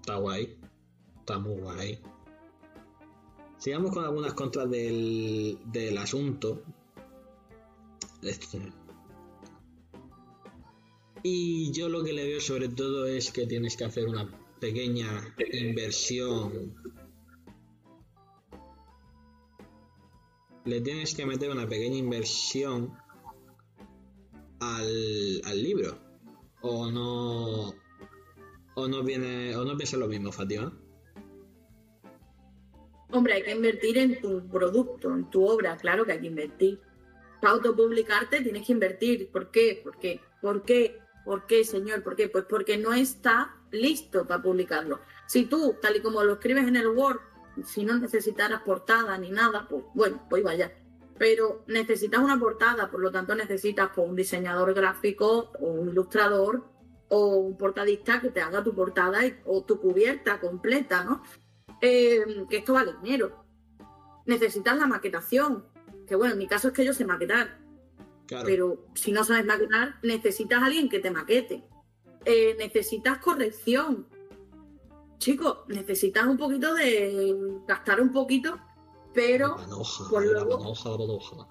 Está 0.00 0.16
guay. 0.16 0.58
Está 1.20 1.38
muy 1.38 1.60
guay. 1.60 2.00
Sigamos 3.56 3.92
con 3.92 4.04
algunas 4.04 4.34
contras 4.34 4.68
del, 4.68 5.60
del 5.66 5.96
asunto. 5.96 6.60
Este. 8.22 8.60
Y 11.22 11.70
yo 11.70 11.88
lo 11.88 12.02
que 12.02 12.12
le 12.12 12.26
veo 12.26 12.40
sobre 12.40 12.68
todo 12.68 13.06
es 13.06 13.30
que 13.30 13.46
tienes 13.46 13.76
que 13.76 13.84
hacer 13.84 14.08
una 14.08 14.28
pequeña 14.58 15.34
inversión. 15.52 16.74
Le 20.66 20.80
tienes 20.80 21.14
que 21.14 21.24
meter 21.24 21.50
una 21.50 21.68
pequeña 21.68 21.96
inversión 21.96 22.92
al, 24.60 25.62
libro. 25.62 25.96
O 26.60 26.90
no. 26.90 27.72
O 28.74 28.88
no 28.88 29.02
viene. 29.04 29.56
O 29.56 29.64
no 29.64 29.76
piensa 29.76 29.96
lo 29.96 30.08
mismo, 30.08 30.32
Fátima. 30.32 30.76
Hombre, 33.12 33.34
hay 33.34 33.42
que 33.44 33.52
invertir 33.52 33.96
en 33.98 34.20
tu 34.20 34.48
producto, 34.48 35.14
en 35.14 35.30
tu 35.30 35.46
obra, 35.46 35.76
claro 35.76 36.04
que 36.04 36.12
hay 36.12 36.20
que 36.20 36.26
invertir. 36.26 36.80
Para 37.40 37.54
autopublicarte 37.54 38.40
tienes 38.40 38.66
que 38.66 38.72
invertir. 38.72 39.30
¿Por 39.30 39.52
qué? 39.52 39.80
¿Por 39.84 39.98
qué? 39.98 40.20
¿Por 40.42 40.64
qué? 40.64 40.98
¿Por 41.24 41.46
qué, 41.46 41.64
señor? 41.64 42.02
¿Por 42.02 42.16
qué? 42.16 42.28
Pues 42.28 42.44
porque 42.48 42.76
no 42.76 42.92
está 42.92 43.56
listo 43.70 44.26
para 44.26 44.42
publicarlo. 44.42 45.00
Si 45.28 45.46
tú, 45.46 45.76
tal 45.80 45.96
y 45.96 46.00
como 46.00 46.24
lo 46.24 46.34
escribes 46.34 46.66
en 46.66 46.76
el 46.76 46.88
Word, 46.88 47.20
si 47.64 47.84
no 47.84 47.96
necesitaras 47.98 48.62
portada 48.62 49.16
ni 49.18 49.30
nada, 49.30 49.66
pues 49.68 49.84
bueno, 49.94 50.22
pues 50.28 50.42
vaya. 50.42 50.72
Pero 51.18 51.64
necesitas 51.66 52.20
una 52.20 52.38
portada, 52.38 52.90
por 52.90 53.00
lo 53.00 53.10
tanto 53.10 53.34
necesitas 53.34 53.90
pues, 53.94 54.06
un 54.08 54.14
diseñador 54.16 54.74
gráfico 54.74 55.50
o 55.60 55.66
un 55.66 55.88
ilustrador 55.88 56.64
o 57.08 57.36
un 57.36 57.56
portadista 57.56 58.20
que 58.20 58.30
te 58.30 58.40
haga 58.40 58.62
tu 58.62 58.74
portada 58.74 59.24
y- 59.26 59.38
o 59.44 59.62
tu 59.64 59.80
cubierta 59.80 60.40
completa, 60.40 61.04
¿no? 61.04 61.22
Eh, 61.80 62.44
que 62.50 62.58
esto 62.58 62.74
vale 62.74 62.94
dinero. 63.02 63.44
Necesitas 64.26 64.76
la 64.76 64.86
maquetación, 64.86 65.64
que 66.06 66.16
bueno, 66.16 66.32
en 66.32 66.38
mi 66.38 66.46
caso 66.48 66.68
es 66.68 66.74
que 66.74 66.84
yo 66.84 66.92
sé 66.92 67.04
maquetar, 67.04 67.58
Claro. 68.26 68.44
pero 68.44 68.86
si 68.94 69.12
no 69.12 69.22
sabes 69.24 69.44
maquetar, 69.46 69.96
necesitas 70.02 70.60
a 70.62 70.66
alguien 70.66 70.88
que 70.88 70.98
te 70.98 71.10
maquete. 71.12 71.68
Eh, 72.24 72.56
necesitas 72.58 73.18
corrección. 73.18 74.08
Chicos, 75.18 75.58
necesitas 75.68 76.26
un 76.26 76.36
poquito 76.36 76.74
de 76.74 77.34
gastar 77.66 78.00
un 78.00 78.12
poquito, 78.12 78.58
pero, 79.14 79.56
Manoja, 79.56 80.10
por 80.10 80.24
la 80.26 80.32
luego- 80.32 80.58
manoja, 80.58 80.90
la 80.90 80.98
manoja. 80.98 81.48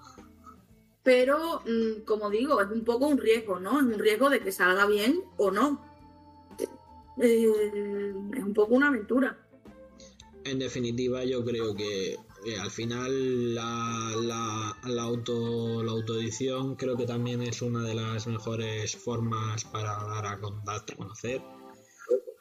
pero 1.02 1.60
mm, 1.66 2.04
como 2.04 2.30
digo, 2.30 2.60
es 2.60 2.70
un 2.70 2.84
poco 2.84 3.06
un 3.08 3.18
riesgo, 3.18 3.58
¿no? 3.60 3.78
Es 3.78 3.84
un 3.86 3.98
riesgo 3.98 4.30
de 4.30 4.40
que 4.40 4.52
salga 4.52 4.86
bien 4.86 5.20
o 5.36 5.50
no. 5.50 5.84
Eh, 7.20 8.12
es 8.36 8.44
un 8.44 8.52
poco 8.54 8.74
una 8.74 8.88
aventura. 8.88 9.38
En 10.44 10.58
definitiva, 10.58 11.24
yo 11.24 11.44
creo 11.44 11.74
que 11.74 12.12
eh, 12.44 12.58
al 12.60 12.70
final 12.70 13.54
la, 13.54 14.12
la, 14.20 14.76
la 14.86 15.02
auto, 15.02 15.82
la 15.82 15.90
autoedición 15.92 16.76
creo 16.76 16.96
que 16.96 17.06
también 17.06 17.42
es 17.42 17.62
una 17.62 17.82
de 17.82 17.94
las 17.94 18.26
mejores 18.28 18.94
formas 18.96 19.64
para 19.64 19.92
dar 20.04 20.26
a, 20.26 20.38
darte 20.64 20.92
a 20.92 20.96
conocer. 20.96 21.42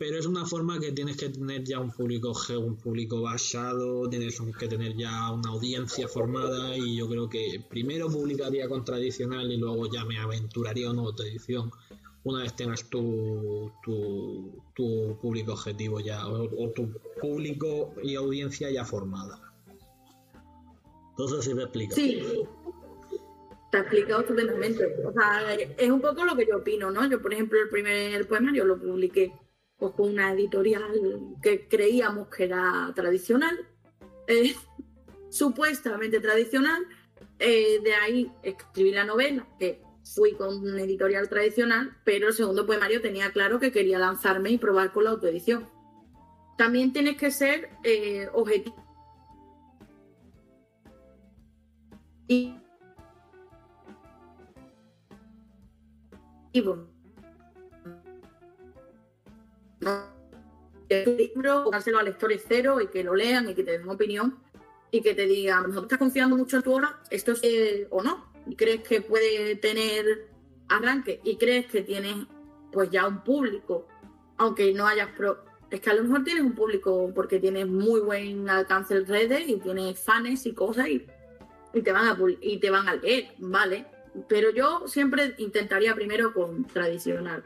Pero 0.08 0.20
es 0.20 0.28
una 0.28 0.46
forma 0.46 0.80
que 0.80 0.91
tienes 0.91 1.18
que 1.18 1.30
tener 1.30 1.63
ya 1.63 1.80
un 1.80 1.89
público, 1.89 2.32
un 2.60 2.78
público 2.78 3.24
basado, 3.24 4.08
tienes 4.08 4.39
que 4.60 4.68
tener 4.68 4.96
ya 4.96 5.32
una 5.32 5.50
audiencia 5.50 6.08
formada 6.08 6.78
y 6.78 6.98
yo 6.98 7.10
creo 7.10 7.28
que 7.28 7.60
primero 7.68 8.08
publicaría 8.08 8.70
con 8.70 8.86
tradicional 8.86 9.52
y 9.52 9.58
luego 9.58 9.91
ya 9.91 10.06
me 10.06 10.20
aventuraría 10.20 10.91
una 10.91 11.02
autoedición 11.02 11.72
una 12.24 12.44
vez 12.44 12.56
tengas 12.56 12.88
tu, 12.88 13.72
tu, 13.84 14.62
tu 14.76 15.18
público 15.20 15.54
objetivo 15.54 16.00
ya 16.00 16.28
o, 16.28 16.70
tu 16.70 16.91
público 17.20 17.96
y 18.04 18.13
audiencia 18.13 18.70
ya 18.70 18.86
formada. 18.86 19.41
Entonces, 21.10 21.46
si 21.46 21.56
me 21.56 21.63
explico. 21.63 21.96
Sí, 21.96 22.22
te 23.72 23.80
explicado 23.80 24.22
estupendamente. 24.22 24.86
O 25.04 25.12
sea, 25.13 25.56
es 25.56 25.89
un 25.89 26.00
poco 26.00 26.26
lo 26.26 26.36
que 26.36 26.46
yo 26.46 26.58
opino, 26.58 26.91
¿no? 26.91 27.10
Yo, 27.10 27.20
por 27.20 27.34
ejemplo, 27.34 27.60
el 27.60 27.70
primer 27.70 28.28
poema 28.28 28.54
yo 28.54 28.65
lo 28.65 28.80
publiqué 28.80 29.34
pues, 29.78 29.94
con 29.94 30.10
una 30.10 30.34
editorial 30.34 30.84
que 31.42 31.68
creíamos 31.68 32.28
que 32.30 32.46
era 32.46 32.92
tradicional, 32.96 33.68
eh, 34.28 34.56
supuestamente 35.30 36.20
tradicional. 36.20 36.86
Eh, 37.40 37.82
de 37.84 37.94
ahí 37.94 38.32
escribí 38.44 38.92
la 38.92 39.04
novela, 39.04 39.48
que 39.60 39.82
fui 40.04 40.34
con 40.34 40.58
una 40.58 40.82
editorial 40.82 41.28
tradicional, 41.28 41.98
pero 42.06 42.30
el 42.30 42.34
segundo 42.34 42.66
poemario 42.66 43.02
tenía 43.02 43.32
claro 43.32 43.60
que 43.60 43.72
quería 43.72 44.00
lanzarme 44.00 44.52
y 44.52 44.58
probar 44.58 44.94
con 44.94 45.04
la 45.04 45.10
autoedición. 45.12 45.68
También 46.58 46.94
tienes 46.94 47.18
que 47.18 47.32
ser 47.32 47.70
eh, 47.84 48.30
objetivo. 48.34 48.84
Y 52.28 52.56
bueno, 56.62 56.94
no, 59.86 60.15
el 60.89 61.17
libro, 61.17 61.69
dárselo 61.71 62.00
al 62.00 62.06
lector 62.06 62.32
cero 62.48 62.82
y 62.82 62.88
que 62.88 63.04
lo 63.04 63.15
lean 63.15 63.50
y 63.50 63.56
que 63.56 63.63
te 63.63 63.78
den 63.78 63.89
opinión 63.89 64.38
y 64.91 65.02
que 65.02 65.15
te 65.15 65.26
digan, 65.26 65.60
a 65.60 65.62
lo 65.62 65.67
mejor 65.69 65.84
estás 65.84 66.00
confiando 66.00 66.36
mucho 66.36 66.58
en 66.58 66.63
tu 66.63 66.74
obra, 66.74 67.00
esto 67.10 67.32
es 67.32 67.43
eh, 67.43 67.88
o 67.89 68.04
no, 68.04 68.32
y 68.48 68.56
crees 68.56 68.81
que 68.81 69.02
puede 69.02 69.56
tener 69.56 70.27
arranque 70.67 71.21
y 71.23 71.38
crees 71.38 71.67
que 71.67 71.81
tienes 71.81 72.15
pues 72.71 72.90
ya 72.90 73.08
un 73.08 73.23
público, 73.23 73.88
aunque 74.38 74.73
no 74.73 74.86
hayas 74.86 75.10
pro 75.15 75.44
es 75.69 75.81
que 75.81 75.90
a 75.90 75.94
lo 75.96 76.04
mejor 76.04 76.23
tienes 76.23 76.44
un 76.44 76.54
público 76.54 77.12
porque 77.13 77.40
tienes 77.40 77.67
muy 77.67 78.00
buen 78.00 78.50
alcance 78.50 78.96
en 78.96 79.06
redes 79.06 79.48
y 79.48 79.58
tienes 79.58 80.00
fans 80.00 80.46
y 80.46 80.54
cosas 80.54 80.88
y, 80.88 81.06
y 81.73 81.81
te 81.81 81.92
van 81.92 82.08
a 82.08 82.17
y 82.42 82.60
te 82.60 82.69
van 82.69 82.88
a 82.88 82.96
leer, 82.96 83.33
¿vale? 83.40 83.86
Pero 84.29 84.52
yo 84.52 84.88
siempre 84.88 85.33
intentaría 85.40 85.94
primero 85.96 86.33
con 86.33 86.65
tradicional. 86.65 87.44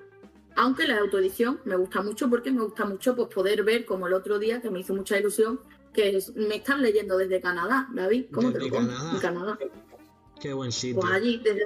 Aunque 0.62 0.86
la 0.86 1.00
autoedición 1.00 1.62
me 1.64 1.78
gusta 1.78 2.02
mucho 2.02 2.30
porque 2.30 2.52
me 2.52 2.62
gusta 2.62 2.84
mucho 2.84 3.16
pues, 3.16 3.30
poder 3.34 3.64
ver, 3.64 3.86
como 3.86 4.08
el 4.08 4.14
otro 4.14 4.38
día, 4.40 4.62
que 4.62 4.70
me 4.70 4.82
hizo 4.82 4.94
mucha 4.94 5.18
ilusión, 5.18 5.62
que 5.94 6.20
me 6.36 6.58
están 6.58 6.82
leyendo 6.82 7.18
desde 7.18 7.40
Canadá, 7.40 7.88
David. 7.94 8.26
¿Cómo 8.30 8.52
desde 8.52 8.66
te 8.66 8.70
lo 8.70 8.76
Canadá. 8.76 9.20
Canadá. 9.22 9.58
Qué 10.42 10.52
buen 10.52 10.74
sitio. 10.74 11.00
Pues 11.00 11.14
allí, 11.14 11.38
desde, 11.38 11.64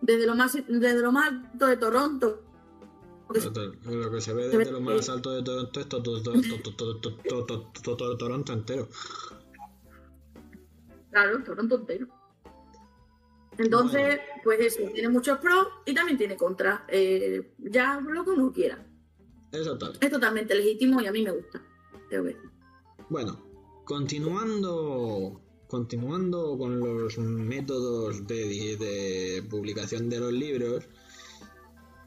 desde, 0.00 0.26
lo 0.26 0.34
más, 0.34 0.58
desde 0.66 1.00
lo 1.00 1.12
más 1.12 1.28
alto 1.28 1.66
de 1.68 1.76
Toronto. 1.76 2.42
Lo 3.28 4.10
que 4.10 4.20
se 4.20 4.34
ve 4.34 4.48
desde 4.48 4.72
lo 4.72 4.80
más 4.80 5.08
alto 5.08 5.30
de 5.30 5.44
Toronto 5.44 5.78
es 5.78 5.88
todo 5.88 6.02
Toronto 8.18 8.52
entero. 8.52 8.88
Claro, 11.12 11.44
Toronto 11.44 11.76
entero. 11.76 12.08
Entonces, 13.58 14.20
pues 14.42 14.60
eso, 14.60 14.90
tiene 14.92 15.08
muchos 15.08 15.38
pros 15.38 15.68
y 15.86 15.94
también 15.94 16.18
tiene 16.18 16.36
contras. 16.36 16.80
Eh, 16.88 17.54
ya 17.58 18.00
lo 18.00 18.24
que 18.24 18.30
uno 18.30 18.52
quiera. 18.52 18.84
Es 19.52 20.10
totalmente 20.10 20.54
legítimo 20.54 21.00
y 21.00 21.06
a 21.06 21.12
mí 21.12 21.22
me 21.22 21.30
gusta. 21.30 21.62
tengo 22.10 22.24
que 22.24 22.36
Bueno, 23.08 23.40
continuando, 23.84 25.40
continuando 25.68 26.58
con 26.58 26.80
los 26.80 27.18
métodos 27.18 28.26
de, 28.26 28.76
de 28.76 29.42
publicación 29.48 30.10
de 30.10 30.18
los 30.18 30.32
libros, 30.32 30.84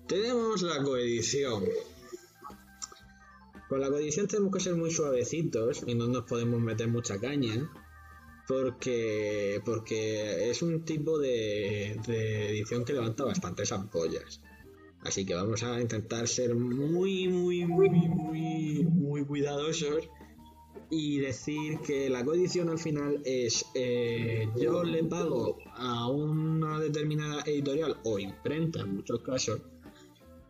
tenemos 0.07 0.61
la 0.61 0.83
coedición. 0.83 1.63
Con 3.69 3.81
la 3.81 3.89
coedición 3.89 4.27
tenemos 4.27 4.53
que 4.53 4.59
ser 4.59 4.75
muy 4.75 4.91
suavecitos 4.91 5.83
y 5.87 5.95
no 5.95 6.07
nos 6.07 6.23
podemos 6.23 6.59
meter 6.59 6.87
mucha 6.87 7.19
caña 7.19 7.69
porque 8.47 9.61
porque 9.65 10.49
es 10.49 10.61
un 10.61 10.85
tipo 10.85 11.19
de, 11.19 11.91
edición 11.91 12.85
que 12.85 12.93
levanta 12.93 13.25
bastantes 13.25 13.71
ampollas. 13.71 14.41
Así 15.01 15.25
que 15.25 15.35
vamos 15.35 15.63
a 15.63 15.79
intentar 15.79 16.27
ser 16.27 16.55
muy, 16.55 17.27
muy, 17.27 17.65
muy, 17.65 17.89
muy, 17.89 18.83
muy 18.83 19.25
cuidadosos 19.25 20.09
y 20.89 21.19
decir 21.19 21.79
que 21.85 22.09
la 22.09 22.23
coedición 22.23 22.69
al 22.69 22.79
final 22.79 23.21
es 23.25 23.65
eh, 23.75 24.47
yo 24.59 24.83
le 24.83 25.03
pago 25.03 25.57
a 25.75 26.09
una 26.09 26.79
determinada 26.79 27.43
editorial 27.45 27.97
o 28.03 28.17
imprenta 28.19 28.81
en 28.81 28.95
muchos 28.95 29.19
casos 29.19 29.61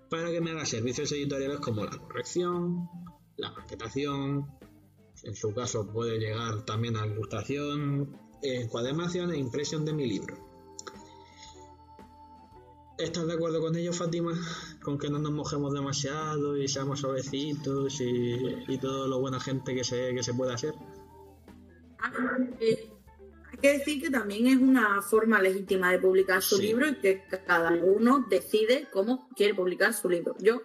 para 0.10 0.32
que 0.32 0.40
me 0.40 0.52
haga 0.52 0.66
servicios 0.66 1.12
editoriales 1.12 1.60
como 1.60 1.84
la 1.84 1.98
corrección, 1.98 2.88
la 3.36 3.52
maquetación, 3.52 4.48
en 5.24 5.36
su 5.36 5.54
caso 5.54 5.88
puede 5.92 6.20
llegar 6.20 6.64
también 6.66 6.96
a 6.98 7.06
ilustración, 7.06 8.16
encuadernación 8.42 9.32
e 9.32 9.38
impresión 9.38 9.86
de 9.86 9.94
mi 9.94 10.08
libro. 10.08 10.36
¿Estás 12.98 13.28
de 13.28 13.34
acuerdo 13.34 13.62
con 13.62 13.76
ello, 13.76 13.94
Fátima? 13.94 14.34
Con 14.82 14.98
que 14.98 15.10
no 15.10 15.20
nos 15.20 15.32
mojemos 15.32 15.72
demasiado 15.74 16.58
y 16.58 16.68
seamos 16.68 17.02
suavecitos 17.02 18.02
y, 18.02 18.36
y 18.68 18.78
todo 18.80 19.08
lo 19.08 19.20
buena 19.20 19.40
gente 19.40 19.76
que 19.76 19.84
se, 19.84 20.16
que 20.16 20.24
se 20.24 20.34
pueda 20.34 20.56
hacer. 20.56 20.74
Eh, 22.60 22.90
hay 23.52 23.58
que 23.60 23.78
decir 23.78 24.02
que 24.02 24.10
también 24.10 24.48
es 24.48 24.58
una 24.58 25.02
forma 25.04 25.40
legítima 25.42 25.92
de 25.92 26.00
publicar 26.00 26.42
su 26.42 26.58
Sí. 26.58 26.64
libro 26.68 26.88
y 26.88 26.96
que 26.96 27.24
cada 27.46 27.72
uno 27.72 28.26
decide 28.30 28.88
cómo 28.92 29.30
quiere 29.36 29.54
publicar 29.54 29.94
su 29.94 30.10
libro. 30.10 30.36
Yo, 30.40 30.64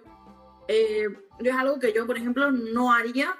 eh, 0.68 1.09
yo 1.40 1.50
es 1.50 1.57
algo 1.57 1.78
que 1.78 1.92
yo, 1.92 2.07
por 2.07 2.16
ejemplo, 2.16 2.50
no 2.50 2.92
haría, 2.94 3.34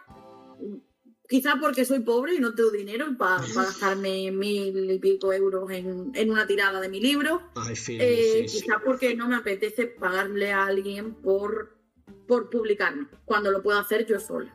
quizás 1.33 1.55
porque 1.59 1.87
soy 1.87 2.01
pobre 2.01 2.35
y 2.35 2.41
no 2.41 2.55
tengo 2.55 2.71
dinero 2.71 3.07
para 3.17 3.43
gastarme 3.55 4.31
mil 4.31 4.91
y 4.91 4.99
pico 4.99 5.33
euros 5.33 5.71
en, 5.71 6.13
en 6.15 6.31
una 6.31 6.47
tirada 6.47 6.79
de 6.79 6.91
mi 6.91 7.01
libro. 7.01 7.41
Eh, 7.89 8.45
quizás 8.47 8.83
porque 8.85 9.17
no 9.17 9.29
me 9.29 9.37
apetece 9.37 9.87
pagarle 9.87 10.53
a 10.53 10.67
alguien 10.67 11.15
por, 11.15 11.75
por 12.29 12.51
publicarme, 12.51 13.07
cuando 13.25 13.51
lo 13.51 13.63
puedo 13.63 13.79
hacer 13.79 14.05
yo 14.05 14.21
sola. 14.21 14.55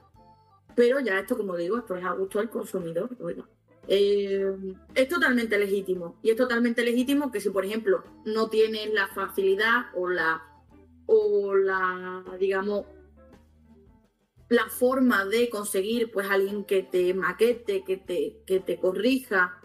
Pero 0.75 0.99
ya 0.99 1.17
esto, 1.17 1.36
como 1.36 1.57
digo, 1.57 1.80
esto 1.80 1.95
es 1.95 2.05
a 2.05 2.11
gusto 2.11 2.38
del 2.38 2.51
consumidor. 2.51 3.09
oiga. 3.21 3.43
Eh, 3.88 4.53
es 4.93 5.09
totalmente 5.09 5.57
legítimo. 5.57 6.19
Y 6.21 6.30
es 6.30 6.36
totalmente 6.36 6.84
legítimo 6.84 7.32
que 7.32 7.41
si, 7.41 7.49
por 7.49 7.65
ejemplo, 7.65 8.03
no 8.23 8.49
tienes 8.49 8.93
la 8.93 9.07
facilidad 9.07 9.88
o 9.95 10.07
la, 10.09 10.43
o 11.07 11.55
la, 11.55 12.23
digamos, 12.39 12.86
la 14.50 14.68
forma 14.70 15.26
de 15.26 15.50
conseguir 15.50 16.12
pues 16.12 16.30
alguien 16.30 16.64
que 16.64 16.84
te 16.84 17.14
maquete, 17.14 17.84
que 17.84 17.98
te, 17.98 18.41
que 18.45 18.60
te 18.60 18.80
corrija 18.80 19.62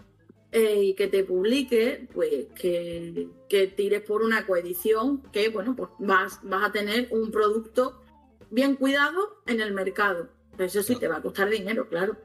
eh, 0.51 0.83
y 0.83 0.95
que 0.95 1.07
te 1.09 1.24
publique, 1.24 2.09
pues 2.12 2.49
que, 2.55 3.28
que 3.49 3.68
tires 3.68 4.03
por 4.03 4.22
una 4.22 4.47
coedición 4.47 5.22
que, 5.33 5.49
bueno, 5.49 5.76
pues 5.76 5.91
vas, 5.99 6.41
vas 6.43 6.68
a 6.68 6.72
tener 6.72 7.09
un 7.11 7.30
producto 7.30 8.03
bien 8.51 8.76
cuidado 8.76 9.43
en 9.47 9.61
el 9.61 9.72
mercado. 9.72 10.28
Eso 10.59 10.83
sí 10.83 10.97
te 10.97 11.09
va 11.09 11.16
a 11.16 11.22
costar 11.22 11.49
dinero, 11.49 11.89
claro. 11.89 12.16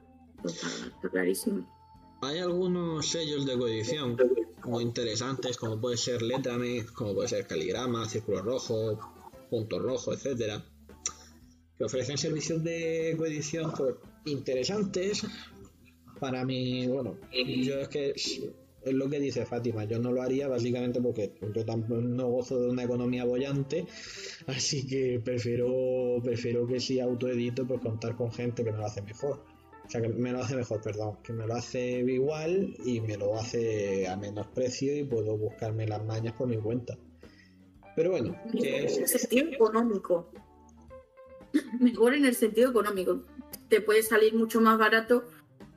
Pues 0.42 0.56
está, 0.56 0.88
está 0.88 1.10
clarísimo. 1.10 1.74
Hay 2.22 2.40
algunos 2.40 3.08
sellos 3.08 3.46
de 3.46 3.58
coedición 3.58 4.18
muy 4.66 4.84
interesantes, 4.84 5.56
como 5.56 5.80
puede 5.80 5.98
ser 5.98 6.22
Letrame, 6.22 6.86
como 6.88 7.14
puede 7.14 7.30
ser 7.30 7.48
Caligrama, 7.48 8.10
Círculo 8.10 8.42
Rojo, 8.42 9.00
Punto 9.50 9.80
Rojo, 9.80 10.14
etcétera, 10.14 10.66
que 11.78 11.84
ofrecen 11.84 12.18
servicios 12.18 12.64
de 12.64 13.14
coedición 13.18 13.72
pues, 13.78 13.96
interesantes. 14.26 15.26
Para 16.20 16.44
mí, 16.44 16.88
bueno, 16.88 17.18
yo 17.32 17.80
es 17.80 17.88
que 17.90 18.12
es, 18.12 18.42
lo 18.86 19.10
que 19.10 19.20
dice 19.20 19.46
Fátima, 19.46 19.84
yo 19.84 20.00
no 20.00 20.12
lo 20.12 20.22
haría 20.22 20.48
básicamente 20.48 21.02
porque 21.02 21.34
yo 21.54 21.66
tampoco 21.66 22.02
no 22.02 22.28
gozo 22.30 22.60
de 22.60 22.70
una 22.70 22.84
economía 22.84 23.26
bollante, 23.26 23.86
así 24.48 24.88
que 24.88 25.20
prefiero 25.24 26.22
prefiero 26.24 26.66
que 26.66 26.80
si 26.80 27.00
autoedito 27.00 27.68
pues 27.68 27.82
contar 27.82 28.16
con 28.16 28.32
gente 28.32 28.64
que 28.64 28.72
me 28.72 28.78
lo 28.78 28.86
hace 28.86 29.02
mejor. 29.02 29.44
O 29.86 29.90
sea, 29.90 30.02
que 30.02 30.10
me 30.10 30.32
lo 30.34 30.40
hace 30.40 30.56
mejor, 30.56 30.82
perdón, 30.82 31.18
que 31.24 31.32
me 31.32 31.48
lo 31.48 31.54
hace 31.54 32.02
igual 32.02 32.76
y 32.86 33.00
me 33.00 33.16
lo 33.16 33.38
hace 33.38 34.06
a 34.08 34.18
menos 34.18 34.48
precio 34.48 34.94
y 34.94 35.06
puedo 35.06 35.38
buscarme 35.38 35.88
las 35.88 36.04
mañas 36.04 36.34
por 36.34 36.48
mi 36.48 36.58
cuenta. 36.58 36.98
Pero 37.96 38.12
bueno, 38.12 38.36
que 38.52 38.84
es... 38.84 39.12
sentido 39.12 39.48
económico. 39.50 40.30
Mejor 41.80 42.14
en 42.14 42.26
el 42.26 42.36
sentido 42.36 42.70
económico. 42.70 43.22
Te 43.70 43.82
puede 43.82 44.04
salir 44.04 44.34
mucho 44.34 44.62
más 44.62 44.78
barato 44.78 45.26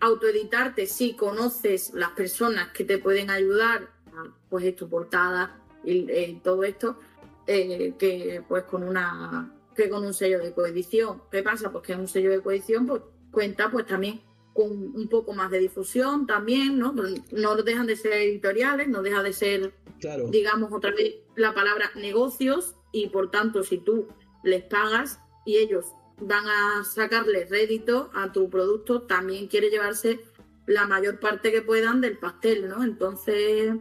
autoeditarte 0.00 0.86
si 0.86 1.14
conoces 1.14 1.92
las 1.94 2.10
personas 2.10 2.68
que 2.72 2.84
te 2.84 2.98
pueden 2.98 3.30
ayudar, 3.30 3.90
a, 4.12 4.34
pues 4.48 4.64
esto, 4.64 4.88
portada 4.88 5.60
y 5.84 6.10
eh, 6.10 6.40
todo 6.42 6.64
esto, 6.64 6.98
eh, 7.46 7.94
que 7.98 8.42
pues 8.48 8.64
con 8.64 8.82
una 8.82 9.54
que 9.74 9.88
con 9.88 10.04
un 10.04 10.14
sello 10.14 10.40
de 10.40 10.52
coedición. 10.52 11.22
¿Qué 11.30 11.42
pasa? 11.42 11.70
Pues 11.70 11.84
que 11.84 11.94
un 11.94 12.08
sello 12.08 12.30
de 12.30 12.40
coedición 12.40 12.86
pues 12.86 13.02
cuenta 13.30 13.70
pues 13.70 13.86
también 13.86 14.20
con 14.52 14.70
un 14.70 15.08
poco 15.08 15.32
más 15.32 15.50
de 15.50 15.58
difusión 15.58 16.26
también, 16.26 16.78
¿no? 16.78 16.94
No 17.30 17.56
dejan 17.56 17.86
de 17.86 17.96
ser 17.96 18.12
editoriales, 18.14 18.88
no 18.88 19.02
deja 19.02 19.22
de 19.22 19.32
ser 19.32 19.74
Claro, 20.00 20.28
digamos 20.28 20.72
otra 20.72 20.92
vez 20.92 21.16
la 21.36 21.54
palabra 21.54 21.90
negocios 21.94 22.74
y 22.90 23.08
por 23.08 23.30
tanto 23.30 23.62
si 23.62 23.78
tú 23.78 24.08
les 24.42 24.64
pagas 24.64 25.20
y 25.45 25.57
ellos 25.59 25.86
van 26.18 26.47
a 26.49 26.84
sacarle 26.84 27.47
rédito 27.47 28.11
a 28.14 28.32
tu 28.32 28.51
producto, 28.51 29.03
también 29.03 29.49
quiere 29.49 29.70
llevarse 29.70 30.20
la 30.66 30.86
mayor 30.86 31.18
parte 31.20 31.51
que 31.53 31.62
puedan 31.62 32.01
del 32.01 32.18
pastel, 32.18 32.68
¿no? 32.68 32.84
Entonces, 32.84 33.74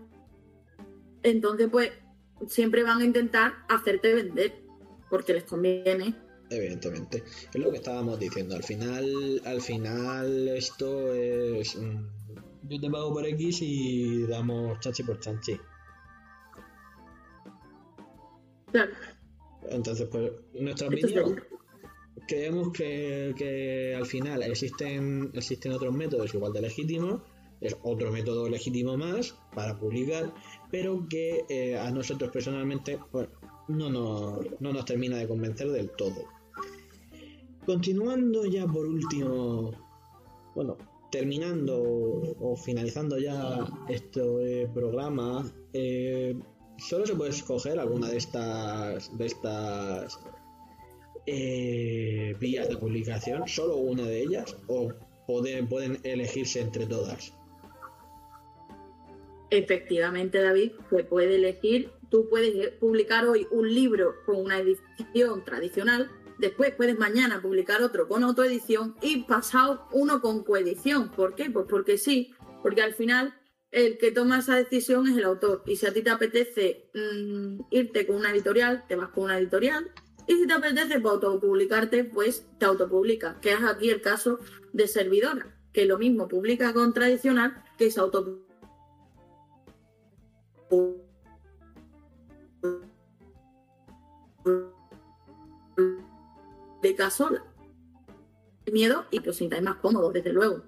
entonces 1.24 1.70
pues 1.72 1.92
siempre 2.48 2.84
van 2.84 3.00
a 3.02 3.06
intentar 3.06 3.54
hacerte 3.70 4.14
vender 4.14 4.64
porque 5.10 5.34
les 5.34 5.44
conviene. 5.44 6.16
evidentemente. 6.50 7.24
Es 7.54 7.62
lo 7.62 7.72
que 7.72 7.78
estábamos 7.78 8.20
diciendo. 8.20 8.56
Al 8.56 8.64
final, 8.64 9.42
al 9.46 9.62
final 9.62 10.48
esto 10.50 11.14
es... 11.14 11.76
mm, 11.76 12.08
Yo 12.64 12.80
te 12.80 12.90
pago 12.90 13.14
por 13.14 13.26
X 13.26 13.60
y 13.62 14.26
damos 14.28 14.80
chanchi 14.80 15.04
por 15.04 15.20
chanchi. 15.20 15.60
Claro, 18.72 18.94
Entonces, 19.72 20.08
pues, 20.12 20.32
nuestra 20.54 20.88
opinión, 20.88 21.42
creemos 22.28 22.72
que, 22.72 23.34
que 23.38 23.96
al 23.96 24.06
final 24.06 24.44
existen, 24.44 25.32
existen 25.34 25.72
otros 25.74 25.94
métodos 25.94 26.34
igual 26.34 26.54
de 26.54 26.62
legítimos, 26.62 27.22
es 27.62 27.76
otro 27.84 28.12
método 28.12 28.48
legítimo 28.48 28.98
más 28.98 29.36
para 29.54 29.78
publicar, 29.78 30.34
pero 30.72 31.06
que 31.10 31.44
eh, 31.50 31.78
a 31.78 31.92
nosotros 31.92 32.32
personalmente 32.32 33.00
pues, 33.12 33.28
no, 33.68 33.90
nos, 33.90 34.40
no 34.60 34.74
nos 34.74 34.86
termina 34.86 35.18
de 35.18 35.28
convencer 35.28 35.70
del 35.70 35.90
todo. 35.92 36.26
Continuando 37.66 38.46
ya 38.46 38.66
por 38.66 38.86
último, 38.86 39.72
bueno, 40.56 40.78
terminando 41.12 41.78
o 42.40 42.56
finalizando 42.56 43.20
ya 43.20 43.68
este 43.90 44.68
programa, 44.74 45.52
eh, 45.74 46.36
solo 46.80 47.06
se 47.06 47.16
puede 47.16 47.32
escoger 47.32 47.80
alguna 47.80 48.10
de 48.10 48.18
estas 48.18 49.18
de 49.18 49.26
estas 49.26 50.20
eh, 51.26 52.36
vías 52.40 52.68
de 52.68 52.78
publicación, 52.78 53.48
solo 53.48 53.78
una 53.78 54.04
de 54.04 54.22
ellas, 54.22 54.56
o 54.68 54.94
pueden, 55.28 55.68
pueden 55.68 56.00
elegirse 56.04 56.62
entre 56.62 56.88
todas. 56.88 57.34
Efectivamente, 59.52 60.42
David, 60.42 60.72
se 60.90 61.04
puede 61.04 61.36
elegir. 61.36 61.92
Tú 62.10 62.28
puedes 62.30 62.72
publicar 62.80 63.28
hoy 63.28 63.48
un 63.52 63.72
libro 63.74 64.16
con 64.26 64.38
una 64.38 64.58
edición 64.58 65.46
tradicional, 65.46 66.10
después 66.40 66.74
puedes 66.76 66.98
mañana 66.98 67.42
publicar 67.42 67.84
otro 67.84 68.08
con 68.08 68.24
autoedición 68.24 68.96
y 69.02 69.24
pasado 69.24 69.88
uno 69.92 70.22
con 70.22 70.44
coedición. 70.44 71.12
¿Por 71.12 71.36
qué? 71.36 71.52
Pues 71.52 71.68
porque 71.70 72.00
sí, 72.00 72.32
porque 72.64 72.82
al 72.82 72.94
final 72.94 73.39
el 73.72 73.98
que 73.98 74.12
toma 74.12 74.40
esa 74.40 74.56
decisión 74.56 75.08
es 75.08 75.18
el 75.18 75.24
autor. 75.24 75.64
Y 75.66 75.76
si 75.76 75.86
a 75.86 75.94
ti 75.94 76.02
te 76.02 76.10
apetece 76.10 76.90
mm, 76.94 77.62
irte 77.72 78.08
con 78.08 78.18
una 78.18 78.32
editorial, 78.32 78.86
te 78.88 78.96
vas 78.96 79.10
con 79.10 79.26
una 79.26 79.38
editorial. 79.38 79.92
Y 80.28 80.36
si 80.36 80.48
te 80.48 80.54
apetece 80.54 81.00
pues, 81.00 81.14
autopublicarte, 81.14 82.04
pues 82.04 82.46
te 82.58 82.66
autopublicas. 82.66 83.38
Que 83.38 83.54
es 83.54 83.64
aquí 83.64 83.90
el 83.90 84.02
caso 84.02 84.40
de 84.74 84.88
Servidora, 84.88 85.56
que 85.74 85.86
lo 85.86 85.98
mismo 85.98 86.28
publica 86.28 86.74
con 86.74 86.94
tradicional 86.94 87.64
que 87.78 87.92
se 87.92 88.00
autopublica 88.00 88.50
de 96.82 97.10
sola. 97.10 97.44
miedo 98.72 99.06
y 99.12 99.20
que 99.20 99.32
os 99.32 99.38
sintáis 99.38 99.64
más 99.64 99.78
cómodos, 99.78 100.14
desde 100.14 100.32
luego. 100.32 100.64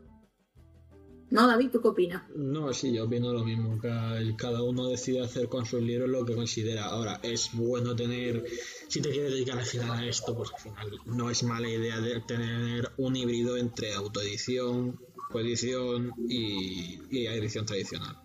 ¿No, 1.32 1.48
David? 1.48 1.70
¿Tú 1.72 1.82
qué 1.82 1.88
opinas? 1.88 2.24
No, 2.36 2.74
sí, 2.74 2.94
yo 2.94 3.06
opino 3.06 3.32
lo 3.34 3.44
mismo. 3.44 3.80
que 3.80 4.36
Cada 4.38 4.62
uno 4.62 4.88
decide 4.88 5.22
hacer 5.22 5.48
con 5.48 5.66
sus 5.66 5.82
libros 5.82 6.10
lo 6.10 6.26
que 6.26 6.36
considera. 6.36 6.86
Ahora, 6.86 7.20
es 7.24 7.50
bueno 7.54 7.96
tener, 7.96 8.46
si 8.88 9.02
te 9.02 9.10
quieres 9.10 9.32
dedicar 9.32 9.58
al 9.58 9.66
final 9.66 9.92
a 9.92 10.06
esto, 10.06 10.36
pues 10.36 10.52
al 10.54 10.60
final 10.60 10.92
no 11.06 11.30
es 11.30 11.42
mala 11.44 11.70
idea 11.70 12.00
de 12.00 12.20
tener 12.22 12.92
un 12.98 13.16
híbrido 13.16 13.58
entre 13.58 13.94
autoedición, 13.94 15.00
coedición 15.32 16.14
y, 16.28 17.00
y 17.10 17.28
edición 17.28 17.66
tradicional. 17.66 18.18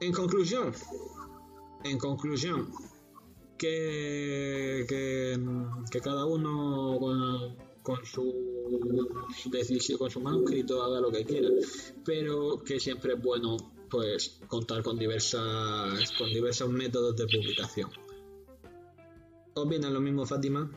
En 0.00 0.12
conclusión, 0.12 0.72
en 1.82 1.98
conclusión, 1.98 2.70
que, 3.58 4.84
que, 4.88 6.00
cada 6.00 6.24
uno 6.24 6.98
con, 7.82 8.04
su 8.04 8.57
decisión, 9.46 9.98
con 9.98 10.10
su 10.10 10.20
manuscrito 10.20 10.82
haga 10.82 11.00
lo 11.00 11.10
que 11.10 11.24
quiera, 11.24 11.48
pero 12.04 12.62
que 12.64 12.80
siempre 12.80 13.14
es 13.14 13.22
bueno 13.22 13.56
pues 13.90 14.40
contar 14.48 14.82
con 14.82 14.98
diversas 14.98 16.12
con 16.18 16.28
diversos 16.28 16.70
métodos 16.70 17.16
de 17.16 17.24
publicación. 17.24 17.90
¿Opinas 19.54 19.90
lo 19.90 20.00
mismo, 20.00 20.26
Fátima? 20.26 20.70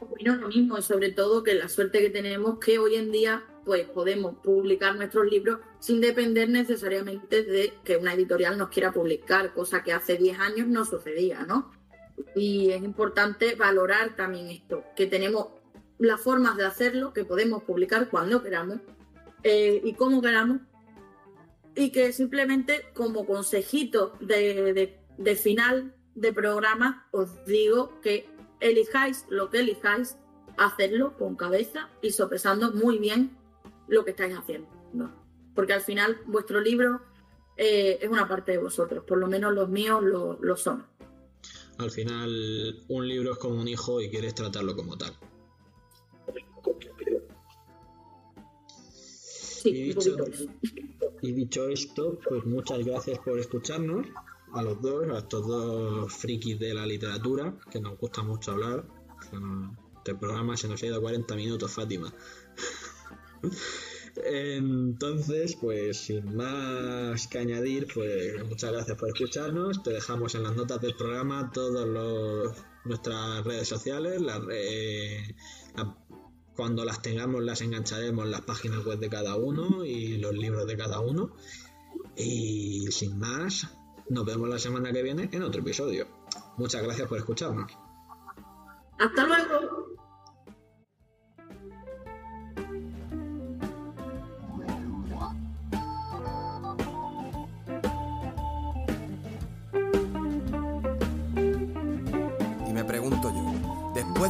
Opino 0.00 0.36
lo 0.36 0.48
mismo, 0.48 0.80
sobre 0.82 1.12
todo 1.12 1.42
que 1.42 1.54
la 1.54 1.68
suerte 1.68 2.00
que 2.00 2.10
tenemos 2.10 2.58
que 2.58 2.78
hoy 2.78 2.96
en 2.96 3.10
día 3.10 3.44
pues 3.64 3.88
podemos 3.88 4.36
publicar 4.42 4.94
nuestros 4.96 5.26
libros 5.26 5.60
sin 5.80 6.00
depender 6.00 6.48
necesariamente 6.48 7.42
de 7.42 7.72
que 7.82 7.96
una 7.96 8.12
editorial 8.12 8.58
nos 8.58 8.68
quiera 8.68 8.92
publicar, 8.92 9.54
cosa 9.54 9.82
que 9.82 9.92
hace 9.92 10.16
10 10.16 10.38
años 10.38 10.68
no 10.68 10.84
sucedía, 10.84 11.44
¿no? 11.44 11.72
Y 12.36 12.70
es 12.70 12.82
importante 12.82 13.54
valorar 13.54 14.14
también 14.16 14.48
esto, 14.48 14.84
que 14.94 15.06
tenemos 15.06 15.48
las 15.98 16.20
formas 16.20 16.56
de 16.56 16.64
hacerlo, 16.64 17.12
que 17.12 17.24
podemos 17.24 17.62
publicar 17.62 18.08
cuando 18.08 18.42
queramos 18.42 18.78
eh, 19.42 19.80
y 19.84 19.94
como 19.94 20.20
queramos, 20.20 20.60
y 21.74 21.90
que 21.90 22.12
simplemente 22.12 22.86
como 22.94 23.26
consejito 23.26 24.14
de, 24.20 24.98
de 25.18 25.36
final 25.36 25.94
de 26.14 26.32
programa 26.32 27.06
os 27.10 27.44
digo 27.44 28.00
que 28.00 28.28
elijáis 28.60 29.26
lo 29.28 29.50
que 29.50 29.60
elijáis, 29.60 30.16
hacerlo 30.56 31.16
con 31.18 31.34
cabeza 31.36 31.90
y 32.00 32.10
sopesando 32.10 32.72
muy 32.72 32.98
bien 32.98 33.36
lo 33.88 34.04
que 34.04 34.12
estáis 34.12 34.36
haciendo. 34.36 34.68
Porque 35.54 35.72
al 35.72 35.80
final 35.80 36.20
vuestro 36.26 36.60
libro 36.60 37.02
eh, 37.56 37.98
es 38.00 38.08
una 38.08 38.28
parte 38.28 38.52
de 38.52 38.58
vosotros, 38.58 39.04
por 39.04 39.18
lo 39.18 39.26
menos 39.26 39.52
los 39.52 39.68
míos 39.68 40.02
lo, 40.02 40.56
son. 40.56 40.86
Al 41.78 41.90
final 41.90 42.84
un 42.88 43.08
libro 43.08 43.32
es 43.32 43.38
como 43.38 43.60
un 43.60 43.68
hijo 43.68 44.00
y 44.00 44.08
quieres 44.08 44.34
tratarlo 44.34 44.76
como 44.76 44.96
tal. 44.96 45.12
Sí, 49.64 49.70
y, 49.70 49.82
dicho, 49.94 50.16
y 51.22 51.32
dicho 51.32 51.68
esto, 51.68 52.18
pues 52.28 52.44
muchas 52.44 52.84
gracias 52.84 53.18
por 53.20 53.38
escucharnos 53.38 54.06
a 54.52 54.62
los 54.62 54.80
dos, 54.82 55.08
a 55.10 55.18
estos 55.18 55.46
dos 55.46 56.12
frikis 56.12 56.58
de 56.58 56.74
la 56.74 56.84
literatura, 56.86 57.56
que 57.70 57.80
nos 57.80 57.98
gusta 57.98 58.22
mucho 58.22 58.52
hablar. 58.52 58.84
Este 59.96 60.14
programa 60.14 60.54
se 60.56 60.68
nos 60.68 60.82
ha 60.82 60.86
ido 60.86 61.00
40 61.00 61.34
minutos, 61.34 61.72
Fátima. 61.72 62.12
Entonces, 64.16 65.56
pues 65.56 65.96
sin 65.96 66.36
más 66.36 67.26
que 67.26 67.38
añadir, 67.38 67.88
pues 67.92 68.44
muchas 68.46 68.70
gracias 68.72 68.98
por 68.98 69.08
escucharnos. 69.08 69.82
Te 69.82 69.92
dejamos 69.92 70.34
en 70.34 70.42
las 70.42 70.54
notas 70.54 70.80
del 70.82 70.94
programa 70.94 71.50
todas 71.52 71.88
nuestras 72.84 73.44
redes 73.44 73.66
sociales. 73.66 74.22
Cuando 76.56 76.84
las 76.84 77.02
tengamos 77.02 77.42
las 77.42 77.60
engancharemos 77.60 78.26
las 78.28 78.42
páginas 78.42 78.84
web 78.84 78.98
de 78.98 79.08
cada 79.08 79.36
uno 79.36 79.84
y 79.84 80.18
los 80.18 80.34
libros 80.34 80.66
de 80.66 80.76
cada 80.76 81.00
uno. 81.00 81.30
Y 82.16 82.86
sin 82.90 83.18
más, 83.18 83.68
nos 84.08 84.24
vemos 84.24 84.48
la 84.48 84.58
semana 84.58 84.92
que 84.92 85.02
viene 85.02 85.28
en 85.32 85.42
otro 85.42 85.60
episodio. 85.60 86.06
Muchas 86.56 86.82
gracias 86.82 87.08
por 87.08 87.18
escucharnos. 87.18 87.72
Hasta 88.98 89.26
luego. 89.26 89.83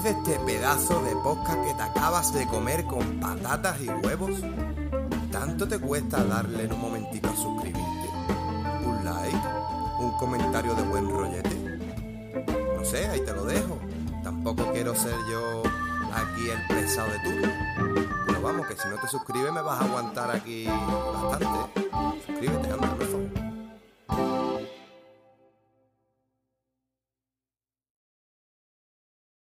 De 0.05 0.11
este 0.11 0.38
pedazo 0.40 1.02
de 1.02 1.16
posca 1.16 1.55
que 1.64 1.72
te 1.72 1.82
acabas 1.82 2.34
de 2.34 2.46
comer 2.46 2.84
con 2.84 3.20
patatas 3.20 3.80
y 3.80 3.88
huevos, 3.88 4.32
¿tanto 5.32 5.66
te 5.66 5.78
cuesta 5.78 6.22
darle 6.22 6.64
en 6.64 6.74
un 6.74 6.80
momentito 6.82 7.30
a 7.30 7.34
suscribirte? 7.34 8.09
¿Un 8.84 9.02
like? 9.02 9.48
¿Un 10.00 10.11
comentario 10.18 10.74
de 10.74 10.82
buen 10.82 11.09
rollete? 11.09 11.57
No 12.76 12.84
sé, 12.84 13.09
ahí 13.09 13.20
te 13.24 13.32
lo 13.32 13.46
dejo. 13.46 13.78
Tampoco 14.22 14.70
quiero 14.74 14.94
ser 14.94 15.16
yo 15.30 15.62
aquí 16.12 16.50
el 16.50 16.66
pesado 16.66 17.09
de 17.11 17.18
turno. 17.20 17.48
Pero 18.26 18.42
vamos, 18.42 18.66
que 18.66 18.76
si 18.76 18.86
no 18.88 18.96
te 18.96 19.09
suscribes 19.09 19.52
me 19.55 19.62
vas 19.62 19.80
a 19.80 19.84
aguantar 19.86 20.30
aquí 20.30 20.66
bastante. 20.66 21.80
Suscríbete, 22.26 22.72
anda, 22.72 22.94
por 22.94 23.07
favor. 23.07 23.23